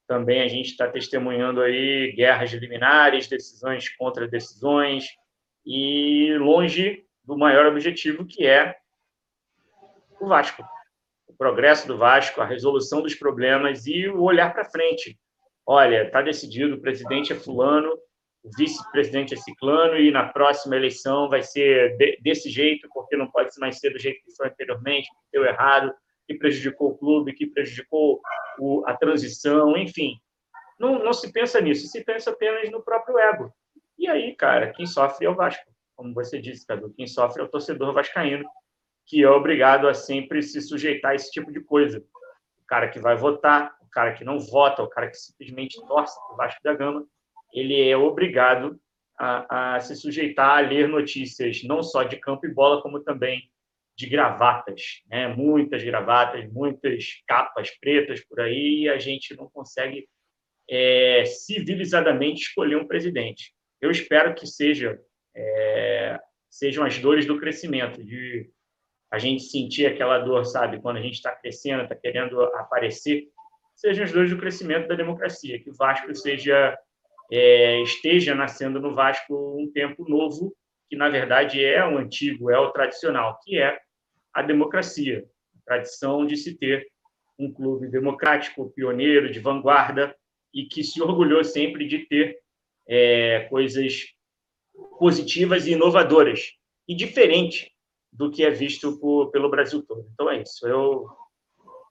também 0.08 0.42
a 0.42 0.48
gente 0.48 0.70
está 0.70 0.88
testemunhando 0.88 1.62
aí 1.62 2.14
guerras 2.16 2.52
liminares, 2.52 3.28
decisões 3.28 3.90
contra 3.96 4.28
decisões, 4.28 5.08
e 5.66 6.38
longe 6.38 7.04
do 7.24 7.38
maior 7.38 7.66
objetivo, 7.66 8.26
que 8.26 8.46
é 8.46 8.76
o 10.20 10.28
Vasco. 10.28 10.64
O 11.28 11.34
progresso 11.34 11.88
do 11.88 11.98
Vasco, 11.98 12.40
a 12.40 12.46
resolução 12.46 13.02
dos 13.02 13.16
problemas 13.16 13.88
e 13.88 14.08
o 14.08 14.22
olhar 14.22 14.54
para 14.54 14.70
frente. 14.70 15.18
Olha, 15.66 16.04
está 16.04 16.22
decidido, 16.22 16.76
o 16.76 16.82
presidente 16.82 17.34
é 17.34 17.36
fulano, 17.36 17.92
o 18.44 18.50
vice-presidente 18.56 19.34
é 19.34 19.38
ciclano, 19.38 19.98
e 19.98 20.12
na 20.12 20.28
próxima 20.28 20.76
eleição 20.76 21.28
vai 21.28 21.42
ser 21.42 21.98
de, 21.98 22.20
desse 22.22 22.50
jeito, 22.50 22.88
porque 22.94 23.18
não 23.18 23.30
pode 23.30 23.50
mais 23.60 23.80
ser 23.80 23.90
do 23.90 24.00
jeito 24.00 24.24
que 24.24 24.36
foi 24.36 24.48
anteriormente, 24.48 25.10
deu 25.34 25.44
errado, 25.44 25.92
que 26.28 26.36
prejudicou 26.36 26.92
o 26.92 26.98
clube, 26.98 27.34
que 27.34 27.48
prejudicou 27.48 28.22
o, 28.60 28.84
a 28.86 28.96
transição, 28.96 29.78
enfim. 29.78 30.18
Não, 30.80 31.04
não 31.04 31.14
se 31.14 31.32
pensa 31.32 31.62
nisso, 31.62 31.88
se 31.88 32.04
pensa 32.04 32.32
apenas 32.32 32.70
no 32.72 32.84
próprio 32.84 33.18
ego. 33.18 33.54
E 33.98 34.08
aí, 34.08 34.36
cara, 34.36 34.74
quem 34.74 34.86
sofre 34.86 35.26
é 35.26 35.30
o 35.30 35.36
Vasco. 35.36 35.64
Como 35.96 36.14
você 36.14 36.40
disse, 36.40 36.66
Cadu, 36.66 36.94
quem 36.94 37.08
sofre 37.08 37.42
é 37.42 37.46
o 37.46 37.50
torcedor 37.50 37.94
vascaíno, 37.94 38.44
que 39.06 39.24
é 39.24 39.30
obrigado 39.30 39.88
a 39.88 39.94
sempre 39.94 40.42
se 40.42 40.62
sujeitar 40.62 41.12
a 41.12 41.16
esse 41.16 41.32
tipo 41.32 41.52
de 41.52 41.62
coisa. 41.62 42.00
O 42.00 42.66
cara 42.68 42.90
que 42.90 43.00
vai 43.00 43.16
votar, 43.16 43.78
o 43.82 43.90
cara 43.90 44.14
que 44.14 44.26
não 44.26 44.40
vota, 44.40 44.84
o 44.84 44.90
cara 44.90 45.08
que 45.10 45.16
simplesmente 45.16 45.80
torce 45.88 46.20
para 46.20 46.34
o 46.34 46.38
Vasco 46.38 46.60
da 46.64 46.74
Gama, 46.74 47.06
ele 47.54 47.90
é 47.90 47.96
obrigado 47.96 48.78
a, 49.18 49.76
a 49.76 49.80
se 49.80 49.96
sujeitar 49.96 50.58
a 50.58 50.60
ler 50.60 50.90
notícias 50.90 51.64
não 51.64 51.82
só 51.82 52.04
de 52.04 52.18
campo 52.18 52.46
e 52.46 52.54
bola, 52.54 52.82
como 52.82 53.00
também 53.00 53.50
de 53.98 54.08
gravatas, 54.08 55.02
né? 55.08 55.28
muitas 55.28 55.84
gravatas, 55.84 56.52
muitas 56.52 57.06
capas 57.28 57.72
pretas 57.80 58.24
por 58.26 58.42
aí, 58.42 58.84
e 58.84 58.90
a 58.90 58.98
gente 59.00 59.36
não 59.36 59.50
consegue 59.50 60.08
é, 60.70 61.24
civilizadamente 61.26 62.42
escolher 62.42 62.76
um 62.76 62.88
presidente. 62.88 63.54
Eu 63.82 63.92
espero 63.92 64.34
que 64.36 64.46
seja 64.48 65.00
é, 65.36 66.20
sejam 66.50 66.86
as 66.86 66.98
dores 66.98 67.26
do 67.26 67.38
crescimento, 67.38 68.04
de 68.04 68.50
a 69.12 69.20
gente 69.20 69.44
sentir 69.44 69.86
aquela 69.86 70.20
dor, 70.20 70.46
sabe, 70.46 70.82
quando 70.82 70.98
a 70.98 71.02
gente 71.02 71.16
está 71.16 71.32
crescendo, 71.34 71.84
está 71.84 71.96
querendo 71.96 72.42
aparecer, 72.42 73.28
sejam 73.76 74.06
as 74.06 74.12
dores 74.12 74.30
do 74.30 74.38
crescimento 74.38 74.88
da 74.88 74.96
democracia, 74.96 75.62
que 75.62 75.70
o 75.70 75.76
Vasco 75.76 76.14
seja 76.16 76.78
é, 77.32 77.82
esteja 77.82 78.34
nascendo 78.34 78.80
no 78.80 78.96
Vasco 78.96 79.58
um 79.60 79.70
tempo 79.72 80.08
novo, 80.08 80.56
que 80.90 80.96
na 80.96 81.10
verdade 81.10 81.64
é 81.64 81.86
o 81.86 81.98
antigo, 81.98 82.50
é 82.50 82.58
o 82.58 82.72
tradicional, 82.72 83.38
que 83.44 83.60
é 83.62 83.78
a 84.36 84.42
democracia, 84.42 85.26
a 85.56 85.66
tradição 85.66 86.26
de 86.26 86.36
se 86.36 86.58
ter 86.58 86.86
um 87.40 87.52
clube 87.52 87.88
democrático, 87.88 88.70
pioneiro, 88.72 89.32
de 89.32 89.40
vanguarda 89.40 90.14
e 90.54 90.66
que 90.66 90.84
se 90.84 91.02
orgulhou 91.02 91.44
sempre 91.44 91.88
de 91.88 92.00
ter 92.00 92.38
é, 92.88 93.48
coisas 93.50 94.04
positivas 95.00 95.66
e 95.66 95.72
inovadoras 95.72 96.52
e 96.88 96.94
diferente 96.94 97.72
do 98.12 98.30
que 98.30 98.44
é 98.44 98.50
visto 98.50 99.00
por, 99.00 99.32
pelo 99.32 99.50
Brasil 99.50 99.82
todo. 99.86 100.06
Então 100.14 100.30
é 100.30 100.42
isso. 100.42 100.68
Eu, 100.68 101.08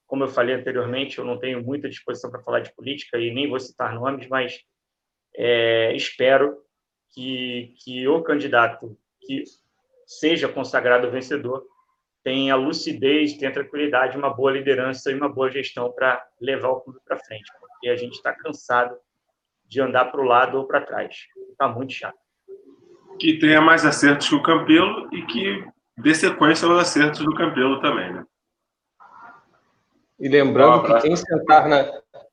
como 0.06 0.24
eu 0.24 0.28
falei 0.28 0.54
anteriormente, 0.54 1.18
eu 1.18 1.24
não 1.24 1.38
tenho 1.38 1.62
muita 1.62 1.88
disposição 1.88 2.30
para 2.30 2.42
falar 2.42 2.60
de 2.60 2.74
política 2.74 3.18
e 3.18 3.32
nem 3.32 3.48
vou 3.48 3.58
citar 3.58 3.94
nomes, 3.94 4.28
mas 4.28 4.60
é, 5.34 5.94
espero 5.96 6.58
que, 7.10 7.74
que 7.82 8.06
o 8.06 8.22
candidato 8.22 8.98
que 9.20 9.44
seja 10.06 10.48
consagrado 10.48 11.10
vencedor 11.10 11.66
tem 12.24 12.50
a 12.50 12.56
lucidez, 12.56 13.34
tem 13.34 13.46
a 13.46 13.52
tranquilidade, 13.52 14.16
uma 14.16 14.30
boa 14.30 14.50
liderança 14.50 15.12
e 15.12 15.14
uma 15.14 15.28
boa 15.28 15.50
gestão 15.50 15.92
para 15.92 16.26
levar 16.40 16.70
o 16.70 16.80
clube 16.80 16.98
para 17.04 17.18
frente, 17.18 17.44
porque 17.60 17.88
a 17.88 17.96
gente 17.96 18.14
está 18.14 18.32
cansado 18.32 18.96
de 19.66 19.80
andar 19.80 20.06
para 20.06 20.20
o 20.20 20.24
lado 20.24 20.56
ou 20.56 20.66
para 20.66 20.80
trás. 20.80 21.14
Está 21.50 21.68
muito 21.68 21.92
chato. 21.92 22.18
Que 23.20 23.38
tenha 23.38 23.60
mais 23.60 23.84
acertos 23.84 24.28
que 24.28 24.34
o 24.34 24.42
Campelo 24.42 25.14
e 25.14 25.22
que 25.26 25.64
dê 25.98 26.14
sequência 26.14 26.66
aos 26.66 26.80
acertos 26.80 27.20
do 27.20 27.34
Campelo 27.34 27.80
também, 27.80 28.12
né? 28.12 28.24
E 30.18 30.28
lembrando 30.28 30.84
que 30.84 31.00
quem 31.02 31.16
sentar 31.16 31.68
na, 31.68 31.86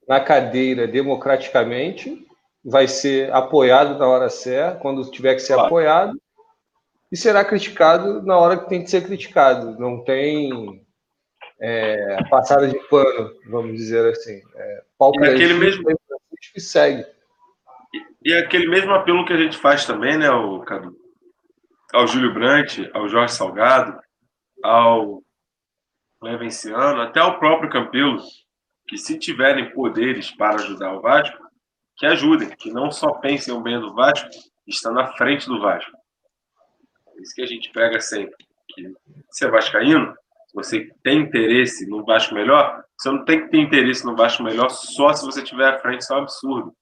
na 0.08 0.20
cadeira 0.22 0.88
democraticamente 0.88 2.26
vai 2.64 2.88
ser 2.88 3.34
apoiado 3.34 3.98
na 3.98 4.08
hora 4.08 4.30
certa, 4.30 4.80
quando 4.80 5.10
tiver 5.12 5.36
que 5.36 5.42
ser 5.42 5.54
claro. 5.54 5.68
apoiado, 5.68 6.22
e 7.12 7.18
será 7.18 7.44
criticado 7.44 8.22
na 8.24 8.38
hora 8.38 8.58
que 8.58 8.70
tem 8.70 8.84
que 8.84 8.90
ser 8.90 9.04
criticado. 9.04 9.78
Não 9.78 10.04
tem 10.04 10.82
é, 11.60 12.24
passada 12.30 12.68
de 12.68 12.80
pano, 12.88 13.32
vamos 13.50 13.76
dizer 13.76 14.10
assim. 14.10 14.42
É, 14.56 14.84
pau 14.98 15.12
e 15.16 15.26
aquele 15.26 15.56
mesmo 15.56 15.84
que 16.54 16.62
segue. 16.62 17.06
E, 18.24 18.32
e, 18.32 18.34
aquele 18.34 18.68
mesmo 18.68 18.92
apelo 18.94 19.26
que 19.26 19.34
a 19.34 19.38
gente 19.38 19.58
faz 19.58 19.86
também, 19.86 20.18
né, 20.18 20.30
o 20.32 20.62
Cadu? 20.62 20.96
Ao 21.94 22.08
Júlio 22.08 22.34
Brandt, 22.34 22.90
ao 22.94 23.10
Jorge 23.10 23.34
Salgado, 23.34 24.00
ao 24.64 25.22
Levenciano, 26.24 27.02
até 27.02 27.20
ao 27.20 27.38
próprio 27.38 27.70
Campelo, 27.70 28.18
que 28.88 28.98
se 28.98 29.20
tiverem 29.20 29.74
poderes 29.74 30.32
para 30.32 30.56
ajudar 30.56 30.94
o 30.94 31.02
Vasco, 31.02 31.38
que 31.98 32.06
ajudem, 32.06 32.50
que 32.56 32.72
não 32.72 32.90
só 32.90 33.12
pensem 33.16 33.54
o 33.54 33.60
bem 33.60 33.80
do 33.80 33.94
Vasco, 33.94 34.30
está 34.66 34.90
na 34.90 35.08
frente 35.14 35.48
do 35.48 35.60
Vasco 35.60 36.01
Isso 37.22 37.36
que 37.36 37.42
a 37.42 37.48
gente 37.48 37.72
pega 37.72 38.00
sempre. 38.00 38.36
Que 38.74 38.94
você 39.30 39.46
é 39.46 39.50
vascaíno, 39.50 40.14
se 40.48 40.56
você 40.56 40.92
tem 41.02 41.22
interesse 41.22 41.90
no 41.90 42.04
Vasco 42.04 42.34
melhor, 42.34 42.84
você 42.98 43.10
não 43.10 43.24
tem 43.24 43.42
que 43.42 43.52
ter 43.52 43.60
interesse 43.60 44.06
no 44.06 44.16
Vasco 44.16 44.44
melhor 44.44 44.70
só 44.70 45.14
se 45.14 45.26
você 45.26 45.42
tiver 45.42 45.68
à 45.68 45.80
frente, 45.80 46.02
isso 46.02 46.14
é 46.14 46.18
um 46.18 46.20
absurdo. 46.20 46.74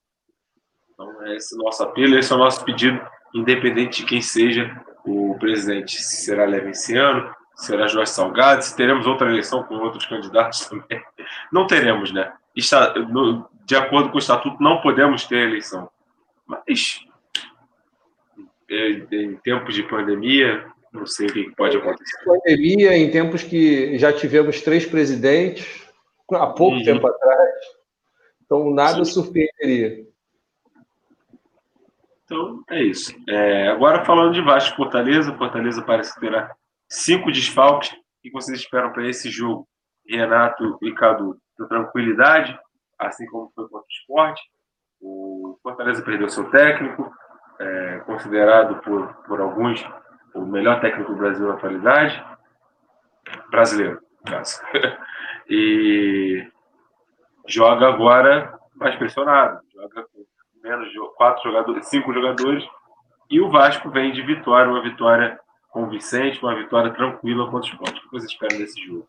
Então, 0.92 1.26
esse 1.28 1.54
é 1.54 1.58
o 1.58 1.62
nosso 1.62 1.82
apelo, 1.82 2.18
esse 2.18 2.32
é 2.32 2.34
o 2.34 2.38
nosso 2.38 2.64
pedido, 2.64 3.00
independente 3.32 4.02
de 4.02 4.06
quem 4.06 4.20
seja 4.20 4.84
o 5.04 5.36
presidente. 5.38 6.02
Se 6.02 6.24
será 6.24 6.44
Levenciano, 6.44 7.32
se 7.54 7.66
será 7.66 7.86
Jorge 7.86 8.10
Salgado, 8.10 8.62
se 8.62 8.76
teremos 8.76 9.06
outra 9.06 9.28
eleição 9.28 9.62
com 9.62 9.76
outros 9.76 10.04
candidatos 10.06 10.66
também. 10.68 11.02
Não 11.52 11.66
teremos, 11.66 12.12
né? 12.12 12.32
Está, 12.56 12.92
no, 12.94 13.48
de 13.64 13.76
acordo 13.76 14.10
com 14.10 14.16
o 14.16 14.18
estatuto, 14.18 14.60
não 14.60 14.80
podemos 14.80 15.24
ter 15.26 15.46
eleição. 15.46 15.88
Mas, 16.44 17.00
em 18.70 19.36
tempos 19.36 19.74
de 19.74 19.82
pandemia, 19.82 20.64
não 20.92 21.06
sei 21.06 21.26
o 21.26 21.32
que 21.32 21.54
pode 21.56 21.76
acontecer. 21.76 22.24
Pandemia, 22.24 22.96
em 22.96 23.10
tempos 23.10 23.42
que 23.42 23.98
já 23.98 24.12
tivemos 24.12 24.60
três 24.60 24.86
presidentes, 24.86 25.84
há 26.32 26.46
pouco 26.46 26.76
uhum. 26.76 26.84
tempo 26.84 27.06
atrás. 27.06 27.50
Então, 28.44 28.70
nada 28.70 29.04
Sim. 29.04 29.12
surpreenderia. 29.12 30.06
Então, 32.24 32.62
é 32.70 32.82
isso. 32.82 33.12
É, 33.28 33.68
agora, 33.68 34.04
falando 34.04 34.34
de 34.34 34.40
Vasco 34.40 34.76
Fortaleza, 34.76 35.36
Fortaleza 35.36 35.82
parece 35.82 36.14
que 36.14 36.20
terá 36.20 36.54
cinco 36.88 37.32
desfalques. 37.32 37.90
O 37.92 37.96
que 38.22 38.30
vocês 38.30 38.60
esperam 38.60 38.92
para 38.92 39.08
esse 39.08 39.28
jogo? 39.30 39.66
Renato 40.06 40.78
e 40.82 40.92
Cadu, 40.92 41.36
tranquilidade, 41.68 42.58
assim 42.98 43.26
como 43.26 43.50
foi 43.54 43.64
contra 43.68 43.86
o 43.86 43.90
esporte. 43.90 44.42
O 45.00 45.58
Fortaleza 45.62 46.02
perdeu 46.02 46.28
seu 46.28 46.50
técnico, 46.50 47.10
é, 47.60 47.98
considerado 48.06 48.76
por, 48.82 49.06
por 49.26 49.40
alguns 49.40 49.84
o 50.34 50.40
melhor 50.40 50.80
técnico 50.80 51.12
do 51.12 51.18
Brasil 51.18 51.46
na 51.46 51.54
atualidade. 51.54 52.24
Brasileiro, 53.50 54.00
caso. 54.24 54.60
e 55.48 56.46
joga 57.46 57.88
agora 57.88 58.58
mais 58.74 58.96
pressionado, 58.96 59.60
joga 59.74 60.04
com 60.04 60.24
menos 60.62 60.90
de 60.90 60.98
quatro 61.16 61.42
jogadores, 61.42 61.86
cinco 61.88 62.12
jogadores, 62.12 62.64
e 63.28 63.40
o 63.40 63.50
Vasco 63.50 63.90
vem 63.90 64.12
de 64.12 64.22
vitória, 64.22 64.70
uma 64.70 64.82
vitória 64.82 65.38
convincente, 65.70 66.42
uma 66.42 66.54
vitória 66.54 66.92
tranquila 66.92 67.50
contra 67.50 67.70
o 67.70 67.72
esporte. 67.72 68.00
O 68.00 68.02
que 68.02 68.10
você 68.10 68.26
espera 68.26 68.56
desse 68.56 68.80
jogo? 68.84 69.06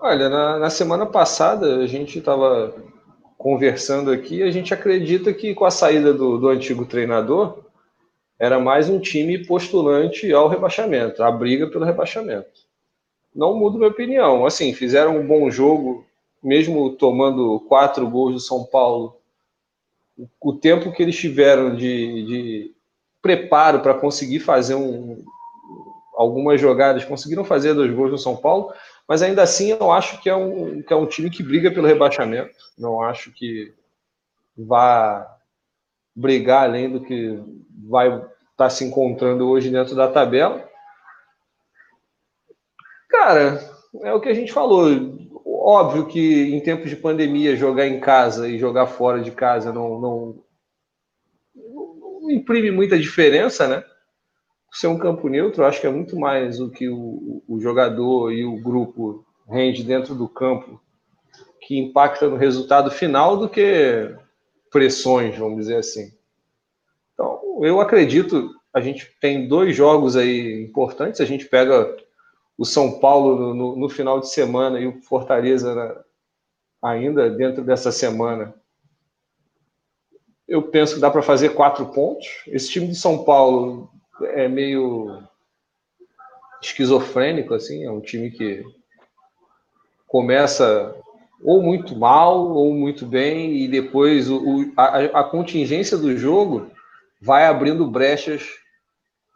Olha, 0.00 0.28
na, 0.28 0.58
na 0.58 0.70
semana 0.70 1.06
passada 1.06 1.76
a 1.76 1.86
gente 1.86 2.18
estava 2.18 2.74
conversando 3.44 4.10
aqui, 4.10 4.42
a 4.42 4.50
gente 4.50 4.72
acredita 4.72 5.30
que 5.30 5.54
com 5.54 5.66
a 5.66 5.70
saída 5.70 6.14
do, 6.14 6.38
do 6.38 6.48
antigo 6.48 6.86
treinador 6.86 7.58
era 8.38 8.58
mais 8.58 8.88
um 8.88 8.98
time 8.98 9.44
postulante 9.44 10.32
ao 10.32 10.48
rebaixamento, 10.48 11.22
a 11.22 11.30
briga 11.30 11.66
pelo 11.66 11.84
rebaixamento. 11.84 12.48
Não 13.36 13.54
mudo 13.54 13.76
minha 13.76 13.90
opinião. 13.90 14.46
Assim, 14.46 14.72
fizeram 14.72 15.18
um 15.18 15.26
bom 15.26 15.50
jogo, 15.50 16.06
mesmo 16.42 16.96
tomando 16.96 17.60
quatro 17.68 18.08
gols 18.08 18.32
do 18.32 18.40
São 18.40 18.64
Paulo. 18.64 19.18
O 20.40 20.54
tempo 20.54 20.90
que 20.90 21.02
eles 21.02 21.16
tiveram 21.16 21.76
de, 21.76 22.24
de 22.24 22.74
preparo 23.20 23.80
para 23.80 23.92
conseguir 23.92 24.40
fazer 24.40 24.74
um, 24.74 25.22
algumas 26.16 26.58
jogadas, 26.58 27.04
conseguiram 27.04 27.44
fazer 27.44 27.74
dois 27.74 27.92
gols 27.92 28.10
no 28.10 28.18
São 28.18 28.36
Paulo, 28.36 28.72
mas 29.08 29.22
ainda 29.22 29.42
assim 29.42 29.70
eu 29.70 29.92
acho 29.92 30.20
que 30.20 30.28
é 30.28 30.36
um, 30.36 30.82
que 30.82 30.92
é 30.92 30.96
um 30.96 31.06
time 31.06 31.30
que 31.30 31.42
briga 31.42 31.70
pelo 31.70 31.86
rebaixamento. 31.86 32.54
Não 32.78 33.02
acho 33.02 33.30
que 33.32 33.72
vá 34.56 35.38
brigar 36.14 36.64
além 36.64 36.90
do 36.90 37.00
que 37.00 37.38
vai 37.88 38.08
estar 38.08 38.28
tá 38.56 38.70
se 38.70 38.84
encontrando 38.84 39.48
hoje 39.48 39.70
dentro 39.70 39.94
da 39.94 40.10
tabela. 40.10 40.68
Cara, 43.08 43.60
é 44.02 44.12
o 44.12 44.20
que 44.20 44.28
a 44.28 44.34
gente 44.34 44.52
falou. 44.52 44.88
Óbvio 45.44 46.06
que 46.06 46.54
em 46.54 46.60
tempos 46.60 46.90
de 46.90 46.96
pandemia, 46.96 47.56
jogar 47.56 47.86
em 47.86 48.00
casa 48.00 48.48
e 48.48 48.58
jogar 48.58 48.86
fora 48.86 49.20
de 49.20 49.30
casa 49.30 49.72
não, 49.72 50.00
não, 50.00 50.44
não 51.54 52.30
imprime 52.30 52.70
muita 52.70 52.98
diferença, 52.98 53.68
né? 53.68 53.84
Ser 54.74 54.88
um 54.88 54.98
campo 54.98 55.28
neutro, 55.28 55.64
acho 55.64 55.80
que 55.80 55.86
é 55.86 55.90
muito 55.90 56.18
mais 56.18 56.60
o 56.60 56.68
que 56.68 56.88
o, 56.88 57.42
o 57.48 57.60
jogador 57.60 58.32
e 58.32 58.44
o 58.44 58.60
grupo 58.60 59.24
rende 59.48 59.84
dentro 59.84 60.14
do 60.14 60.28
campo 60.28 60.80
que 61.60 61.78
impacta 61.78 62.28
no 62.28 62.36
resultado 62.36 62.90
final 62.90 63.36
do 63.36 63.48
que 63.48 64.14
pressões, 64.70 65.38
vamos 65.38 65.58
dizer 65.58 65.76
assim. 65.76 66.12
Então, 67.12 67.40
eu 67.62 67.80
acredito, 67.80 68.50
a 68.72 68.80
gente 68.80 69.08
tem 69.20 69.46
dois 69.46 69.76
jogos 69.76 70.16
aí 70.16 70.64
importantes, 70.64 71.20
a 71.20 71.24
gente 71.24 71.46
pega 71.46 71.96
o 72.58 72.64
São 72.64 72.98
Paulo 72.98 73.36
no, 73.36 73.54
no, 73.54 73.76
no 73.76 73.88
final 73.88 74.18
de 74.18 74.28
semana 74.28 74.80
e 74.80 74.88
o 74.88 75.00
Fortaleza 75.02 75.74
na, 75.74 76.04
ainda 76.82 77.30
dentro 77.30 77.62
dessa 77.62 77.92
semana. 77.92 78.52
Eu 80.46 80.62
penso 80.62 80.96
que 80.96 81.00
dá 81.00 81.10
para 81.10 81.22
fazer 81.22 81.50
quatro 81.50 81.86
pontos. 81.86 82.26
Esse 82.48 82.70
time 82.70 82.88
de 82.88 82.96
São 82.96 83.24
Paulo 83.24 83.90
é 84.22 84.48
meio 84.48 85.22
esquizofrênico, 86.62 87.54
assim, 87.54 87.84
é 87.84 87.90
um 87.90 88.00
time 88.00 88.30
que 88.30 88.64
começa 90.06 90.94
ou 91.42 91.62
muito 91.62 91.96
mal 91.96 92.52
ou 92.52 92.72
muito 92.72 93.04
bem 93.04 93.56
e 93.56 93.68
depois 93.68 94.30
o, 94.30 94.38
o 94.38 94.72
a, 94.76 95.20
a, 95.20 95.24
contingência 95.24 95.98
do 95.98 96.16
jogo 96.16 96.70
vai 97.20 97.46
abrindo 97.46 97.86
brechas 97.90 98.48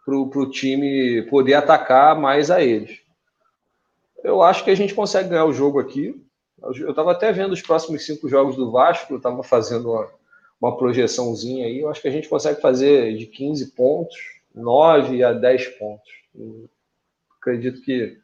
para 0.04 0.16
o 0.16 0.50
time 0.50 1.22
poder 1.28 1.54
atacar 1.54 2.18
mais 2.18 2.50
a 2.50 2.62
eles. 2.62 3.00
Eu 4.24 4.42
acho 4.42 4.64
que 4.64 4.70
a 4.70 4.74
gente 4.74 4.94
consegue 4.94 5.28
ganhar 5.28 5.44
o 5.44 5.52
jogo 5.52 5.78
aqui. 5.78 6.18
Eu 6.62 6.90
estava 6.90 7.12
até 7.12 7.30
vendo 7.30 7.52
os 7.52 7.60
próximos 7.60 8.06
cinco 8.06 8.28
jogos 8.28 8.56
do 8.56 8.70
Vasco, 8.70 9.16
estava 9.16 9.42
fazendo 9.42 9.92
uma, 9.92 10.08
uma 10.60 10.76
projeçãozinha 10.76 11.66
aí. 11.66 11.80
Eu 11.80 11.90
acho 11.90 12.00
que 12.00 12.08
a 12.08 12.10
gente 12.10 12.28
consegue 12.28 12.60
fazer 12.60 13.16
de 13.16 13.26
15 13.26 13.72
pontos 13.72 14.37
9 14.58 15.24
a 15.24 15.32
10 15.32 15.68
pontos. 15.78 16.08
Eu 16.34 16.68
acredito 17.40 17.80
que, 17.82 18.18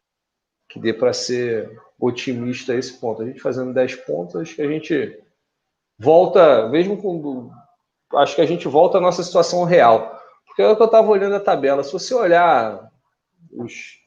que 0.69 0.79
dê 0.79 0.93
para 0.93 1.13
ser 1.13 1.81
otimista 1.99 2.73
a 2.73 2.77
esse 2.77 3.01
ponto. 3.01 3.23
A 3.23 3.27
gente 3.27 3.41
fazendo 3.41 3.73
10 3.73 3.97
pontos, 3.97 4.37
acho 4.37 4.55
que 4.55 4.63
a 4.63 4.69
gente 4.69 5.19
volta, 5.99 6.69
mesmo 6.69 6.97
com. 6.97 7.51
Acho 8.15 8.37
que 8.37 8.43
a 8.43 8.47
gente 8.47 8.69
volta 8.69 8.99
à 8.99 9.01
nossa 9.01 9.23
situação 9.23 9.65
real. 9.65 10.21
Porque 10.47 10.63
é 10.63 10.69
o 10.69 10.77
que 10.77 10.83
eu 10.83 10.87
estava 10.87 11.09
olhando 11.09 11.35
a 11.35 11.41
tabela. 11.41 11.83
Se 11.83 11.93
você 11.93 12.15
olhar 12.15 12.93
os 13.51 13.99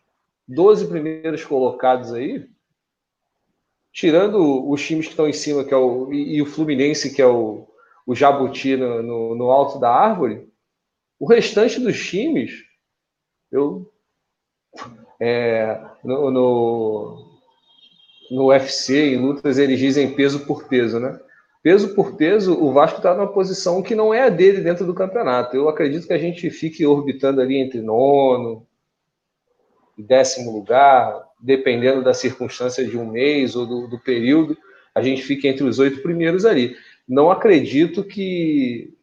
12 0.48 0.88
primeiros 0.88 1.44
colocados 1.44 2.14
aí, 2.14 2.48
tirando 3.92 4.70
os 4.70 4.86
times 4.86 5.08
que 5.08 5.12
estão 5.12 5.28
em 5.28 5.34
cima, 5.34 5.64
que 5.64 5.74
é 5.74 5.78
o, 5.78 6.14
e, 6.14 6.36
e 6.36 6.42
o 6.42 6.46
Fluminense, 6.46 7.14
que 7.14 7.22
é 7.22 7.28
o, 7.28 7.68
o 8.06 8.16
Jabuti 8.16 8.78
no, 8.78 9.02
no, 9.02 9.36
no 9.36 9.52
alto 9.52 9.80
da 9.80 9.92
árvore, 9.92 10.47
o 11.20 11.28
restante 11.28 11.80
dos 11.80 12.04
times, 12.06 12.64
eu 13.52 13.92
é, 15.20 15.80
no, 16.04 16.30
no, 16.30 17.40
no 18.32 18.48
UFC, 18.48 19.14
em 19.14 19.18
lutas, 19.18 19.58
eles 19.58 19.80
dizem 19.80 20.14
peso 20.14 20.46
por 20.46 20.68
peso, 20.68 21.00
né? 21.00 21.20
Peso 21.64 21.96
por 21.96 22.16
peso, 22.16 22.54
o 22.54 22.72
Vasco 22.72 22.98
está 22.98 23.14
numa 23.14 23.28
posição 23.28 23.82
que 23.82 23.96
não 23.96 24.14
é 24.14 24.24
a 24.24 24.30
dele 24.30 24.62
dentro 24.62 24.86
do 24.86 24.94
campeonato. 24.94 25.56
Eu 25.56 25.68
acredito 25.68 26.08
que 26.08 26.14
a 26.14 26.18
gente 26.18 26.50
fique 26.50 26.86
orbitando 26.86 27.42
ali 27.42 27.58
entre 27.58 27.82
nono 27.82 28.66
e 29.98 30.04
décimo 30.04 30.52
lugar, 30.52 31.28
dependendo 31.40 32.04
da 32.04 32.14
circunstância 32.14 32.86
de 32.86 32.98
um 32.98 33.10
mês 33.10 33.56
ou 33.56 33.66
do, 33.66 33.88
do 33.88 34.00
período, 34.00 34.56
a 34.94 35.02
gente 35.02 35.24
fica 35.24 35.48
entre 35.48 35.64
os 35.64 35.80
oito 35.80 36.02
primeiros 36.02 36.46
ali. 36.46 36.76
Não 37.08 37.30
acredito 37.32 38.04
que 38.04 38.94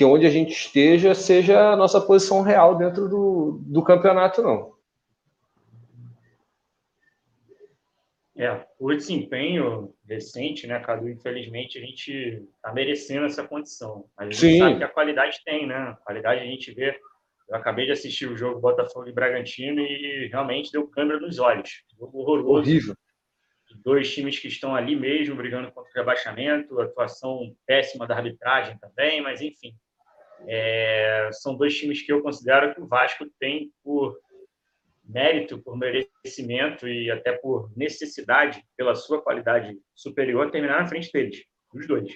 que 0.00 0.04
onde 0.06 0.24
a 0.24 0.30
gente 0.30 0.52
esteja 0.52 1.14
seja 1.14 1.72
a 1.72 1.76
nossa 1.76 2.00
posição 2.00 2.40
real 2.40 2.74
dentro 2.74 3.06
do, 3.06 3.60
do 3.66 3.82
campeonato, 3.82 4.40
não. 4.40 4.72
É, 8.34 8.64
o 8.78 8.94
desempenho 8.94 9.94
recente, 10.08 10.66
né, 10.66 10.80
Cadu? 10.80 11.06
Infelizmente, 11.06 11.76
a 11.76 11.82
gente 11.82 12.42
está 12.56 12.72
merecendo 12.72 13.26
essa 13.26 13.46
condição. 13.46 14.06
A 14.16 14.24
gente 14.24 14.36
Sim. 14.36 14.58
sabe 14.58 14.78
que 14.78 14.84
a 14.84 14.88
qualidade 14.88 15.38
tem, 15.44 15.66
né? 15.66 15.76
A 15.76 15.96
qualidade 15.96 16.40
a 16.40 16.46
gente 16.46 16.72
vê. 16.72 16.98
Eu 17.50 17.56
acabei 17.56 17.84
de 17.84 17.92
assistir 17.92 18.26
o 18.26 18.38
jogo 18.38 18.58
Botafogo 18.58 19.06
e 19.06 19.12
Bragantino 19.12 19.82
e 19.82 20.28
realmente 20.28 20.72
deu 20.72 20.88
câmera 20.88 21.20
nos 21.20 21.38
olhos. 21.38 21.84
Jogo 21.98 22.20
horroroso. 22.20 22.70
Horrível 22.70 22.94
dois 23.82 24.12
times 24.12 24.38
que 24.38 24.48
estão 24.48 24.74
ali 24.74 24.96
mesmo 24.96 25.36
brigando 25.36 25.70
contra 25.72 25.90
o 25.90 25.94
rebaixamento, 25.94 26.80
atuação 26.80 27.54
péssima 27.66 28.06
da 28.06 28.16
arbitragem 28.16 28.78
também, 28.78 29.20
mas 29.20 29.40
enfim. 29.40 29.74
É, 30.46 31.30
são 31.32 31.56
dois 31.56 31.76
times 31.76 32.02
que 32.02 32.12
eu 32.12 32.22
considero 32.22 32.74
que 32.74 32.80
o 32.80 32.86
Vasco 32.86 33.26
tem 33.38 33.72
por 33.82 34.18
mérito, 35.04 35.58
por 35.58 35.76
merecimento 35.76 36.86
e 36.88 37.10
até 37.10 37.32
por 37.32 37.70
necessidade, 37.76 38.64
pela 38.76 38.94
sua 38.94 39.20
qualidade 39.20 39.76
superior, 39.94 40.50
terminar 40.50 40.80
na 40.80 40.86
frente 40.86 41.10
deles, 41.12 41.44
os 41.74 41.86
dois. 41.86 42.12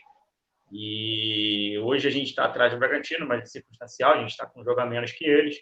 E 0.73 1.79
hoje 1.79 2.09
a 2.09 2.11
gente 2.11 2.29
está 2.29 2.45
atrás 2.45 2.73
do 2.73 2.79
Bragantino, 2.79 3.27
mas 3.27 3.43
é 3.43 3.47
circunstancial, 3.47 4.15
a 4.15 4.21
gente 4.21 4.31
está 4.31 4.47
com 4.47 4.61
um 4.61 4.65
jogo 4.65 4.81
a 4.81 4.87
menos 4.87 5.13
que 5.13 5.25
eles. 5.25 5.61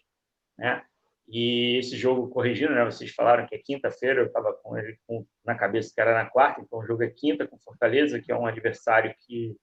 né? 0.58 0.82
E 1.28 1.78
esse 1.78 1.96
jogo 1.96 2.28
corrigindo, 2.28 2.74
né? 2.74 2.84
Vocês 2.84 3.12
falaram 3.12 3.46
que 3.46 3.54
é 3.54 3.58
quinta-feira, 3.58 4.20
eu 4.20 4.26
estava 4.26 4.52
com 4.54 4.76
ele 4.76 4.98
com, 5.06 5.26
na 5.44 5.54
cabeça 5.54 5.92
que 5.94 6.00
era 6.00 6.14
na 6.14 6.28
quarta, 6.28 6.60
então 6.60 6.80
o 6.80 6.86
jogo 6.86 7.02
é 7.02 7.10
quinta 7.10 7.46
com 7.46 7.58
Fortaleza, 7.58 8.20
que 8.20 8.30
é 8.30 8.36
um 8.36 8.46
adversário 8.46 9.14
que, 9.20 9.56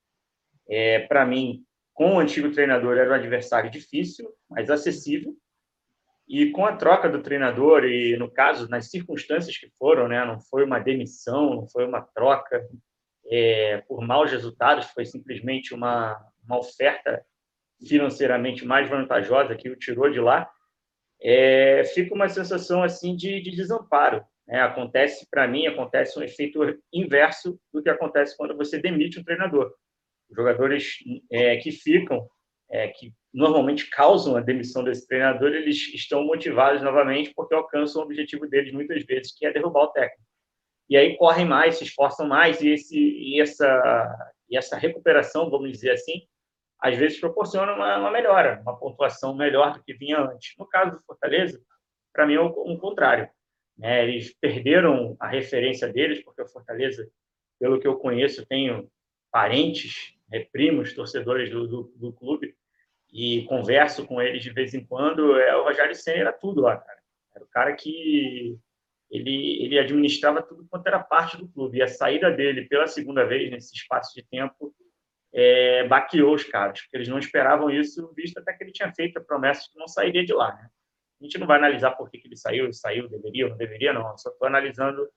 é, 0.70 1.00
para 1.00 1.26
mim, 1.26 1.64
com 2.00 2.16
o 2.16 2.20
antigo 2.20 2.50
treinador 2.50 2.98
era 2.98 3.12
um 3.12 3.14
adversário 3.14 3.70
difícil, 3.70 4.34
mas 4.50 4.70
acessível. 4.70 5.36
E 6.26 6.50
com 6.52 6.66
a 6.66 6.78
troca 6.78 7.10
do 7.10 7.22
treinador 7.22 7.84
e 7.84 8.16
no 8.16 8.32
caso 8.32 8.70
nas 8.70 8.90
circunstâncias 8.90 9.58
que 9.58 9.70
foram, 9.78 10.08
né? 10.08 10.24
Não 10.24 10.40
foi 10.40 10.64
uma 10.64 10.80
demissão, 10.80 11.56
não 11.56 11.68
foi 11.68 11.86
uma 11.86 12.02
troca 12.02 12.66
é, 13.30 13.84
por 13.86 14.00
maus 14.00 14.32
resultados, 14.32 14.86
foi 14.92 15.06
simplesmente 15.06 15.74
uma 15.74 16.18
uma 16.46 16.58
oferta 16.58 17.22
financeiramente 17.86 18.66
mais 18.66 18.90
vantajosa 18.90 19.54
que 19.54 19.70
o 19.70 19.76
tirou 19.76 20.10
de 20.10 20.22
lá 20.22 20.50
é, 21.22 21.84
fica 21.84 22.16
uma 22.16 22.30
sensação 22.30 22.82
assim 22.82 23.14
de, 23.14 23.42
de 23.42 23.52
desamparo. 23.52 24.24
Né? 24.48 24.62
Acontece, 24.62 25.28
para 25.30 25.46
mim, 25.50 25.68
acontece 25.68 26.18
um 26.18 26.24
efeito 26.24 26.62
inverso 26.94 27.60
do 27.74 27.84
que 27.84 27.90
acontece 27.90 28.38
quando 28.38 28.56
você 28.56 28.80
demite 28.80 29.20
um 29.20 29.24
treinador. 29.24 29.74
Jogadores 30.32 30.98
é, 31.32 31.58
que 31.58 31.72
ficam, 31.72 32.28
é, 32.70 32.88
que 32.88 33.14
normalmente 33.34 33.90
causam 33.90 34.36
a 34.36 34.42
demissão 34.42 34.84
desse 34.84 35.08
treinador, 35.08 35.52
eles 35.54 35.94
estão 35.94 36.24
motivados 36.24 36.82
novamente 36.82 37.34
porque 37.36 37.54
alcançam 37.54 38.02
o 38.02 38.06
objetivo 38.06 38.48
deles 38.48 38.74
muitas 38.74 39.04
vezes, 39.06 39.36
que 39.36 39.46
é 39.46 39.54
derrubar 39.54 39.84
o 39.84 39.92
técnico. 39.92 40.24
E 40.90 40.98
aí 40.98 41.16
correm 41.18 41.46
mais, 41.46 41.78
se 41.78 41.84
esforçam 41.84 42.28
mais 42.28 42.62
e, 42.62 42.70
esse, 42.70 42.98
e, 42.98 43.40
essa, 43.40 44.34
e 44.50 44.58
essa 44.58 44.76
recuperação, 44.76 45.50
vamos 45.50 45.72
dizer 45.72 45.92
assim, 45.92 46.24
às 46.80 46.98
vezes 46.98 47.20
proporciona 47.20 47.74
uma, 47.74 47.98
uma, 47.98 48.12
melhora, 48.12 48.60
uma 48.62 48.78
pontuação 48.78 49.36
melhor 49.36 49.74
do 49.74 49.84
que 49.84 49.94
vinha 49.94 50.20
antes. 50.20 50.56
No 50.58 50.66
caso 50.66 50.94
do 50.94 51.04
Fortaleza, 51.04 51.62
para 52.14 52.26
mim 52.26 52.36
é 52.36 52.42
um, 52.42 52.78
contrário. 52.78 53.30
Né? 53.78 54.04
Eles 54.04 54.34
perderam 54.34 55.16
a 55.20 55.28
referência 55.28 55.92
deles, 55.92 56.24
porque 56.24 56.42
o 56.42 56.48
Fortaleza, 56.48 57.08
pelo 57.60 57.80
que 57.80 57.88
eu 57.88 57.98
conheço, 57.98 58.46
tenho 58.48 58.90
parentes, 59.32 60.16
né, 60.30 60.46
primos, 60.52 60.94
torcedores 60.94 61.50
do, 61.50 61.68
do, 61.68 61.94
do, 61.96 62.14
clube, 62.14 62.56
e 63.12 63.44
converso 63.46 64.06
com 64.06 64.22
eles 64.22 64.44
de 64.44 64.52
vez 64.52 64.74
em 64.74 64.86
quando. 64.86 65.36
É, 65.38 65.56
o 65.56 65.64
Rogério 65.64 65.96
Senna 65.96 66.20
era 66.20 66.34
tudo 66.34 66.62
lá, 66.62 66.78
cara. 66.78 67.00
Era 67.36 67.44
o 67.44 67.48
cara 67.48 67.74
que 67.74 68.58
ele, 69.10 69.64
ele 69.64 69.80
administrava 69.80 70.42
tudo 70.42 70.68
quanto 70.70 70.88
era 70.88 71.00
parte 71.00 71.38
do 71.38 71.48
clube. 71.48 71.78
E 71.78 71.82
a 71.82 71.88
saída 71.88 72.32
dele 72.32 72.66
pela 72.66 72.88
segunda 72.88 73.26
vez 73.26 73.50
nesse 73.50 73.76
espaço 73.76 74.14
de 74.14 74.24
tempo 74.24 74.74
é, 75.34 75.88
baqueou 75.88 76.34
os 76.34 76.44
caras, 76.44 76.82
porque 76.82 76.98
eles 76.98 77.08
não 77.08 77.20
esperavam 77.20 77.70
isso, 77.70 78.12
visto 78.16 78.38
até 78.38 78.54
que 78.54 78.64
ele 78.64 78.72
tinha 78.72 78.92
feito 78.94 79.18
a 79.18 79.22
promessa 79.22 79.64
de 79.64 79.72
que 79.72 79.80
não 79.80 79.88
sairia 79.88 80.26
de 80.26 80.34
lá. 80.34 80.54
Né? 80.56 80.70
A 81.20 81.24
gente 81.24 81.38
não 81.38 81.48
vai 81.48 81.58
analisar 81.58 81.92
por 81.92 82.10
que, 82.10 82.18
que 82.18 82.28
ele 82.28 82.38
saiu, 82.38 82.66
ele 82.66 82.74
saiu, 82.74 83.10
deveria 83.10 83.46
ou 83.46 83.52
não 83.52 83.58
deveria, 83.58 83.94
não. 83.94 84.10
Eu 84.10 84.18
só 84.18 84.30
estou 84.30 84.48
analisando 84.48 85.08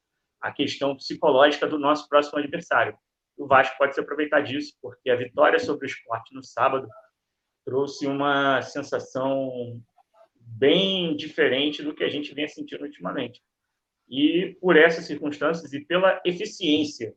a 0.40 0.50
questão 0.50 0.96
psicológica 0.96 1.66
do 1.66 1.78
nosso 1.78 2.08
próximo 2.08 2.38
adversário. 2.38 2.96
O 3.36 3.46
Vasco 3.46 3.76
pode 3.78 3.94
se 3.94 4.00
aproveitar 4.00 4.40
disso, 4.40 4.74
porque 4.80 5.10
a 5.10 5.16
vitória 5.16 5.58
sobre 5.58 5.86
o 5.86 5.88
esporte 5.88 6.34
no 6.34 6.42
sábado 6.42 6.88
trouxe 7.64 8.06
uma 8.06 8.60
sensação 8.62 9.80
bem 10.34 11.16
diferente 11.16 11.82
do 11.82 11.94
que 11.94 12.04
a 12.04 12.08
gente 12.08 12.34
vinha 12.34 12.48
sentindo 12.48 12.84
ultimamente. 12.84 13.40
E 14.08 14.56
por 14.60 14.76
essas 14.76 15.06
circunstâncias 15.06 15.72
e 15.72 15.84
pela 15.84 16.20
eficiência 16.24 17.14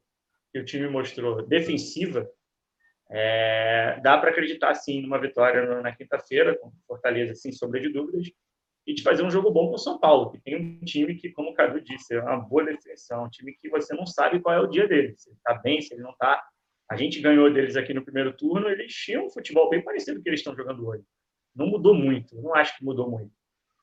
que 0.52 0.60
o 0.60 0.66
time 0.66 0.88
mostrou 0.88 1.46
defensiva, 1.46 2.30
é, 3.10 4.00
dá 4.02 4.18
para 4.18 4.32
acreditar, 4.32 4.74
sim, 4.76 5.02
numa 5.02 5.20
vitória 5.20 5.82
na 5.82 5.96
quinta-feira, 5.96 6.58
com 6.58 6.72
Fortaleza, 6.88 7.36
sem 7.36 7.52
sombra 7.52 7.80
de 7.80 7.90
dúvidas, 7.90 8.32
e 8.86 8.94
de 8.94 9.02
fazer 9.02 9.24
um 9.24 9.32
jogo 9.32 9.52
bom 9.52 9.70
com 9.70 9.76
o 9.76 9.80
São 9.80 10.00
Paulo, 10.00 10.32
que 10.32 10.40
tem 10.40 10.56
um 10.56 10.86
time 10.86 11.16
que, 11.16 11.32
como 11.32 11.50
o 11.50 11.54
Cadu 11.54 11.82
disse, 11.82 12.14
é 12.14 12.22
uma 12.22 12.38
boa 12.38 12.64
definição, 12.64 13.26
um 13.26 13.30
time 13.30 13.54
que 13.54 13.70
você 13.70 13.96
não 13.96 14.06
sabe 14.06 14.40
qual 14.40 14.56
é 14.56 14.60
o 14.60 14.68
dia 14.68 14.88
dele, 14.88 15.16
se 15.18 15.30
ele 15.30 15.38
está 15.38 15.56
bem, 15.56 15.82
se 15.82 15.94
ele 15.94 16.04
não 16.04 16.12
está. 16.12 16.44
A 16.90 16.96
gente 16.96 17.20
ganhou 17.20 17.52
deles 17.52 17.76
aqui 17.76 17.94
no 17.94 18.04
primeiro 18.04 18.36
turno, 18.38 18.70
eles 18.70 18.94
tinham 18.94 19.26
um 19.26 19.30
futebol 19.30 19.70
bem 19.70 19.84
parecido 19.84 20.18
com 20.18 20.22
o 20.22 20.24
que 20.24 20.30
eles 20.30 20.40
estão 20.40 20.56
jogando 20.56 20.88
hoje. 20.88 21.04
Não 21.56 21.66
mudou 21.68 21.96
muito, 21.96 22.40
não 22.42 22.54
acho 22.54 22.78
que 22.78 22.86
mudou 22.86 23.10
muito, 23.10 23.32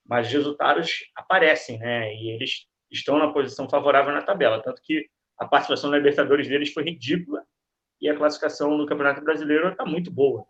mas 0.07 0.29
os 0.29 0.33
resultados 0.33 1.05
aparecem, 1.17 1.79
né? 1.79 2.15
E 2.15 2.31
eles 2.31 2.67
estão 2.91 3.19
na 3.19 3.33
posição 3.33 3.69
favorável 3.69 4.13
na 4.13 4.23
tabela, 4.23 4.63
tanto 4.63 4.81
que 4.83 5.09
a 5.39 5.47
participação 5.47 5.91
na 5.91 5.97
Libertadores 5.97 6.47
deles 6.47 6.73
foi 6.73 6.85
ridícula 6.85 7.43
e 8.01 8.09
a 8.09 8.17
classificação 8.17 8.77
no 8.77 8.87
Campeonato 8.87 9.23
Brasileiro 9.23 9.71
está 9.71 9.85
muito 9.85 10.11
boa. 10.11 10.45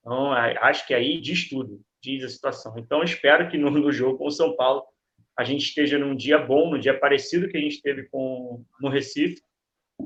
Então, 0.00 0.32
acho 0.32 0.86
que 0.86 0.94
aí 0.94 1.20
diz 1.20 1.48
tudo, 1.48 1.80
diz 2.02 2.24
a 2.24 2.28
situação. 2.28 2.74
Então, 2.76 3.02
espero 3.02 3.48
que 3.48 3.58
no, 3.58 3.70
no, 3.70 3.92
jogo 3.92 4.18
com 4.18 4.26
o 4.26 4.30
São 4.30 4.54
Paulo 4.56 4.84
a 5.36 5.44
gente 5.44 5.64
esteja 5.64 5.98
num 5.98 6.16
dia 6.16 6.38
bom, 6.38 6.70
num 6.70 6.80
dia 6.80 6.98
parecido 6.98 7.48
que 7.48 7.56
a 7.56 7.60
gente 7.60 7.80
teve 7.80 8.08
com, 8.08 8.64
no 8.80 8.88
Recife, 8.88 9.40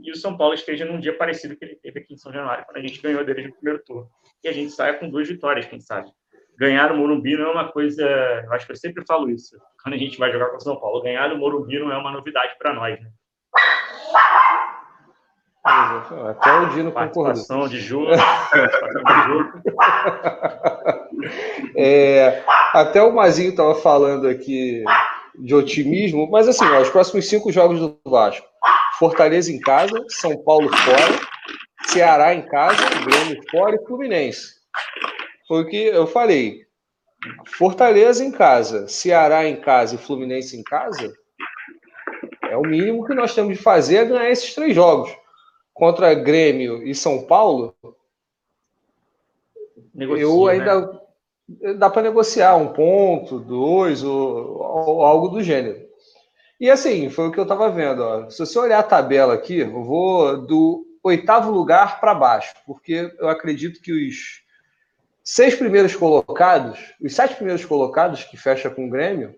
e 0.02 0.10
o 0.10 0.16
São 0.16 0.36
Paulo 0.36 0.54
esteja 0.54 0.84
num 0.84 0.98
dia 0.98 1.16
parecido 1.16 1.56
que 1.56 1.64
ele 1.64 1.76
teve 1.76 2.00
aqui 2.00 2.14
em 2.14 2.16
São 2.16 2.32
Januário, 2.32 2.64
quando 2.64 2.78
a 2.78 2.80
gente 2.80 3.00
ganhou 3.00 3.24
deles 3.24 3.46
no 3.46 3.54
primeiro 3.54 3.82
turno. 3.84 4.08
E 4.42 4.48
a 4.48 4.52
gente 4.52 4.72
saia 4.72 4.94
com 4.94 5.08
duas 5.08 5.28
vitórias, 5.28 5.66
quem 5.66 5.80
sabe. 5.80 6.10
Ganhar 6.58 6.92
o 6.92 6.96
Morumbi 6.96 7.36
não 7.36 7.46
é 7.46 7.52
uma 7.52 7.72
coisa. 7.72 8.02
Eu 8.02 8.52
acho 8.52 8.66
que 8.66 8.72
eu 8.72 8.76
sempre 8.76 9.04
falo 9.06 9.30
isso, 9.30 9.56
quando 9.82 9.94
a 9.94 9.98
gente 9.98 10.18
vai 10.18 10.30
jogar 10.32 10.48
com 10.50 10.56
o 10.56 10.60
São 10.60 10.78
Paulo. 10.78 11.02
Ganhar 11.02 11.32
o 11.32 11.38
Morumbi 11.38 11.78
não 11.78 11.92
é 11.92 11.96
uma 11.96 12.12
novidade 12.12 12.56
para 12.58 12.74
nós, 12.74 13.00
né? 13.00 13.10
Até 15.64 16.52
o 16.58 16.68
Dino 16.70 16.90
concordou. 16.90 17.68
de 17.68 17.78
jogo. 17.80 18.10
é, 21.76 22.42
até 22.72 23.02
o 23.02 23.12
Mazinho 23.12 23.50
estava 23.50 23.74
falando 23.74 24.28
aqui 24.28 24.84
de 25.38 25.54
otimismo, 25.54 26.30
mas 26.30 26.48
assim, 26.48 26.64
ó, 26.64 26.80
os 26.80 26.90
próximos 26.90 27.28
cinco 27.28 27.50
jogos 27.50 27.80
do 27.80 27.98
Vasco: 28.04 28.46
Fortaleza 28.98 29.52
em 29.52 29.60
casa, 29.60 30.04
São 30.08 30.36
Paulo 30.42 30.68
fora, 30.68 31.20
Ceará 31.86 32.34
em 32.34 32.42
casa, 32.42 32.82
Grêmio 33.04 33.42
fora 33.50 33.76
e 33.76 33.86
Fluminense. 33.86 34.54
Foi 35.48 35.62
o 35.62 35.66
que 35.66 35.76
eu 35.76 36.06
falei. 36.06 36.66
Fortaleza 37.56 38.24
em 38.24 38.32
casa, 38.32 38.88
Ceará 38.88 39.46
em 39.46 39.56
casa 39.60 39.94
e 39.94 39.98
Fluminense 39.98 40.56
em 40.56 40.62
casa, 40.62 41.14
é 42.52 42.56
o 42.56 42.62
mínimo 42.62 43.06
que 43.06 43.14
nós 43.14 43.34
temos 43.34 43.56
de 43.56 43.62
fazer 43.62 43.96
é 43.96 44.04
ganhar 44.04 44.30
esses 44.30 44.54
três 44.54 44.74
jogos 44.74 45.10
contra 45.72 46.12
Grêmio 46.14 46.82
e 46.82 46.94
São 46.94 47.24
Paulo, 47.24 47.74
Negocia, 49.94 50.22
eu 50.22 50.46
ainda 50.46 50.80
né? 50.80 51.01
Dá 51.78 51.90
para 51.90 52.02
negociar 52.02 52.56
um 52.56 52.72
ponto, 52.72 53.38
dois 53.38 54.02
ou, 54.02 54.58
ou, 54.58 55.02
algo 55.02 55.28
do 55.28 55.42
gênero. 55.42 55.80
E 56.60 56.70
assim, 56.70 57.10
foi 57.10 57.28
o 57.28 57.32
que 57.32 57.38
eu 57.38 57.44
estava 57.44 57.70
vendo. 57.70 58.02
Ó. 58.02 58.30
Se 58.30 58.38
você 58.38 58.58
olhar 58.58 58.78
a 58.78 58.84
tabela 58.84 59.34
aqui, 59.34 59.58
eu 59.58 59.82
vou 59.82 60.46
do 60.46 60.86
oitavo 61.02 61.50
lugar 61.50 62.00
para 62.00 62.14
baixo, 62.14 62.54
porque 62.64 63.12
eu 63.18 63.28
acredito 63.28 63.80
que 63.80 63.92
os 63.92 64.42
seis 65.24 65.54
primeiros 65.54 65.96
colocados, 65.96 66.78
os 67.00 67.14
sete 67.14 67.34
primeiros 67.34 67.64
colocados 67.64 68.24
que 68.24 68.36
fecha 68.36 68.70
com 68.70 68.86
o 68.86 68.90
Grêmio, 68.90 69.34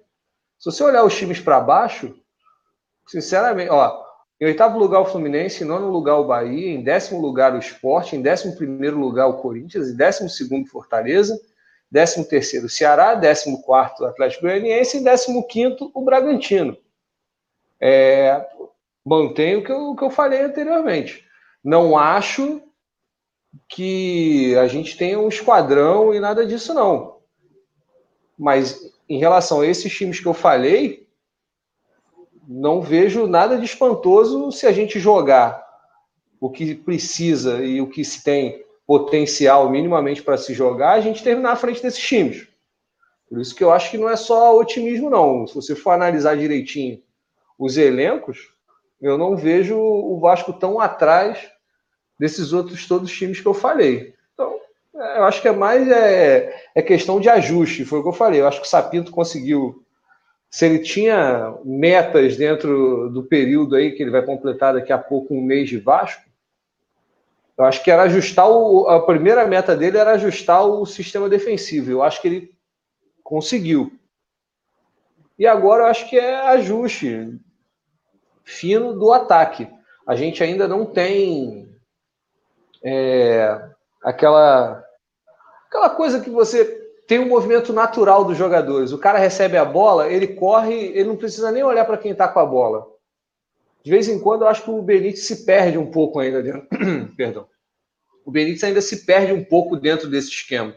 se 0.59 0.70
você 0.70 0.84
olhar 0.84 1.05
os 1.05 1.16
times 1.16 1.40
para 1.40 1.61
baixo, 1.61 2.14
sinceramente, 3.07 3.70
ó, 3.70 4.05
em 4.40 4.46
oitavo 4.46 4.78
lugar, 4.78 5.00
o 5.00 5.07
Fluminense. 5.07 5.62
Em 5.62 5.66
nono 5.66 5.88
lugar, 5.88 6.16
o 6.16 6.26
Bahia. 6.26 6.70
Em 6.70 6.82
décimo 6.82 7.20
lugar, 7.20 7.55
o 7.55 7.59
Sport. 7.59 8.12
Em 8.12 8.20
décimo 8.20 8.57
primeiro 8.57 8.98
lugar, 8.98 9.26
o 9.26 9.34
Corinthians. 9.34 9.88
Em 9.88 9.96
décimo 9.96 10.28
segundo, 10.28 10.68
Fortaleza. 10.68 11.40
Décimo 11.95 12.24
terceiro, 12.24 12.66
o 12.66 12.68
Ceará. 12.68 13.14
Décimo 13.14 13.62
quarto, 13.62 14.03
o 14.03 14.07
Atlético 14.07 14.42
Goianiense. 14.42 14.97
E 14.97 15.05
décimo 15.05 15.47
quinto, 15.47 15.92
o 15.95 16.03
Bragantino. 16.03 16.76
É, 17.80 18.45
mantenho 19.07 19.61
o 19.61 19.62
que, 19.62 19.70
eu, 19.70 19.90
o 19.90 19.95
que 19.95 20.03
eu 20.03 20.11
falei 20.11 20.40
anteriormente. 20.40 21.24
Não 21.62 21.97
acho 21.97 22.61
que 23.68 24.57
a 24.57 24.66
gente 24.66 24.97
tenha 24.97 25.20
um 25.20 25.28
esquadrão 25.28 26.12
e 26.12 26.18
nada 26.18 26.45
disso, 26.45 26.74
não. 26.74 27.18
Mas 28.36 28.92
em 29.09 29.20
relação 29.20 29.61
a 29.61 29.66
esses 29.66 29.92
times 29.97 30.18
que 30.18 30.26
eu 30.26 30.34
falei, 30.34 31.09
não 32.49 32.80
vejo 32.80 33.28
nada 33.28 33.57
de 33.57 33.66
espantoso 33.66 34.51
se 34.51 34.66
a 34.66 34.72
gente 34.72 34.99
jogar 34.99 35.64
o 36.40 36.51
que 36.51 36.74
precisa 36.74 37.64
e 37.64 37.80
o 37.80 37.86
que 37.86 38.05
se 38.05 38.24
tem 38.24 38.64
potencial 38.87 39.70
minimamente 39.70 40.22
para 40.22 40.37
se 40.37 40.53
jogar, 40.53 40.93
a 40.93 41.01
gente 41.01 41.22
terminar 41.22 41.53
à 41.53 41.57
frente 41.57 41.82
desses 41.82 42.01
times. 42.01 42.47
Por 43.28 43.41
isso 43.41 43.55
que 43.55 43.64
eu 43.64 43.72
acho 43.72 43.91
que 43.91 43.99
não 43.99 44.09
é 44.09 44.16
só 44.16 44.57
otimismo, 44.57 45.09
não. 45.09 45.47
Se 45.47 45.55
você 45.55 45.74
for 45.74 45.93
analisar 45.93 46.37
direitinho 46.37 47.03
os 47.59 47.76
elencos, 47.76 48.53
eu 49.01 49.16
não 49.16 49.37
vejo 49.37 49.78
o 49.78 50.18
Vasco 50.20 50.53
tão 50.53 50.80
atrás 50.80 51.51
desses 52.18 52.53
outros 52.53 52.87
todos 52.87 53.11
os 53.11 53.16
times 53.16 53.41
que 53.41 53.47
eu 53.47 53.55
falei. 53.55 54.14
Então, 54.32 54.55
é, 54.97 55.18
eu 55.18 55.24
acho 55.24 55.43
que 55.43 55.49
é 55.49 55.53
mais 55.53 55.89
é, 55.89 56.55
é 56.74 56.82
questão 56.82 57.18
de 57.18 57.28
ajuste, 57.28 57.85
foi 57.85 58.01
o 58.01 58.03
que 58.03 58.09
eu 58.09 58.14
falei. 58.14 58.41
Eu 58.41 58.49
acho 58.49 58.61
que 58.61 58.66
o 58.66 58.70
Sapinto 58.70 59.11
conseguiu 59.11 59.85
se 60.51 60.66
ele 60.66 60.78
tinha 60.78 61.53
metas 61.64 62.37
dentro 62.37 63.11
do 63.11 63.24
período 63.24 63.74
aí 63.74 63.91
que 63.91 64.03
ele 64.03 64.12
vai 64.12 64.24
completar 64.24 64.74
daqui 64.74 64.93
a 64.93 64.99
pouco 64.99 65.35
um 65.35 65.43
mês 65.43 65.68
de 65.68 65.78
Vasco, 65.78 66.22
eu 67.57 67.64
acho 67.64 67.82
que 67.82 67.90
era 67.90 68.02
ajustar 68.02 68.48
o, 68.48 68.88
a 68.88 69.05
primeira 69.05 69.46
meta 69.46 69.76
dele 69.76 69.96
era 69.96 70.12
ajustar 70.12 70.64
o 70.64 70.84
sistema 70.84 71.28
defensivo. 71.28 71.90
Eu 71.90 72.02
acho 72.02 72.20
que 72.20 72.28
ele 72.28 72.55
conseguiu. 73.22 73.92
E 75.38 75.46
agora 75.46 75.84
eu 75.84 75.86
acho 75.86 76.09
que 76.09 76.18
é 76.18 76.36
ajuste 76.48 77.38
fino 78.44 78.92
do 78.92 79.12
ataque. 79.12 79.68
A 80.07 80.16
gente 80.16 80.42
ainda 80.42 80.68
não 80.68 80.84
tem 80.84 81.68
é, 82.82 83.61
aquela, 84.02 84.84
aquela 85.68 85.90
coisa 85.90 86.20
que 86.20 86.30
você 86.30 86.64
tem 87.07 87.18
um 87.18 87.28
movimento 87.28 87.72
natural 87.72 88.24
dos 88.24 88.36
jogadores. 88.36 88.92
O 88.92 88.98
cara 88.98 89.18
recebe 89.18 89.57
a 89.57 89.64
bola, 89.64 90.09
ele 90.09 90.28
corre, 90.28 90.74
ele 90.74 91.09
não 91.09 91.16
precisa 91.16 91.50
nem 91.50 91.62
olhar 91.62 91.84
para 91.84 91.98
quem 91.98 92.12
está 92.12 92.28
com 92.28 92.40
a 92.40 92.46
bola. 92.46 92.86
De 93.85 93.91
vez 93.91 94.09
em 94.09 94.18
quando 94.18 94.43
eu 94.43 94.49
acho 94.49 94.62
que 94.64 94.70
o 94.70 94.80
Benítez 94.80 95.26
se 95.26 95.45
perde 95.45 95.76
um 95.76 95.91
pouco 95.91 96.18
ainda 96.18 96.43
dentro. 96.43 96.66
Perdão. 97.16 97.47
O 98.24 98.30
Benítez 98.30 98.64
ainda 98.64 98.80
se 98.80 99.05
perde 99.05 99.32
um 99.32 99.45
pouco 99.45 99.76
dentro 99.76 100.09
desse 100.09 100.30
esquema. 100.30 100.74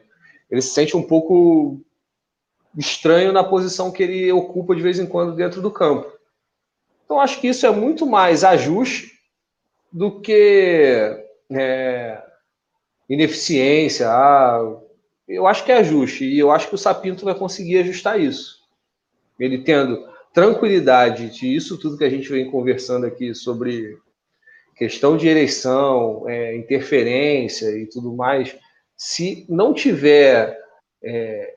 Ele 0.51 0.61
se 0.61 0.71
sente 0.71 0.97
um 0.97 1.01
pouco 1.01 1.81
estranho 2.77 3.31
na 3.31 3.45
posição 3.45 3.91
que 3.91 4.03
ele 4.03 4.29
ocupa 4.31 4.75
de 4.75 4.81
vez 4.81 4.99
em 4.99 5.05
quando 5.05 5.35
dentro 5.35 5.61
do 5.61 5.71
campo. 5.71 6.11
Então 7.05 7.21
acho 7.21 7.39
que 7.39 7.47
isso 7.47 7.65
é 7.65 7.71
muito 7.71 8.05
mais 8.05 8.43
ajuste 8.43 9.13
do 9.91 10.19
que 10.19 11.25
é, 11.49 12.21
ineficiência. 13.09 14.09
Ah, 14.09 14.59
eu 15.25 15.47
acho 15.47 15.63
que 15.63 15.71
é 15.71 15.77
ajuste 15.77 16.25
e 16.25 16.37
eu 16.37 16.51
acho 16.51 16.67
que 16.67 16.75
o 16.75 16.77
Sapinto 16.77 17.23
vai 17.23 17.33
conseguir 17.33 17.79
ajustar 17.79 18.19
isso. 18.19 18.57
Ele 19.39 19.59
tendo 19.59 20.05
tranquilidade 20.37 21.31
de 21.31 21.55
isso 21.55 21.79
tudo 21.79 21.97
que 21.97 22.03
a 22.03 22.09
gente 22.11 22.29
vem 22.29 22.51
conversando 22.51 23.07
aqui 23.07 23.33
sobre 23.33 23.97
questão 24.75 25.17
de 25.17 25.27
eleição, 25.27 26.29
é, 26.29 26.55
interferência 26.55 27.75
e 27.75 27.87
tudo 27.87 28.15
mais, 28.15 28.55
se 28.95 29.47
não 29.49 29.73
tiver, 29.73 30.55
é, 31.03 31.55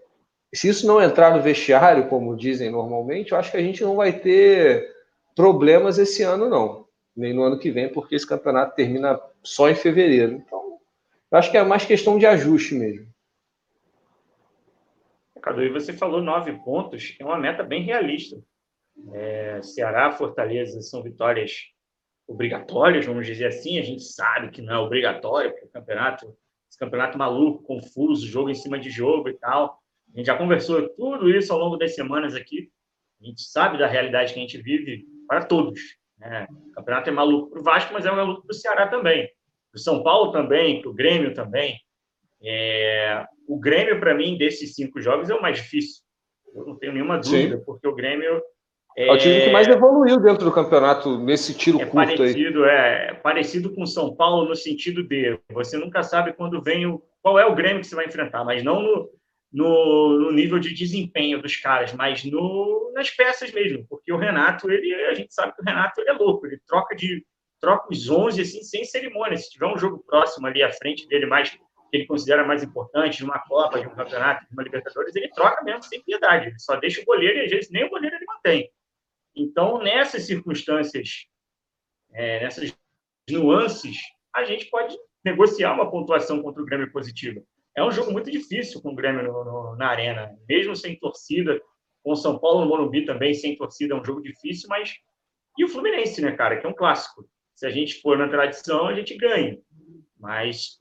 se 0.54 0.66
isso 0.66 0.86
não 0.86 0.98
entrar 0.98 1.36
no 1.36 1.42
vestiário, 1.42 2.08
como 2.08 2.34
dizem 2.34 2.70
normalmente, 2.70 3.32
eu 3.32 3.38
acho 3.38 3.50
que 3.50 3.58
a 3.58 3.62
gente 3.62 3.82
não 3.82 3.96
vai 3.96 4.14
ter 4.14 4.90
problemas 5.36 5.98
esse 5.98 6.22
ano, 6.22 6.48
não, 6.48 6.86
nem 7.14 7.34
no 7.34 7.42
ano 7.42 7.58
que 7.58 7.70
vem, 7.70 7.92
porque 7.92 8.14
esse 8.14 8.26
campeonato 8.26 8.74
termina 8.74 9.20
só 9.42 9.68
em 9.68 9.74
fevereiro. 9.74 10.32
Então, 10.32 10.78
eu 11.30 11.38
acho 11.38 11.50
que 11.50 11.58
é 11.58 11.62
mais 11.62 11.84
questão 11.84 12.16
de 12.16 12.24
ajuste 12.24 12.74
mesmo. 12.74 13.06
Cadu, 15.42 15.62
e 15.62 15.68
você 15.68 15.92
falou 15.92 16.22
nove 16.22 16.54
pontos, 16.64 17.14
é 17.20 17.24
uma 17.26 17.38
meta 17.38 17.62
bem 17.62 17.82
realista. 17.82 18.42
É, 19.12 19.62
Ceará, 19.62 20.12
Fortaleza 20.12 20.80
são 20.82 21.02
vitórias 21.02 21.70
obrigatórias, 22.26 23.06
vamos 23.06 23.26
dizer 23.26 23.46
assim. 23.46 23.78
A 23.78 23.82
gente 23.82 24.02
sabe 24.02 24.50
que 24.50 24.62
não 24.62 24.74
é 24.74 24.78
obrigatório, 24.78 25.50
porque 25.50 25.66
o 25.66 25.70
campeonato, 25.70 26.36
esse 26.68 26.78
campeonato 26.78 27.18
maluco, 27.18 27.64
confuso, 27.64 28.26
jogo 28.26 28.50
em 28.50 28.54
cima 28.54 28.78
de 28.78 28.90
jogo 28.90 29.28
e 29.28 29.34
tal. 29.34 29.80
A 30.14 30.18
gente 30.18 30.26
já 30.26 30.36
conversou 30.36 30.88
tudo 30.90 31.28
isso 31.30 31.52
ao 31.52 31.58
longo 31.58 31.76
das 31.76 31.94
semanas 31.94 32.34
aqui. 32.34 32.70
A 33.20 33.26
gente 33.26 33.42
sabe 33.42 33.78
da 33.78 33.86
realidade 33.86 34.32
que 34.32 34.38
a 34.38 34.42
gente 34.42 34.60
vive 34.60 35.04
para 35.26 35.44
todos. 35.44 35.80
Né? 36.18 36.46
O 36.50 36.72
campeonato 36.72 37.10
é 37.10 37.12
maluco 37.12 37.50
para 37.50 37.60
o 37.60 37.64
Vasco, 37.64 37.92
mas 37.92 38.06
é 38.06 38.10
maluco 38.10 38.46
para 38.46 38.52
o 38.52 38.56
Ceará 38.56 38.88
também. 38.88 39.26
Para 39.70 39.78
o 39.78 39.80
São 39.80 40.02
Paulo 40.02 40.32
também, 40.32 40.80
para 40.80 40.90
o 40.90 40.94
Grêmio 40.94 41.34
também. 41.34 41.80
É... 42.42 43.24
O 43.46 43.58
Grêmio, 43.58 43.98
para 43.98 44.14
mim, 44.14 44.38
desses 44.38 44.74
cinco 44.74 45.00
jogos, 45.00 45.28
é 45.28 45.34
o 45.34 45.42
mais 45.42 45.58
difícil. 45.58 46.02
Eu 46.54 46.64
não 46.66 46.76
tenho 46.76 46.92
nenhuma 46.92 47.18
dúvida, 47.18 47.58
Sim. 47.58 47.64
porque 47.64 47.86
o 47.86 47.94
Grêmio 47.94 48.40
é, 48.96 49.06
é 49.06 49.12
o 49.12 49.18
time 49.18 49.40
que 49.40 49.50
mais 49.50 49.68
evoluiu 49.68 50.20
dentro 50.20 50.44
do 50.44 50.52
campeonato 50.52 51.18
nesse 51.18 51.54
tiro 51.54 51.80
é 51.80 51.86
curto 51.86 52.16
parecido, 52.16 52.64
aí. 52.64 52.70
É 52.70 53.14
parecido 53.14 53.74
com 53.74 53.86
São 53.86 54.14
Paulo 54.14 54.48
no 54.48 54.56
sentido 54.56 55.02
de 55.02 55.38
você 55.52 55.78
nunca 55.78 56.02
sabe 56.02 56.32
quando 56.32 56.62
vem 56.62 56.86
o 56.86 57.02
qual 57.22 57.38
é 57.38 57.44
o 57.44 57.54
Grêmio 57.54 57.80
que 57.80 57.86
você 57.86 57.94
vai 57.94 58.06
enfrentar, 58.06 58.44
mas 58.44 58.64
não 58.64 58.82
no, 58.82 59.10
no, 59.52 60.18
no 60.20 60.32
nível 60.32 60.58
de 60.58 60.72
desempenho 60.72 61.40
dos 61.40 61.56
caras, 61.56 61.92
mas 61.92 62.24
no, 62.24 62.92
nas 62.94 63.10
peças 63.10 63.52
mesmo, 63.52 63.86
porque 63.88 64.12
o 64.12 64.16
Renato, 64.16 64.70
ele, 64.70 64.94
a 65.06 65.14
gente 65.14 65.34
sabe 65.34 65.54
que 65.54 65.60
o 65.60 65.64
Renato 65.64 66.00
ele 66.00 66.10
é 66.10 66.12
louco, 66.14 66.46
ele 66.46 66.58
troca 66.66 66.96
de 66.96 67.24
troca 67.60 67.88
os 67.92 68.08
11 68.08 68.40
assim 68.40 68.62
sem 68.62 68.84
cerimônia. 68.84 69.36
Se 69.36 69.50
tiver 69.50 69.66
um 69.66 69.76
jogo 69.76 70.02
próximo 70.06 70.46
ali 70.46 70.62
à 70.62 70.72
frente 70.72 71.06
dele 71.06 71.26
mais 71.26 71.50
que 71.50 71.60
ele 71.92 72.06
considera 72.06 72.44
mais 72.44 72.62
importante, 72.62 73.18
de 73.18 73.24
uma 73.24 73.38
Copa, 73.40 73.80
de 73.80 73.86
um 73.86 73.94
campeonato, 73.94 74.46
de 74.46 74.52
uma 74.52 74.62
Libertadores, 74.62 75.14
ele 75.14 75.28
troca 75.28 75.62
mesmo 75.62 75.82
sem 75.82 76.02
piedade. 76.02 76.48
Ele 76.48 76.58
só 76.58 76.76
deixa 76.76 77.02
o 77.02 77.04
goleiro 77.04 77.38
e 77.38 77.44
às 77.44 77.50
vezes 77.50 77.70
nem 77.70 77.84
o 77.84 77.90
goleiro 77.90 78.16
ele 78.16 78.24
mantém. 78.26 78.70
Então, 79.34 79.78
nessas 79.78 80.24
circunstâncias, 80.26 81.26
é, 82.12 82.42
nessas 82.42 82.74
nuances, 83.30 83.96
a 84.34 84.44
gente 84.44 84.66
pode 84.66 84.96
negociar 85.24 85.74
uma 85.74 85.90
pontuação 85.90 86.42
contra 86.42 86.62
o 86.62 86.66
Grêmio 86.66 86.90
positiva. 86.92 87.40
É 87.76 87.84
um 87.84 87.90
jogo 87.90 88.12
muito 88.12 88.30
difícil 88.30 88.82
com 88.82 88.90
o 88.90 88.94
Grêmio 88.94 89.22
no, 89.22 89.44
no, 89.44 89.76
na 89.76 89.88
arena, 89.88 90.36
mesmo 90.48 90.74
sem 90.74 90.98
torcida, 90.98 91.60
com 92.02 92.16
São 92.16 92.38
Paulo 92.38 92.62
no 92.62 92.66
Morumbi 92.66 93.04
também 93.04 93.34
sem 93.34 93.56
torcida, 93.56 93.94
é 93.94 93.96
um 93.96 94.04
jogo 94.04 94.22
difícil, 94.22 94.68
mas 94.68 94.94
e 95.58 95.64
o 95.64 95.68
Fluminense, 95.68 96.22
né, 96.22 96.32
cara, 96.32 96.58
que 96.58 96.66
é 96.66 96.68
um 96.68 96.74
clássico. 96.74 97.28
Se 97.54 97.66
a 97.66 97.70
gente 97.70 98.00
for 98.00 98.16
na 98.16 98.28
tradição, 98.28 98.86
a 98.86 98.94
gente 98.94 99.16
ganha. 99.16 99.58
Mas 100.18 100.80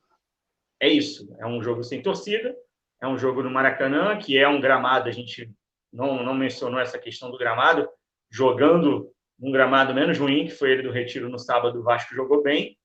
é 0.79 0.87
isso, 0.87 1.35
é 1.39 1.45
um 1.45 1.61
jogo 1.61 1.83
sem 1.83 2.01
torcida, 2.01 2.55
é 3.01 3.07
um 3.07 3.17
jogo 3.17 3.43
no 3.43 3.51
Maracanã, 3.51 4.17
que 4.17 4.37
é 4.37 4.47
um 4.47 4.61
gramado, 4.61 5.09
a 5.09 5.11
gente 5.11 5.51
não, 5.91 6.23
não 6.23 6.33
mencionou 6.33 6.79
essa 6.79 6.97
questão 6.97 7.29
do 7.29 7.37
gramado, 7.37 7.89
jogando 8.29 9.11
num 9.39 9.51
gramado 9.51 9.93
menos 9.93 10.17
ruim, 10.17 10.45
que 10.45 10.51
foi 10.51 10.71
ele 10.71 10.83
do 10.83 10.91
Retiro 10.91 11.29
no 11.29 11.39
sábado, 11.39 11.79
o 11.79 11.83
Vasco 11.83 12.13
jogou 12.13 12.43
bem, 12.43 12.77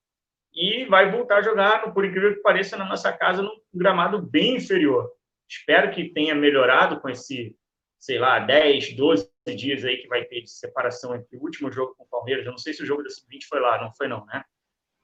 e 0.55 0.84
vai 0.84 1.11
voltar 1.11 1.38
a 1.38 1.42
jogar, 1.42 1.92
por 1.92 2.05
incrível 2.05 2.34
que 2.34 2.42
pareça, 2.42 2.76
na 2.76 2.84
nossa 2.84 3.12
casa, 3.12 3.42
num 3.42 3.61
gramado 3.74 4.22
bem 4.22 4.57
inferior. 4.57 5.11
Espero 5.49 5.90
que 5.90 6.11
tenha 6.11 6.34
melhorado 6.34 7.01
com 7.01 7.09
esse, 7.09 7.57
sei 7.99 8.18
lá, 8.18 8.38
10, 8.38 8.95
12 8.95 9.28
dias 9.57 9.84
aí 9.84 9.97
que 9.99 10.07
vai 10.07 10.24
ter 10.24 10.42
de 10.42 10.51
separação 10.51 11.14
entre 11.14 11.36
o 11.36 11.42
último 11.42 11.72
jogo 11.72 11.95
com 11.97 12.05
o 12.05 12.09
Palmeiras. 12.09 12.47
Eu 12.47 12.53
não 12.53 12.59
sei 12.59 12.72
se 12.72 12.82
o 12.82 12.86
jogo 12.86 13.03
da 13.03 13.11
sub-20 13.11 13.45
foi 13.49 13.61
lá, 13.61 13.80
não 13.80 13.92
foi 13.95 14.07
não, 14.07 14.24
né? 14.26 14.45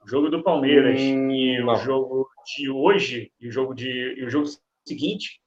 O 0.03 0.09
jogo 0.09 0.31
do 0.31 0.43
Palmeiras 0.43 0.99
hum, 1.01 1.31
e 1.31 1.59
não. 1.59 1.75
o 1.75 1.77
jogo 1.77 2.29
de 2.57 2.71
hoje 2.71 3.33
e 3.39 3.49
o 3.49 3.53
jogo 3.53 3.75
de 3.75 4.15
e 4.17 4.25
o 4.25 4.31
jogo 4.31 4.47
seguinte 4.87 5.43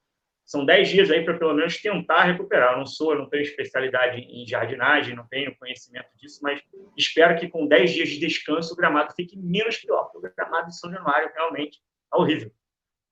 são 0.46 0.66
10 0.66 0.90
dias 0.90 1.12
aí 1.12 1.24
para 1.24 1.38
pelo 1.38 1.54
menos 1.54 1.78
tentar 1.78 2.24
recuperar. 2.24 2.74
Eu 2.74 2.80
não 2.80 2.86
sou, 2.86 3.14
eu 3.14 3.20
não 3.20 3.30
tenho 3.30 3.44
especialidade 3.44 4.20
em 4.22 4.46
jardinagem, 4.46 5.16
não 5.16 5.28
tenho 5.28 5.56
conhecimento 5.58 6.10
disso, 6.18 6.40
mas 6.44 6.62
espero 6.98 7.38
que 7.40 7.48
com 7.48 7.66
10 7.66 7.92
dias 7.92 8.10
de 8.10 8.20
descanso 8.20 8.74
o 8.74 8.76
gramado 8.76 9.14
fique 9.16 9.38
menos 9.38 9.78
pior, 9.78 10.06
porque 10.06 10.28
o 10.28 10.34
gramado 10.36 10.68
de 10.68 10.78
São 10.78 10.92
Januário 10.92 11.32
realmente 11.34 11.80
é 12.14 12.18
horrível. 12.18 12.52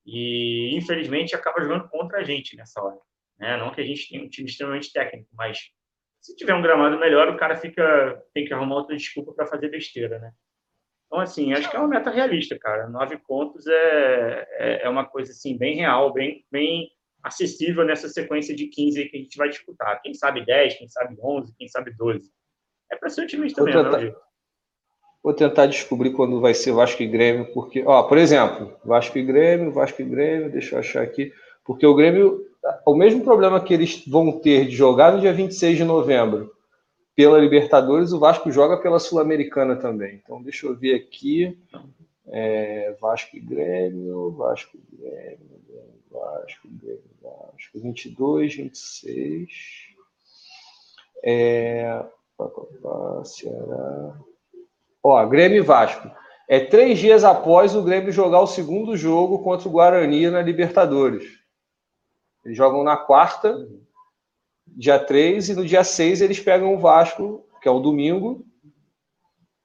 E 0.05 0.75
infelizmente 0.75 1.35
acaba 1.35 1.61
jogando 1.61 1.87
contra 1.87 2.19
a 2.19 2.23
gente 2.23 2.55
nessa 2.55 2.81
hora. 2.81 2.99
Né? 3.39 3.55
Não 3.57 3.71
que 3.71 3.81
a 3.81 3.85
gente 3.85 4.09
tenha 4.09 4.23
um 4.23 4.29
time 4.29 4.49
extremamente 4.49 4.91
técnico, 4.91 5.29
mas 5.33 5.59
se 6.19 6.35
tiver 6.35 6.53
um 6.53 6.61
gramado 6.61 6.99
melhor, 6.99 7.29
o 7.29 7.37
cara 7.37 7.55
fica 7.55 8.23
tem 8.33 8.45
que 8.45 8.53
arrumar 8.53 8.75
outra 8.75 8.95
desculpa 8.95 9.33
para 9.33 9.47
fazer 9.47 9.69
besteira, 9.69 10.19
né? 10.19 10.31
Então, 11.07 11.19
assim, 11.19 11.51
acho 11.51 11.69
que 11.69 11.75
é 11.75 11.79
uma 11.79 11.89
meta 11.89 12.09
realista, 12.09 12.57
cara. 12.57 12.87
Nove 12.87 13.17
pontos 13.17 13.67
é, 13.67 14.47
é, 14.51 14.81
é 14.83 14.89
uma 14.89 15.05
coisa, 15.05 15.31
assim, 15.31 15.57
bem 15.57 15.75
real, 15.75 16.13
bem, 16.13 16.45
bem 16.49 16.89
acessível 17.23 17.85
nessa 17.85 18.09
sequência 18.09 18.55
de 18.55 18.67
15 18.67 19.05
que 19.05 19.17
a 19.17 19.19
gente 19.19 19.37
vai 19.37 19.49
disputar. 19.49 20.01
Quem 20.01 20.13
sabe 20.13 20.45
10, 20.45 20.77
quem 20.77 20.87
sabe 20.87 21.15
11, 21.21 21.53
quem 21.57 21.67
sabe 21.67 21.93
12. 21.95 22.29
É 22.91 22.95
para 22.95 23.09
ser 23.09 23.23
otimista 23.23 23.61
vou 23.61 23.71
mesmo, 23.71 23.83
tentar, 23.83 24.15
Vou 25.23 25.33
tentar 25.33 25.65
descobrir 25.67 26.11
quando 26.11 26.41
vai 26.41 26.53
ser 26.53 26.71
Vasco 26.71 27.01
e 27.03 27.07
Grêmio, 27.07 27.53
porque, 27.53 27.83
ó, 27.85 28.03
por 28.03 28.17
exemplo, 28.17 28.75
Vasco 28.83 29.17
e 29.17 29.23
Grêmio, 29.23 29.71
Vasco 29.71 30.01
e 30.01 30.05
Grêmio, 30.05 30.51
deixa 30.51 30.75
eu 30.75 30.79
achar 30.79 31.03
aqui, 31.03 31.31
porque 31.63 31.85
o 31.85 31.95
Grêmio, 31.95 32.45
o 32.85 32.95
mesmo 32.95 33.23
problema 33.23 33.63
que 33.63 33.73
eles 33.73 34.03
vão 34.07 34.39
ter 34.39 34.65
de 34.65 34.75
jogar 34.75 35.13
no 35.13 35.21
dia 35.21 35.31
26 35.31 35.77
de 35.77 35.83
novembro 35.83 36.51
pela 37.15 37.37
Libertadores, 37.37 38.11
o 38.11 38.19
Vasco 38.19 38.51
joga 38.51 38.77
pela 38.77 38.97
Sul-Americana 38.97 39.75
também. 39.75 40.19
Então, 40.23 40.41
deixa 40.41 40.65
eu 40.65 40.75
ver 40.75 40.95
aqui. 40.95 41.57
É, 42.31 42.95
Vasco 42.99 43.35
e 43.35 43.39
Grêmio, 43.39 44.31
Vasco 44.31 44.77
e 44.77 44.95
Grêmio, 44.95 45.61
Vasco, 46.09 46.67
Grêmio, 46.69 47.03
Vasco, 47.21 47.79
22, 47.79 48.55
26. 48.55 49.51
É, 51.23 52.03
Ceará. 53.25 54.17
Ó, 55.03 55.25
Grêmio 55.25 55.57
e 55.57 55.61
Vasco. 55.61 56.09
É 56.47 56.59
três 56.59 56.99
dias 56.99 57.23
após 57.23 57.75
o 57.75 57.83
Grêmio 57.83 58.11
jogar 58.11 58.41
o 58.41 58.47
segundo 58.47 58.97
jogo 58.97 59.39
contra 59.39 59.67
o 59.67 59.71
Guarani 59.71 60.29
na 60.29 60.41
Libertadores. 60.41 61.39
Eles 62.43 62.57
jogam 62.57 62.83
na 62.83 62.97
quarta, 62.97 63.67
dia 64.67 64.99
3, 64.99 65.49
e 65.49 65.53
no 65.55 65.65
dia 65.65 65.83
6 65.83 66.21
eles 66.21 66.39
pegam 66.39 66.73
o 66.73 66.79
Vasco, 66.79 67.45
que 67.61 67.67
é 67.67 67.71
o 67.71 67.79
domingo. 67.79 68.45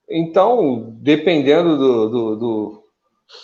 Então, 0.08 0.96
dependendo 1.00 1.76
do, 1.76 2.08
do, 2.08 2.36
do 2.36 2.86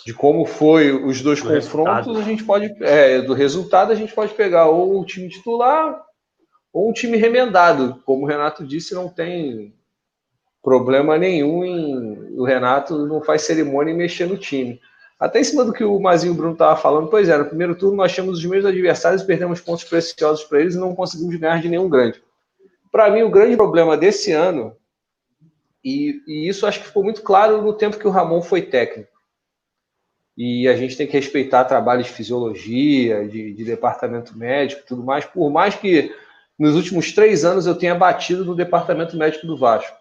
de 0.05 0.13
como 0.13 0.45
foi 0.45 0.91
os 0.91 1.21
dois 1.21 1.41
do 1.41 1.49
confrontos, 1.49 2.07
resultado. 2.07 2.19
a 2.19 2.23
gente 2.23 2.43
pode, 2.43 2.73
é, 2.81 3.21
do 3.21 3.33
resultado, 3.33 3.91
a 3.91 3.95
gente 3.95 4.13
pode 4.13 4.33
pegar 4.33 4.67
ou 4.67 4.99
o 4.99 5.05
time 5.05 5.27
titular 5.27 6.01
ou 6.71 6.89
um 6.89 6.93
time 6.93 7.17
remendado. 7.17 8.01
Como 8.05 8.23
o 8.23 8.27
Renato 8.27 8.65
disse, 8.65 8.95
não 8.95 9.09
tem 9.09 9.73
problema 10.63 11.17
nenhum 11.17 11.65
em 11.65 12.39
o 12.39 12.45
Renato 12.45 13.05
não 13.05 13.21
faz 13.21 13.41
cerimônia 13.41 13.91
em 13.91 13.97
mexer 13.97 14.25
no 14.25 14.37
time. 14.37 14.79
Até 15.19 15.39
em 15.39 15.43
cima 15.43 15.63
do 15.63 15.73
que 15.73 15.83
o 15.83 15.99
Mazinho 15.99 16.33
Bruno 16.33 16.53
estava 16.53 16.75
falando, 16.75 17.07
pois 17.07 17.29
é, 17.29 17.37
no 17.37 17.45
primeiro 17.45 17.75
turno 17.75 17.97
nós 17.97 18.11
tínhamos 18.11 18.39
os 18.39 18.45
mesmos 18.45 18.65
adversários, 18.65 19.23
perdemos 19.23 19.61
pontos 19.61 19.83
preciosos 19.83 20.43
para 20.45 20.59
eles 20.59 20.75
e 20.75 20.79
não 20.79 20.95
conseguimos 20.95 21.35
ganhar 21.35 21.61
de 21.61 21.69
nenhum 21.69 21.89
grande. 21.89 22.21
para 22.91 23.09
mim, 23.09 23.23
o 23.23 23.29
grande 23.29 23.55
problema 23.55 23.95
desse 23.95 24.31
ano, 24.31 24.75
e, 25.83 26.21
e, 26.27 26.47
isso 26.47 26.65
acho 26.65 26.79
que 26.79 26.87
ficou 26.87 27.03
muito 27.03 27.21
claro 27.21 27.61
no 27.61 27.73
tempo 27.73 27.97
que 27.97 28.07
o 28.07 28.11
Ramon 28.11 28.41
foi 28.41 28.61
técnico. 28.61 29.11
E 30.35 30.67
a 30.67 30.75
gente 30.75 30.97
tem 30.97 31.05
que 31.05 31.13
respeitar 31.13 31.65
trabalho 31.65 32.03
de 32.03 32.09
fisiologia, 32.09 33.27
de, 33.27 33.53
de 33.53 33.63
departamento 33.63 34.37
médico 34.37 34.83
tudo 34.87 35.03
mais, 35.03 35.25
por 35.25 35.49
mais 35.51 35.75
que 35.75 36.15
nos 36.57 36.75
últimos 36.75 37.11
três 37.11 37.43
anos 37.43 37.65
eu 37.65 37.75
tenha 37.75 37.95
batido 37.95 38.45
no 38.45 38.55
departamento 38.55 39.17
médico 39.17 39.45
do 39.45 39.57
Vasco. 39.57 39.97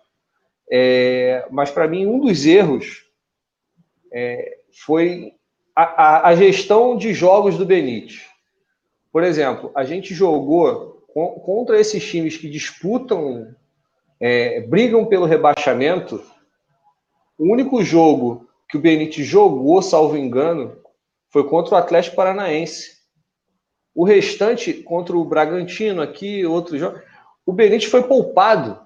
É, 0.70 1.46
mas 1.50 1.70
para 1.70 1.88
mim, 1.88 2.06
um 2.06 2.20
dos 2.20 2.46
erros 2.46 3.04
é, 4.12 4.58
foi 4.84 5.34
a, 5.74 5.82
a, 5.82 6.28
a, 6.28 6.36
gestão 6.36 6.96
de 6.96 7.12
jogos 7.12 7.58
do 7.58 7.66
Benítez. 7.66 8.22
Por 9.10 9.22
exemplo, 9.22 9.70
a 9.74 9.84
gente 9.84 10.14
jogou 10.14 11.04
contra 11.44 11.78
esses 11.78 12.02
times 12.04 12.36
que 12.38 12.48
disputam, 12.48 13.54
é, 14.22 14.60
brigam 14.60 15.04
pelo 15.04 15.26
rebaixamento. 15.26 16.22
O 17.36 17.52
único 17.52 17.82
jogo 17.82 18.48
que 18.68 18.76
o 18.76 18.80
Benítez 18.80 19.26
jogou, 19.26 19.82
salvo 19.82 20.16
engano, 20.16 20.76
foi 21.28 21.42
contra 21.48 21.74
o 21.74 21.76
Atlético 21.76 22.14
Paranaense. 22.14 23.02
O 23.92 24.04
restante, 24.04 24.72
contra 24.72 25.16
o 25.16 25.24
Bragantino 25.24 26.00
aqui, 26.00 26.46
outro 26.46 26.78
jogo, 26.78 27.00
o 27.44 27.52
Benítez 27.52 27.90
foi 27.90 28.04
poupado. 28.04 28.80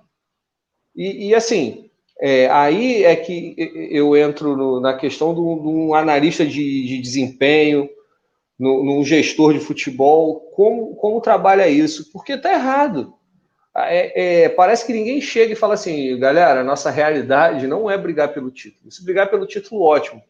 E, 0.96 1.28
e 1.28 1.34
assim, 1.34 1.90
é, 2.18 2.48
aí 2.48 3.04
é 3.04 3.14
que 3.14 3.54
eu 3.90 4.16
entro 4.16 4.56
no, 4.56 4.80
na 4.80 4.96
questão 4.96 5.34
de 5.34 5.40
um 5.40 5.94
analista 5.94 6.46
de, 6.46 6.86
de 6.86 6.98
desempenho, 6.98 7.90
num 8.58 9.04
gestor 9.04 9.52
de 9.52 9.60
futebol, 9.60 10.40
como, 10.52 10.96
como 10.96 11.20
trabalha 11.20 11.68
isso? 11.68 12.10
Porque 12.10 12.32
está 12.32 12.54
errado. 12.54 13.15
É, 13.78 14.44
é, 14.44 14.48
parece 14.48 14.86
que 14.86 14.92
ninguém 14.92 15.20
chega 15.20 15.52
e 15.52 15.56
fala 15.56 15.74
assim, 15.74 16.18
galera, 16.18 16.60
a 16.60 16.64
nossa 16.64 16.90
realidade 16.90 17.66
não 17.66 17.90
é 17.90 17.98
brigar 17.98 18.32
pelo 18.32 18.50
título. 18.50 18.90
Se 18.90 19.04
brigar 19.04 19.28
pelo 19.28 19.46
título, 19.46 19.82
ótimo. 19.82 20.22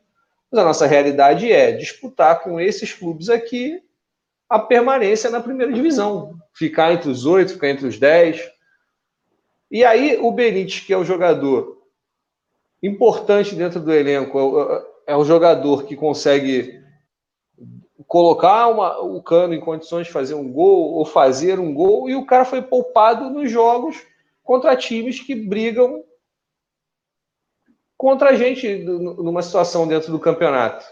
Mas 0.51 0.61
a 0.61 0.65
nossa 0.65 0.87
realidade 0.87 1.53
é 1.53 1.71
disputar 1.71 2.41
com 2.41 2.61
esses 2.61 2.93
clubes 2.93 3.29
aqui 3.29 3.81
a 4.49 4.59
permanência 4.59 5.31
na 5.31 5.41
primeira 5.41 5.73
divisão. 5.73 6.37
Ficar 6.53 6.93
entre 6.93 7.09
os 7.09 7.25
oito, 7.25 7.53
ficar 7.53 7.69
entre 7.69 7.87
os 7.87 7.99
dez. 7.99 8.41
E 9.71 9.85
aí 9.85 10.19
o 10.21 10.33
Benítez, 10.33 10.81
que 10.81 10.93
é 10.93 10.97
o 10.97 11.05
jogador 11.05 11.83
importante 12.83 13.55
dentro 13.55 13.81
do 13.81 13.93
elenco, 13.93 14.39
é 15.07 15.17
o 15.17 15.23
é 15.23 15.25
jogador 15.25 15.85
que 15.85 15.97
consegue 15.97 16.83
colocar 18.07 18.69
uma, 18.69 19.01
o 19.01 19.23
Cano 19.23 19.55
em 19.55 19.61
condições 19.61 20.07
de 20.07 20.13
fazer 20.13 20.35
um 20.35 20.53
gol 20.53 20.95
ou 20.95 21.05
fazer 21.05 21.59
um 21.59 21.73
gol, 21.73 22.09
e 22.09 22.15
o 22.15 22.27
cara 22.27 22.45
foi 22.45 22.61
poupado 22.61 23.31
nos 23.31 23.51
jogos 23.51 23.97
contra 24.43 24.77
times 24.77 25.21
que 25.21 25.35
brigam 25.35 26.03
contra 27.97 28.31
a 28.31 28.35
gente 28.35 28.79
numa 28.79 29.43
situação 29.43 29.89
dentro 29.89 30.13
do 30.13 30.21
campeonato. 30.21 30.85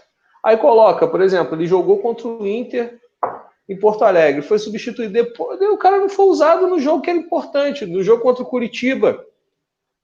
Aí 0.43 0.57
coloca, 0.57 1.07
por 1.07 1.21
exemplo, 1.21 1.55
ele 1.55 1.67
jogou 1.67 1.99
contra 1.99 2.27
o 2.27 2.47
Inter 2.47 2.99
em 3.67 3.77
Porto 3.77 4.03
Alegre, 4.03 4.41
foi 4.41 4.59
substituído 4.59 5.13
depois, 5.13 5.59
o 5.61 5.77
cara 5.77 5.97
não 5.97 6.09
foi 6.09 6.25
usado 6.25 6.67
no 6.67 6.79
jogo 6.79 7.01
que 7.01 7.09
era 7.09 7.17
importante, 7.17 7.85
no 7.85 8.03
jogo 8.03 8.21
contra 8.21 8.43
o 8.43 8.47
Curitiba, 8.47 9.25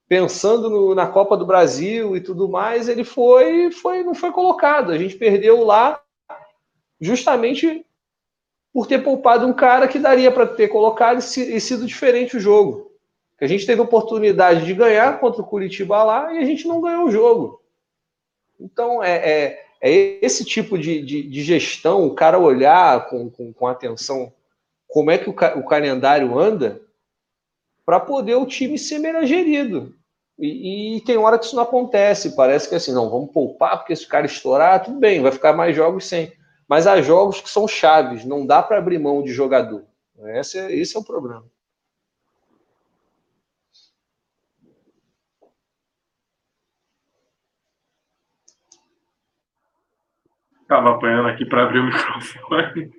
pensando 0.08 0.68
no, 0.68 0.94
na 0.94 1.06
Copa 1.06 1.36
do 1.36 1.46
Brasil 1.46 2.16
e 2.16 2.20
tudo 2.20 2.48
mais, 2.48 2.88
ele 2.88 3.04
foi, 3.04 3.70
foi 3.70 4.02
não 4.02 4.14
foi 4.14 4.32
colocado. 4.32 4.90
A 4.90 4.98
gente 4.98 5.16
perdeu 5.16 5.64
lá 5.64 6.00
justamente 7.02 7.84
por 8.72 8.86
ter 8.86 9.02
poupado 9.02 9.46
um 9.46 9.52
cara 9.52 9.88
que 9.88 9.98
daria 9.98 10.30
para 10.30 10.46
ter 10.46 10.68
colocado 10.68 11.18
e 11.18 11.60
sido 11.60 11.84
diferente 11.84 12.36
o 12.36 12.40
jogo. 12.40 12.92
A 13.40 13.46
gente 13.46 13.66
teve 13.66 13.80
oportunidade 13.80 14.64
de 14.64 14.72
ganhar 14.72 15.18
contra 15.18 15.42
o 15.42 15.46
Curitiba 15.46 16.04
lá 16.04 16.32
e 16.32 16.38
a 16.38 16.44
gente 16.44 16.66
não 16.68 16.80
ganhou 16.80 17.06
o 17.06 17.10
jogo. 17.10 17.60
Então, 18.58 19.02
é, 19.02 19.16
é, 19.16 19.64
é 19.80 20.24
esse 20.24 20.44
tipo 20.44 20.78
de, 20.78 21.02
de, 21.02 21.24
de, 21.24 21.42
gestão, 21.42 22.06
o 22.06 22.14
cara 22.14 22.38
olhar 22.38 23.08
com, 23.08 23.28
com, 23.28 23.52
com 23.52 23.66
atenção 23.66 24.32
como 24.86 25.10
é 25.10 25.18
que 25.18 25.28
o, 25.28 25.32
o 25.32 25.66
calendário 25.66 26.38
anda, 26.38 26.80
para 27.84 27.98
poder 27.98 28.36
o 28.36 28.46
time 28.46 28.78
ser 28.78 29.00
melhor 29.00 29.26
gerido. 29.26 29.92
E, 30.38 30.96
e, 30.96 31.00
tem 31.00 31.16
hora 31.16 31.36
que 31.36 31.46
isso 31.46 31.56
não 31.56 31.64
acontece. 31.64 32.36
Parece 32.36 32.68
que 32.68 32.76
assim, 32.76 32.92
não, 32.92 33.10
vamos 33.10 33.32
poupar, 33.32 33.78
porque 33.78 33.96
se 33.96 34.04
o 34.04 34.08
cara 34.08 34.26
estourar, 34.26 34.84
tudo 34.84 35.00
bem, 35.00 35.20
vai 35.20 35.32
ficar 35.32 35.52
mais 35.52 35.74
jogos 35.74 36.06
sem. 36.06 36.32
Mas 36.72 36.86
há 36.86 37.02
jogos 37.02 37.38
que 37.38 37.50
são 37.50 37.68
chaves, 37.68 38.24
não 38.24 38.46
dá 38.46 38.62
para 38.62 38.78
abrir 38.78 38.98
mão 38.98 39.22
de 39.22 39.30
jogador. 39.30 39.84
Esse 40.36 40.58
é, 40.58 40.74
esse 40.74 40.96
é 40.96 41.00
o 41.00 41.04
problema. 41.04 41.44
Estava 50.62 50.92
apanhando 50.92 51.28
aqui 51.28 51.44
para 51.44 51.64
abrir 51.64 51.80
o 51.80 51.84
microfone. 51.92 52.90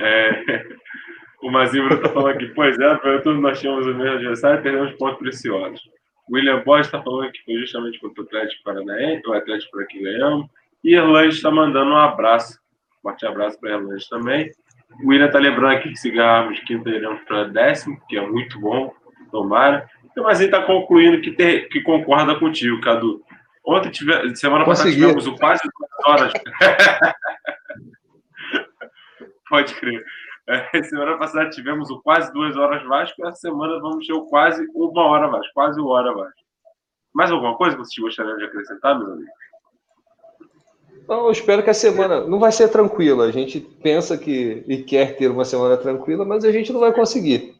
É, 0.00 0.66
o 1.44 1.48
Mazibro 1.48 1.94
está 1.94 2.08
falando 2.08 2.34
aqui, 2.34 2.46
pois 2.48 2.76
é, 2.76 3.20
todos 3.20 3.40
nós 3.40 3.60
tínhamos 3.60 3.86
o 3.86 3.94
mesmo 3.94 4.16
adversário 4.16 4.58
e 4.58 4.62
perdemos 4.64 4.94
pontos 4.94 5.20
preciosos. 5.20 5.80
William 6.28 6.64
Bosch 6.64 6.86
está 6.86 7.00
falando 7.00 7.30
que 7.30 7.44
foi 7.44 7.54
justamente 7.58 8.00
contra 8.00 8.20
o 8.20 8.26
Atlético 8.26 8.64
Paranaense, 8.64 9.28
o 9.28 9.32
Atlético 9.32 9.70
para 9.70 9.86
que 9.86 10.02
ganhamos. 10.02 10.50
E 10.82 10.96
Erlan 10.96 11.28
está 11.28 11.52
mandando 11.52 11.92
um 11.92 11.96
abraço 11.96 12.60
Forte 13.02 13.26
abraço 13.26 13.58
para 13.58 13.72
ela 13.72 13.82
hoje 13.82 14.08
também. 14.08 14.50
O 15.02 15.08
William 15.08 15.26
está 15.26 15.38
lembrando 15.38 15.76
aqui 15.76 15.88
que 15.90 15.96
se 15.96 16.10
ganharmos 16.10 16.60
quinta, 16.60 16.88
iremos 16.90 17.20
para 17.22 17.44
décimo, 17.44 18.00
que 18.08 18.16
é 18.16 18.26
muito 18.26 18.60
bom, 18.60 18.94
tomara. 19.30 19.88
Mas 20.16 20.40
ele 20.40 20.54
está 20.54 20.62
concluindo 20.64 21.20
que, 21.20 21.32
ter, 21.32 21.68
que 21.68 21.80
concorda 21.80 22.38
contigo, 22.38 22.80
Cadu. 22.80 23.22
Ontem, 23.64 23.90
tive, 23.90 24.36
semana 24.36 24.64
passada, 24.64 24.90
tivemos 24.90 25.26
o 25.26 25.36
quase 25.36 25.62
duas 25.62 25.90
horas. 26.06 26.32
Pode 29.48 29.74
crer. 29.74 30.04
É, 30.48 30.82
semana 30.82 31.16
passada 31.18 31.50
tivemos 31.50 31.90
o 31.90 32.00
quase 32.02 32.32
duas 32.32 32.56
horas 32.56 32.82
Vasco, 32.84 33.24
essa 33.26 33.36
semana 33.36 33.80
vamos 33.80 34.06
ter 34.06 34.12
o 34.12 34.26
quase 34.26 34.66
uma 34.74 35.02
hora 35.04 35.28
Vasco, 35.28 35.52
quase 35.54 35.80
uma 35.80 35.90
hora 35.90 36.12
Vasco. 36.12 36.42
Mais 37.14 37.30
alguma 37.30 37.56
coisa 37.56 37.76
que 37.76 37.82
vocês 37.84 38.02
gostariam 38.02 38.36
de 38.38 38.44
acrescentar, 38.44 38.98
meus 38.98 39.10
amigos? 39.10 39.41
Então, 41.02 41.26
eu 41.26 41.32
espero 41.32 41.62
que 41.62 41.70
a 41.70 41.74
semana 41.74 42.20
não 42.26 42.38
vai 42.38 42.52
ser 42.52 42.68
tranquila. 42.68 43.24
A 43.26 43.32
gente 43.32 43.60
pensa 43.60 44.16
que 44.16 44.64
e 44.66 44.82
quer 44.82 45.16
ter 45.16 45.28
uma 45.28 45.44
semana 45.44 45.76
tranquila, 45.76 46.24
mas 46.24 46.44
a 46.44 46.52
gente 46.52 46.72
não 46.72 46.80
vai 46.80 46.92
conseguir. 46.92 47.56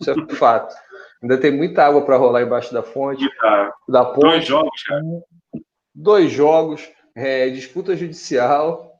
Isso 0.00 0.10
é 0.10 0.34
fato. 0.34 0.74
Ainda 1.22 1.38
tem 1.38 1.50
muita 1.50 1.84
água 1.84 2.02
para 2.02 2.16
rolar 2.16 2.42
embaixo 2.42 2.72
da 2.72 2.82
fonte, 2.82 3.28
tá. 3.38 3.74
da 3.88 4.04
ponte. 4.04 4.20
Dois 4.22 4.46
jogos, 4.46 4.82
cara. 4.82 5.02
Dois 5.94 6.30
jogos, 6.30 6.90
é, 7.14 7.50
disputa 7.50 7.96
judicial 7.96 8.90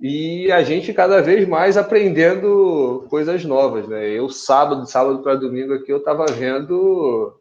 e 0.00 0.50
a 0.50 0.62
gente 0.62 0.92
cada 0.92 1.20
vez 1.20 1.46
mais 1.46 1.76
aprendendo 1.76 3.06
coisas 3.08 3.44
novas, 3.44 3.86
né? 3.88 4.08
Eu 4.08 4.28
sábado, 4.28 4.86
sábado 4.86 5.22
para 5.22 5.36
domingo 5.36 5.74
aqui 5.74 5.92
eu 5.92 5.98
estava 5.98 6.26
vendo, 6.26 7.38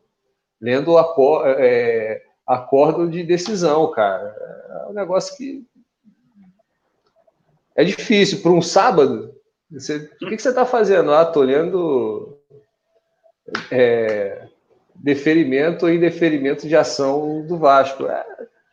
lendo 0.59 0.97
a 0.97 1.15
é, 1.57 2.21
acordo 2.45 3.09
de 3.09 3.23
decisão, 3.23 3.89
cara. 3.91 4.35
É 4.85 4.89
um 4.89 4.93
negócio 4.93 5.35
que 5.37 5.65
é 7.75 7.83
difícil. 7.83 8.41
Para 8.41 8.51
um 8.51 8.61
sábado, 8.61 9.33
você... 9.69 10.09
o 10.21 10.27
que, 10.27 10.37
você 10.37 10.49
está 10.49 10.65
fazendo? 10.65 11.13
Ah, 11.13 11.23
estou 11.23 11.43
olhando 11.43 12.37
é, 13.71 14.47
deferimento 14.95 15.85
ou 15.85 15.91
indeferimento 15.91 16.67
de 16.67 16.75
ação 16.75 17.45
do 17.45 17.57
Vasco. 17.57 18.05
É, 18.05 18.25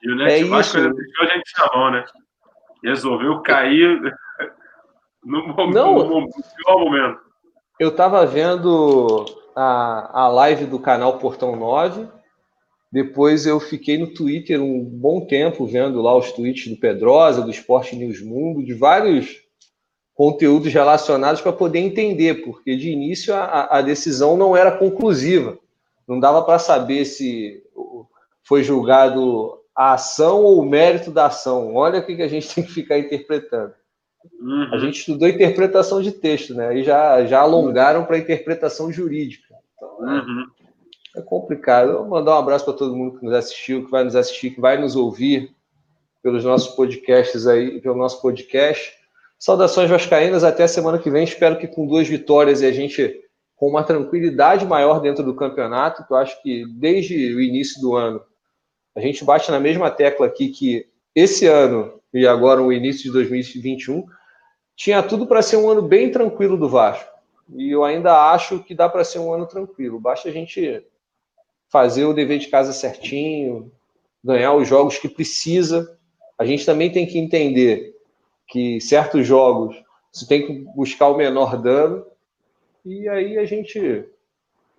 e 0.03 0.12
o 0.12 0.16
Net 0.16 0.43
é 0.43 0.45
Vasco 0.45 0.79
isso. 0.79 0.95
deixou 0.95 1.25
a 1.25 1.27
gente 1.27 1.53
na 1.59 1.71
mão, 1.75 1.91
né? 1.91 2.05
Resolveu 2.85 3.41
cair 3.43 4.01
no, 5.25 5.49
momento, 5.49 5.75
Não, 5.75 5.95
no 5.95 6.79
momento. 6.79 7.21
Eu 7.79 7.91
estava 7.91 8.27
vendo 8.27 9.25
a, 9.55 10.23
a 10.25 10.29
live 10.29 10.66
do 10.66 10.79
canal 10.79 11.19
Portão 11.19 11.57
9 11.57 12.18
depois 12.91 13.47
eu 13.47 13.61
fiquei 13.61 13.99
no 13.99 14.07
Twitter 14.07 14.61
um 14.62 14.82
bom 14.82 15.20
tempo 15.20 15.66
vendo 15.66 16.01
lá 16.01 16.16
os 16.16 16.32
tweets 16.32 16.68
do 16.68 16.80
Pedrosa, 16.80 17.43
do 17.43 17.51
Esporte 17.51 17.95
News 17.95 18.22
Mundo, 18.22 18.64
de 18.64 18.72
vários 18.72 19.43
conteúdos 20.14 20.72
relacionados 20.72 21.41
para 21.41 21.53
poder 21.53 21.80
entender, 21.80 22.43
porque 22.43 22.74
de 22.76 22.91
início 22.91 23.34
a, 23.34 23.78
a 23.78 23.82
decisão 23.82 24.36
não 24.36 24.57
era 24.57 24.72
conclusiva. 24.72 25.59
Não 26.09 26.18
dava 26.18 26.43
para 26.43 26.59
saber 26.59 27.05
se 27.05 27.62
foi 28.43 28.62
julgado 28.62 29.59
a 29.76 29.93
ação 29.93 30.43
ou 30.43 30.59
o 30.59 30.64
mérito 30.64 31.11
da 31.11 31.26
ação. 31.26 31.74
Olha 31.74 32.01
o 32.01 32.07
que 32.07 32.20
a 32.22 32.28
gente 32.28 32.53
tem 32.53 32.64
que 32.64 32.72
ficar 32.72 32.99
interpretando. 32.99 33.74
Uhum. 34.41 34.70
A 34.72 34.78
gente 34.78 35.01
estudou 35.01 35.28
interpretação 35.28 36.01
de 36.01 36.11
texto, 36.11 36.55
né? 36.55 36.68
Aí 36.68 36.82
já, 36.82 37.24
já 37.26 37.41
alongaram 37.41 38.07
para 38.07 38.18
interpretação 38.18 38.91
jurídica. 38.91 39.55
Então, 39.76 39.99
uhum 40.01 40.47
é 41.19 41.23
complicado. 41.23 41.93
Vou 41.93 42.09
mandar 42.09 42.37
um 42.37 42.39
abraço 42.39 42.64
para 42.64 42.75
todo 42.75 42.97
mundo 42.97 43.19
que 43.19 43.25
nos 43.25 43.35
assistiu, 43.35 43.85
que 43.85 43.91
vai 43.91 44.05
nos 44.05 44.16
assistir, 44.16 44.51
que 44.51 44.61
vai 44.61 44.81
nos 44.81 44.97
ouvir 44.97 45.55
pelos 46.23 46.45
nossos 46.45 46.75
podcasts 46.75 47.47
aí, 47.47 47.81
pelo 47.81 47.97
nosso 47.97 48.21
podcast. 48.21 48.93
Saudações 49.39 49.89
vascaínas, 49.91 50.45
até 50.45 50.64
a 50.64 50.69
semana 50.69 50.99
que 50.99 51.11
vem. 51.11 51.25
Espero 51.25 51.59
que 51.59 51.66
com 51.66 51.87
duas 51.87 52.09
vitórias 52.09 52.61
e 52.61 52.66
a 52.66 52.73
gente 52.73 53.25
com 53.57 53.69
uma 53.69 53.83
tranquilidade 53.83 54.64
maior 54.64 55.01
dentro 55.01 55.25
do 55.25 55.35
campeonato, 55.35 56.07
que 56.07 56.12
eu 56.12 56.16
acho 56.16 56.41
que 56.43 56.64
desde 56.66 57.35
o 57.35 57.41
início 57.41 57.81
do 57.81 57.97
ano 57.97 58.23
a 58.97 59.01
gente 59.01 59.25
bate 59.25 59.51
na 59.51 59.59
mesma 59.59 59.91
tecla 59.91 60.27
aqui 60.27 60.49
que 60.49 60.87
esse 61.14 61.47
ano 61.47 62.01
e 62.14 62.27
agora 62.27 62.62
o 62.62 62.73
início 62.73 63.05
de 63.05 63.12
2021 63.12 64.07
tinha 64.77 65.03
tudo 65.03 65.27
para 65.27 65.43
ser 65.43 65.57
um 65.57 65.69
ano 65.69 65.83
bem 65.83 66.11
tranquilo 66.11 66.57
do 66.57 66.69
Vasco. 66.69 67.11
E 67.55 67.71
eu 67.71 67.85
ainda 67.85 68.31
acho 68.31 68.61
que 68.62 68.75
dá 68.75 68.89
para 68.89 69.05
ser 69.05 69.19
um 69.19 69.33
ano 69.33 69.47
tranquilo. 69.47 69.99
Basta 69.99 70.29
a 70.29 70.33
gente 70.33 70.85
fazer 71.71 72.05
o 72.05 72.14
dever 72.14 72.39
de 72.39 72.49
casa 72.49 72.73
certinho, 72.73 73.71
ganhar 74.25 74.55
os 74.55 74.66
jogos 74.66 74.99
que 74.99 75.09
precisa. 75.09 75.99
A 76.39 76.45
gente 76.45 76.64
também 76.64 76.91
tem 76.91 77.07
que 77.07 77.19
entender 77.19 77.95
que 78.47 78.81
certos 78.81 79.27
jogos 79.27 79.77
você 80.12 80.27
tem 80.27 80.47
que 80.47 80.53
buscar 80.75 81.09
o 81.09 81.16
menor 81.16 81.61
dano 81.61 82.07
e 82.85 83.09
aí 83.09 83.39
a 83.39 83.45
gente 83.45 84.09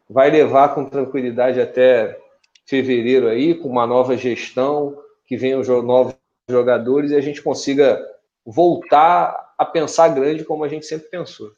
vai 0.09 0.31
levar 0.31 0.73
com 0.73 0.89
tranquilidade 0.89 1.61
até 1.61 2.19
fevereiro 2.65 3.27
aí, 3.27 3.53
com 3.53 3.67
uma 3.67 3.85
nova 3.85 4.17
gestão, 4.17 4.97
que 5.25 5.37
venham 5.37 5.61
novos 5.83 6.15
jogadores 6.49 7.11
e 7.11 7.15
a 7.15 7.21
gente 7.21 7.41
consiga 7.41 8.03
voltar 8.43 9.53
a 9.57 9.65
pensar 9.65 10.09
grande 10.09 10.43
como 10.43 10.63
a 10.63 10.67
gente 10.67 10.85
sempre 10.85 11.07
pensou. 11.09 11.51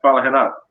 Fala, 0.00 0.22
Renato. 0.22 0.63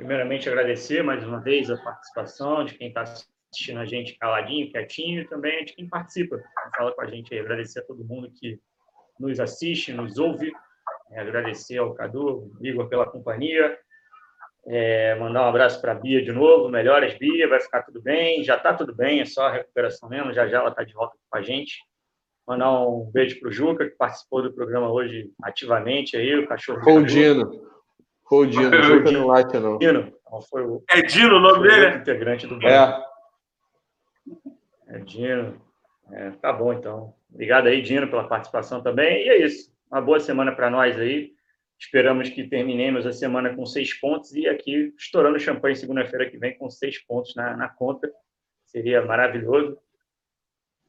Primeiramente, 0.00 0.48
agradecer 0.48 1.02
mais 1.02 1.22
uma 1.22 1.40
vez 1.40 1.70
a 1.70 1.76
participação 1.76 2.64
de 2.64 2.72
quem 2.72 2.88
está 2.88 3.02
assistindo 3.02 3.80
a 3.80 3.84
gente 3.84 4.16
caladinho, 4.18 4.70
quietinho, 4.70 5.20
e 5.20 5.28
também 5.28 5.62
de 5.62 5.74
quem 5.74 5.86
participa, 5.86 6.42
fala 6.74 6.90
com 6.92 7.02
a 7.02 7.06
gente 7.06 7.34
aí. 7.34 7.40
Agradecer 7.40 7.80
a 7.80 7.82
todo 7.82 8.02
mundo 8.02 8.30
que 8.30 8.58
nos 9.18 9.38
assiste, 9.38 9.92
nos 9.92 10.16
ouve. 10.16 10.50
É, 11.10 11.20
agradecer 11.20 11.76
ao 11.76 11.92
Cadu, 11.92 12.28
ao 12.28 12.64
Igor 12.64 12.88
pela 12.88 13.04
companhia. 13.04 13.78
É, 14.66 15.16
mandar 15.16 15.42
um 15.42 15.48
abraço 15.50 15.78
para 15.82 15.92
a 15.92 15.96
Bia 15.96 16.24
de 16.24 16.32
novo. 16.32 16.70
Melhoras, 16.70 17.18
Bia, 17.18 17.46
vai 17.46 17.60
ficar 17.60 17.82
tudo 17.82 18.00
bem. 18.00 18.42
Já 18.42 18.56
está 18.56 18.72
tudo 18.72 18.94
bem, 18.94 19.20
é 19.20 19.26
só 19.26 19.48
a 19.48 19.52
recuperação 19.52 20.08
mesmo. 20.08 20.32
Já 20.32 20.48
já 20.48 20.60
ela 20.60 20.70
está 20.70 20.82
de 20.82 20.94
volta 20.94 21.14
com 21.28 21.36
a 21.36 21.42
gente. 21.42 21.74
Mandar 22.48 22.72
um 22.88 23.10
beijo 23.12 23.38
para 23.38 23.50
o 23.50 23.52
Juca, 23.52 23.84
que 23.84 23.96
participou 23.96 24.42
do 24.42 24.50
programa 24.50 24.90
hoje 24.90 25.30
ativamente, 25.42 26.16
aí, 26.16 26.36
o 26.36 26.48
cachorro. 26.48 26.80
Foi 28.30 28.46
o 28.46 28.50
Dino. 28.50 28.70
Foi 28.70 28.78
o 28.78 29.04
Dino, 29.04 29.36
Juca 29.36 29.60
não. 29.60 29.78
Dino. 29.78 30.12
Foi 30.48 30.64
o, 30.64 30.84
é 30.88 31.02
Dino 31.02 31.36
o 31.36 31.40
nome 31.40 31.68
dele? 31.68 31.96
integrante 31.96 32.46
do 32.46 32.54
banco. 32.54 32.68
É. 32.68 33.04
É 34.86 34.98
Dino. 35.00 35.60
É, 36.12 36.30
tá 36.30 36.52
bom, 36.52 36.72
então. 36.72 37.12
Obrigado 37.28 37.66
aí, 37.66 37.82
Dino, 37.82 38.08
pela 38.08 38.28
participação 38.28 38.80
também. 38.80 39.26
E 39.26 39.28
é 39.28 39.44
isso. 39.44 39.74
Uma 39.90 40.00
boa 40.00 40.20
semana 40.20 40.52
para 40.52 40.70
nós 40.70 40.96
aí. 40.96 41.32
Esperamos 41.76 42.28
que 42.28 42.46
terminemos 42.46 43.04
a 43.04 43.12
semana 43.12 43.52
com 43.52 43.66
seis 43.66 43.98
pontos 43.98 44.32
e 44.32 44.46
aqui 44.46 44.94
estourando 44.96 45.40
champanhe 45.40 45.74
segunda-feira 45.74 46.30
que 46.30 46.38
vem 46.38 46.56
com 46.56 46.70
seis 46.70 47.04
pontos 47.04 47.34
na, 47.34 47.56
na 47.56 47.68
conta. 47.68 48.08
Seria 48.64 49.04
maravilhoso. 49.04 49.76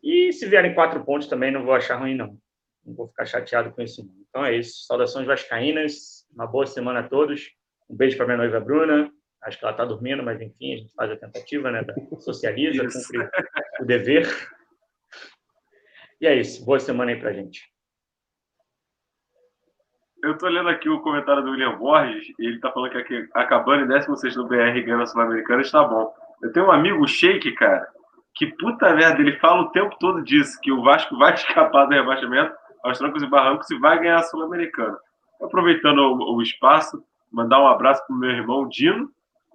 E 0.03 0.31
se 0.31 0.45
vierem 0.45 0.75
quatro 0.75 1.03
pontos 1.03 1.27
também, 1.27 1.49
não 1.49 1.65
vou 1.65 1.73
achar 1.73 1.95
ruim, 1.95 2.13
não. 2.13 2.37
Não 2.85 2.93
vou 2.93 3.07
ficar 3.07 3.25
chateado 3.25 3.71
com 3.71 3.81
isso, 3.81 4.05
não. 4.05 4.13
Então 4.29 4.45
é 4.45 4.55
isso. 4.55 4.85
Saudações 4.85 5.25
vascaínas. 5.25 6.20
Uma 6.33 6.47
boa 6.47 6.65
semana 6.65 7.01
a 7.01 7.07
todos. 7.07 7.51
Um 7.89 7.95
beijo 7.95 8.17
para 8.17 8.25
minha 8.25 8.37
noiva 8.37 8.59
Bruna. 8.59 9.11
Acho 9.43 9.57
que 9.57 9.65
ela 9.65 9.71
está 9.71 9.85
dormindo, 9.85 10.23
mas 10.23 10.39
enfim, 10.39 10.73
a 10.73 10.77
gente 10.77 10.93
faz 10.93 11.11
a 11.11 11.17
tentativa, 11.17 11.71
né? 11.71 11.85
Socializa, 12.19 12.85
isso. 12.85 13.07
cumpre 13.11 13.29
o 13.79 13.85
dever. 13.85 14.27
E 16.19 16.27
é 16.27 16.35
isso. 16.35 16.63
Boa 16.63 16.79
semana 16.79 17.11
aí 17.11 17.19
para 17.19 17.33
gente. 17.33 17.71
Eu 20.23 20.33
estou 20.33 20.49
lendo 20.49 20.69
aqui 20.69 20.87
o 20.87 21.01
comentário 21.01 21.41
do 21.41 21.49
William 21.49 21.75
Borges 21.77 22.27
e 22.37 22.45
ele 22.45 22.55
está 22.57 22.71
falando 22.71 22.91
que 22.91 22.97
aqui, 22.99 23.27
acabando 23.33 23.85
em 23.85 23.87
16 23.87 24.35
no 24.35 24.47
BR 24.47 24.79
ganhando 24.83 25.01
a 25.01 25.07
Sul-Americana 25.07 25.61
está 25.61 25.83
bom. 25.83 26.13
Eu 26.43 26.53
tenho 26.53 26.67
um 26.67 26.71
amigo, 26.71 27.03
o 27.03 27.07
Sheik, 27.07 27.51
cara, 27.53 27.87
que 28.35 28.45
puta 28.57 28.93
merda, 28.93 29.19
ele 29.19 29.39
fala 29.39 29.63
o 29.63 29.71
tempo 29.71 29.97
todo 29.99 30.23
disso, 30.23 30.59
que 30.61 30.71
o 30.71 30.83
Vasco 30.83 31.17
vai 31.17 31.33
escapar 31.35 31.85
do 31.85 31.93
rebaixamento 31.93 32.55
aos 32.83 32.99
trancos 32.99 33.23
e 33.23 33.27
barrancos 33.27 33.69
e 33.71 33.79
vai 33.79 33.99
ganhar 33.99 34.17
a 34.17 34.23
Sul-Americana. 34.23 34.97
Aproveitando 35.41 35.99
o, 35.99 36.35
o, 36.35 36.41
espaço, 36.41 37.03
mandar 37.31 37.61
um 37.61 37.67
abraço 37.67 38.05
pro 38.05 38.15
meu 38.15 38.29
irmão 38.29 38.67
Dino, 38.67 39.09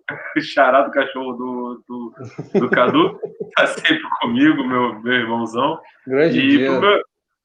xará 0.40 0.82
do 0.82 0.90
cachorro 0.90 1.32
do, 1.32 1.84
do, 1.88 2.60
do 2.60 2.70
Cadu, 2.70 3.18
tá 3.56 3.66
sempre 3.66 4.02
comigo, 4.20 4.64
meu, 4.64 5.00
meu 5.00 5.12
irmãozão. 5.14 5.80
Grande 6.06 6.38
e 6.38 6.48
dia. 6.58 6.70
Pro 6.70 6.80
meu, 6.80 7.02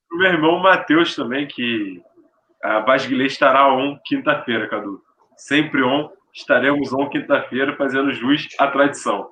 pro 0.10 0.18
meu 0.18 0.32
irmão 0.32 0.60
Matheus 0.60 1.16
também, 1.16 1.48
que 1.48 2.02
a 2.64 2.82
Basguilê 2.82 3.26
estará 3.26 3.74
on 3.74 4.00
quinta-feira, 4.06 4.68
Cadu. 4.68 5.02
Sempre 5.38 5.82
on, 5.84 6.10
estaremos 6.34 6.94
on 6.94 7.10
quinta-feira 7.10 7.76
fazendo 7.76 8.14
jus 8.14 8.48
à 8.60 8.68
tradição. 8.68 9.30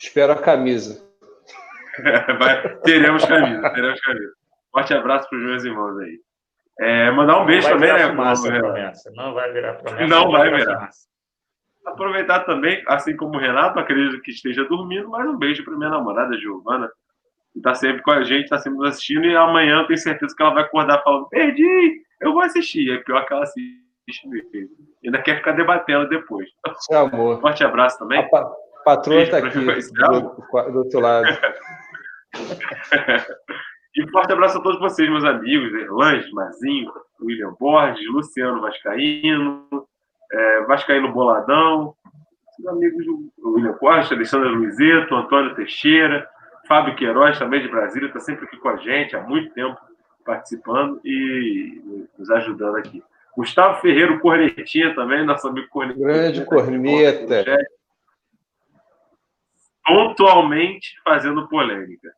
Espero 0.00 0.32
a 0.32 0.36
camisa. 0.36 1.04
Vai, 2.38 2.76
teremos 2.80 3.24
camisa, 3.24 3.70
teremos 3.70 4.00
camisa. 4.00 4.32
Forte 4.70 4.92
abraço 4.92 5.28
para 5.28 5.38
os 5.38 5.44
meus 5.44 5.64
irmãos 5.64 5.98
aí. 6.00 6.20
É, 6.78 7.10
mandar 7.10 7.40
um 7.40 7.46
beijo 7.46 7.68
também, 7.68 7.92
né? 7.92 8.08
Fumaça, 8.08 8.48
promessa. 8.52 9.10
Não 9.14 9.32
vai 9.32 9.52
virar 9.52 9.74
promessa. 9.74 10.06
Não, 10.06 10.30
vai 10.30 10.50
virar. 10.50 10.90
Aproveitar 11.86 12.40
também, 12.40 12.82
assim 12.86 13.16
como 13.16 13.36
o 13.36 13.40
Renato, 13.40 13.78
acredito 13.78 14.20
que 14.20 14.32
esteja 14.32 14.64
dormindo, 14.64 15.08
mais 15.08 15.26
um 15.28 15.38
beijo 15.38 15.64
para 15.64 15.76
minha 15.76 15.88
namorada, 15.88 16.36
Giovana, 16.36 16.90
que 17.52 17.60
está 17.60 17.74
sempre 17.74 18.02
com 18.02 18.10
a 18.10 18.24
gente, 18.24 18.44
está 18.44 18.58
sempre 18.58 18.78
nos 18.78 18.88
assistindo, 18.88 19.24
e 19.24 19.36
amanhã 19.36 19.80
eu 19.80 19.86
tenho 19.86 19.98
certeza 19.98 20.34
que 20.36 20.42
ela 20.42 20.52
vai 20.52 20.64
acordar 20.64 21.02
falando: 21.02 21.28
perdi, 21.28 22.02
eu 22.20 22.32
vou 22.32 22.42
assistir. 22.42 22.90
É 22.90 22.98
pior 22.98 23.24
que 23.24 23.32
ela 23.32 23.44
assiste 23.44 23.80
mesmo. 24.26 24.70
Ainda 25.04 25.22
quer 25.22 25.36
ficar 25.36 25.52
debatendo 25.52 26.08
depois. 26.08 26.48
Seu 26.80 26.98
amor. 26.98 27.40
Forte 27.40 27.64
abraço 27.64 27.98
também. 27.98 28.18
A 28.18 28.28
pa 28.28 28.52
patroa 28.84 29.22
está 29.22 29.38
aqui, 29.38 29.58
do, 29.58 29.70
do 30.70 30.78
outro 30.78 31.00
lado. 31.00 31.26
e 33.96 34.10
forte 34.10 34.30
abraço 34.30 34.58
a 34.58 34.62
todos 34.62 34.78
vocês, 34.78 35.08
meus 35.08 35.24
amigos, 35.24 35.72
Erlange, 35.72 36.30
Mazinho, 36.32 36.92
William 37.20 37.54
Borges, 37.58 38.06
Luciano 38.08 38.60
Vascaíno, 38.60 39.66
é, 40.30 40.60
Vascaíno 40.66 41.12
Boladão, 41.12 41.94
os 42.58 42.66
amigos 42.66 43.06
William 43.42 43.72
Costa, 43.74 44.14
Alexandre 44.14 44.50
Luizeto, 44.50 45.14
Antônio 45.14 45.54
Teixeira, 45.54 46.28
Fábio 46.68 46.94
Queiroz, 46.94 47.38
também 47.38 47.62
de 47.62 47.68
Brasília, 47.68 48.08
está 48.08 48.20
sempre 48.20 48.44
aqui 48.44 48.58
com 48.58 48.68
a 48.68 48.76
gente 48.76 49.16
há 49.16 49.22
muito 49.22 49.54
tempo 49.54 49.78
participando 50.26 51.00
e 51.02 52.06
nos 52.18 52.30
ajudando 52.30 52.76
aqui. 52.76 53.02
Gustavo 53.34 53.80
Ferreira 53.80 54.18
Cornetinha 54.18 54.94
também, 54.94 55.24
nosso 55.24 55.48
amigo 55.48 55.68
Corneta. 55.68 55.98
Grande 55.98 56.44
Corneta. 56.44 57.56
Pontualmente 59.86 61.00
fazendo 61.02 61.48
polêmica. 61.48 62.12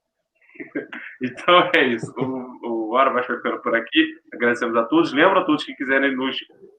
Então 1.21 1.71
é 1.75 1.85
isso. 1.85 2.13
O, 2.17 2.69
o 2.69 2.95
Hora 2.95 3.11
vai 3.11 3.23
ficando 3.23 3.61
por 3.61 3.75
aqui. 3.75 4.15
Agradecemos 4.33 4.77
a 4.77 4.85
todos. 4.85 5.13
Lembro 5.13 5.41
a 5.41 5.45
todos 5.45 5.65
que 5.65 5.75
quiserem 5.75 6.15
nos 6.15 6.37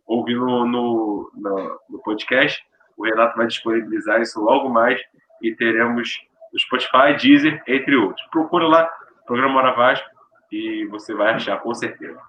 ouvir 0.08 0.36
no, 0.36 0.66
no, 0.66 1.32
no, 1.36 1.80
no 1.90 2.00
podcast. 2.02 2.64
O 2.98 3.04
Renato 3.04 3.36
vai 3.36 3.48
disponibilizar 3.48 4.22
isso 4.22 4.42
logo 4.42 4.70
mais 4.70 5.00
e 5.42 5.54
teremos 5.56 6.10
no 6.52 6.60
Spotify, 6.60 7.16
Deezer, 7.20 7.62
entre 7.68 7.96
outros. 7.96 8.26
Procura 8.28 8.68
lá, 8.68 8.90
Programa 9.26 9.60
Hora 9.60 9.74
Vasco, 9.74 10.10
e 10.52 10.86
você 10.88 11.14
vai 11.14 11.34
achar, 11.34 11.60
com 11.60 11.74
certeza. 11.74 12.20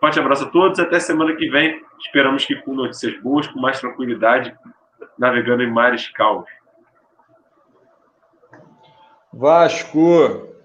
Forte 0.00 0.18
abraço 0.18 0.44
a 0.44 0.50
todos, 0.50 0.78
até 0.78 0.98
semana 0.98 1.34
que 1.34 1.48
vem. 1.48 1.82
Esperamos 1.98 2.44
que 2.44 2.56
com 2.56 2.74
notícias 2.74 3.18
boas, 3.20 3.46
com 3.46 3.60
mais 3.60 3.80
tranquilidade, 3.80 4.54
navegando 5.18 5.62
em 5.62 5.70
mares 5.70 6.08
calmos. 6.08 6.50
Vasco! 9.32 10.55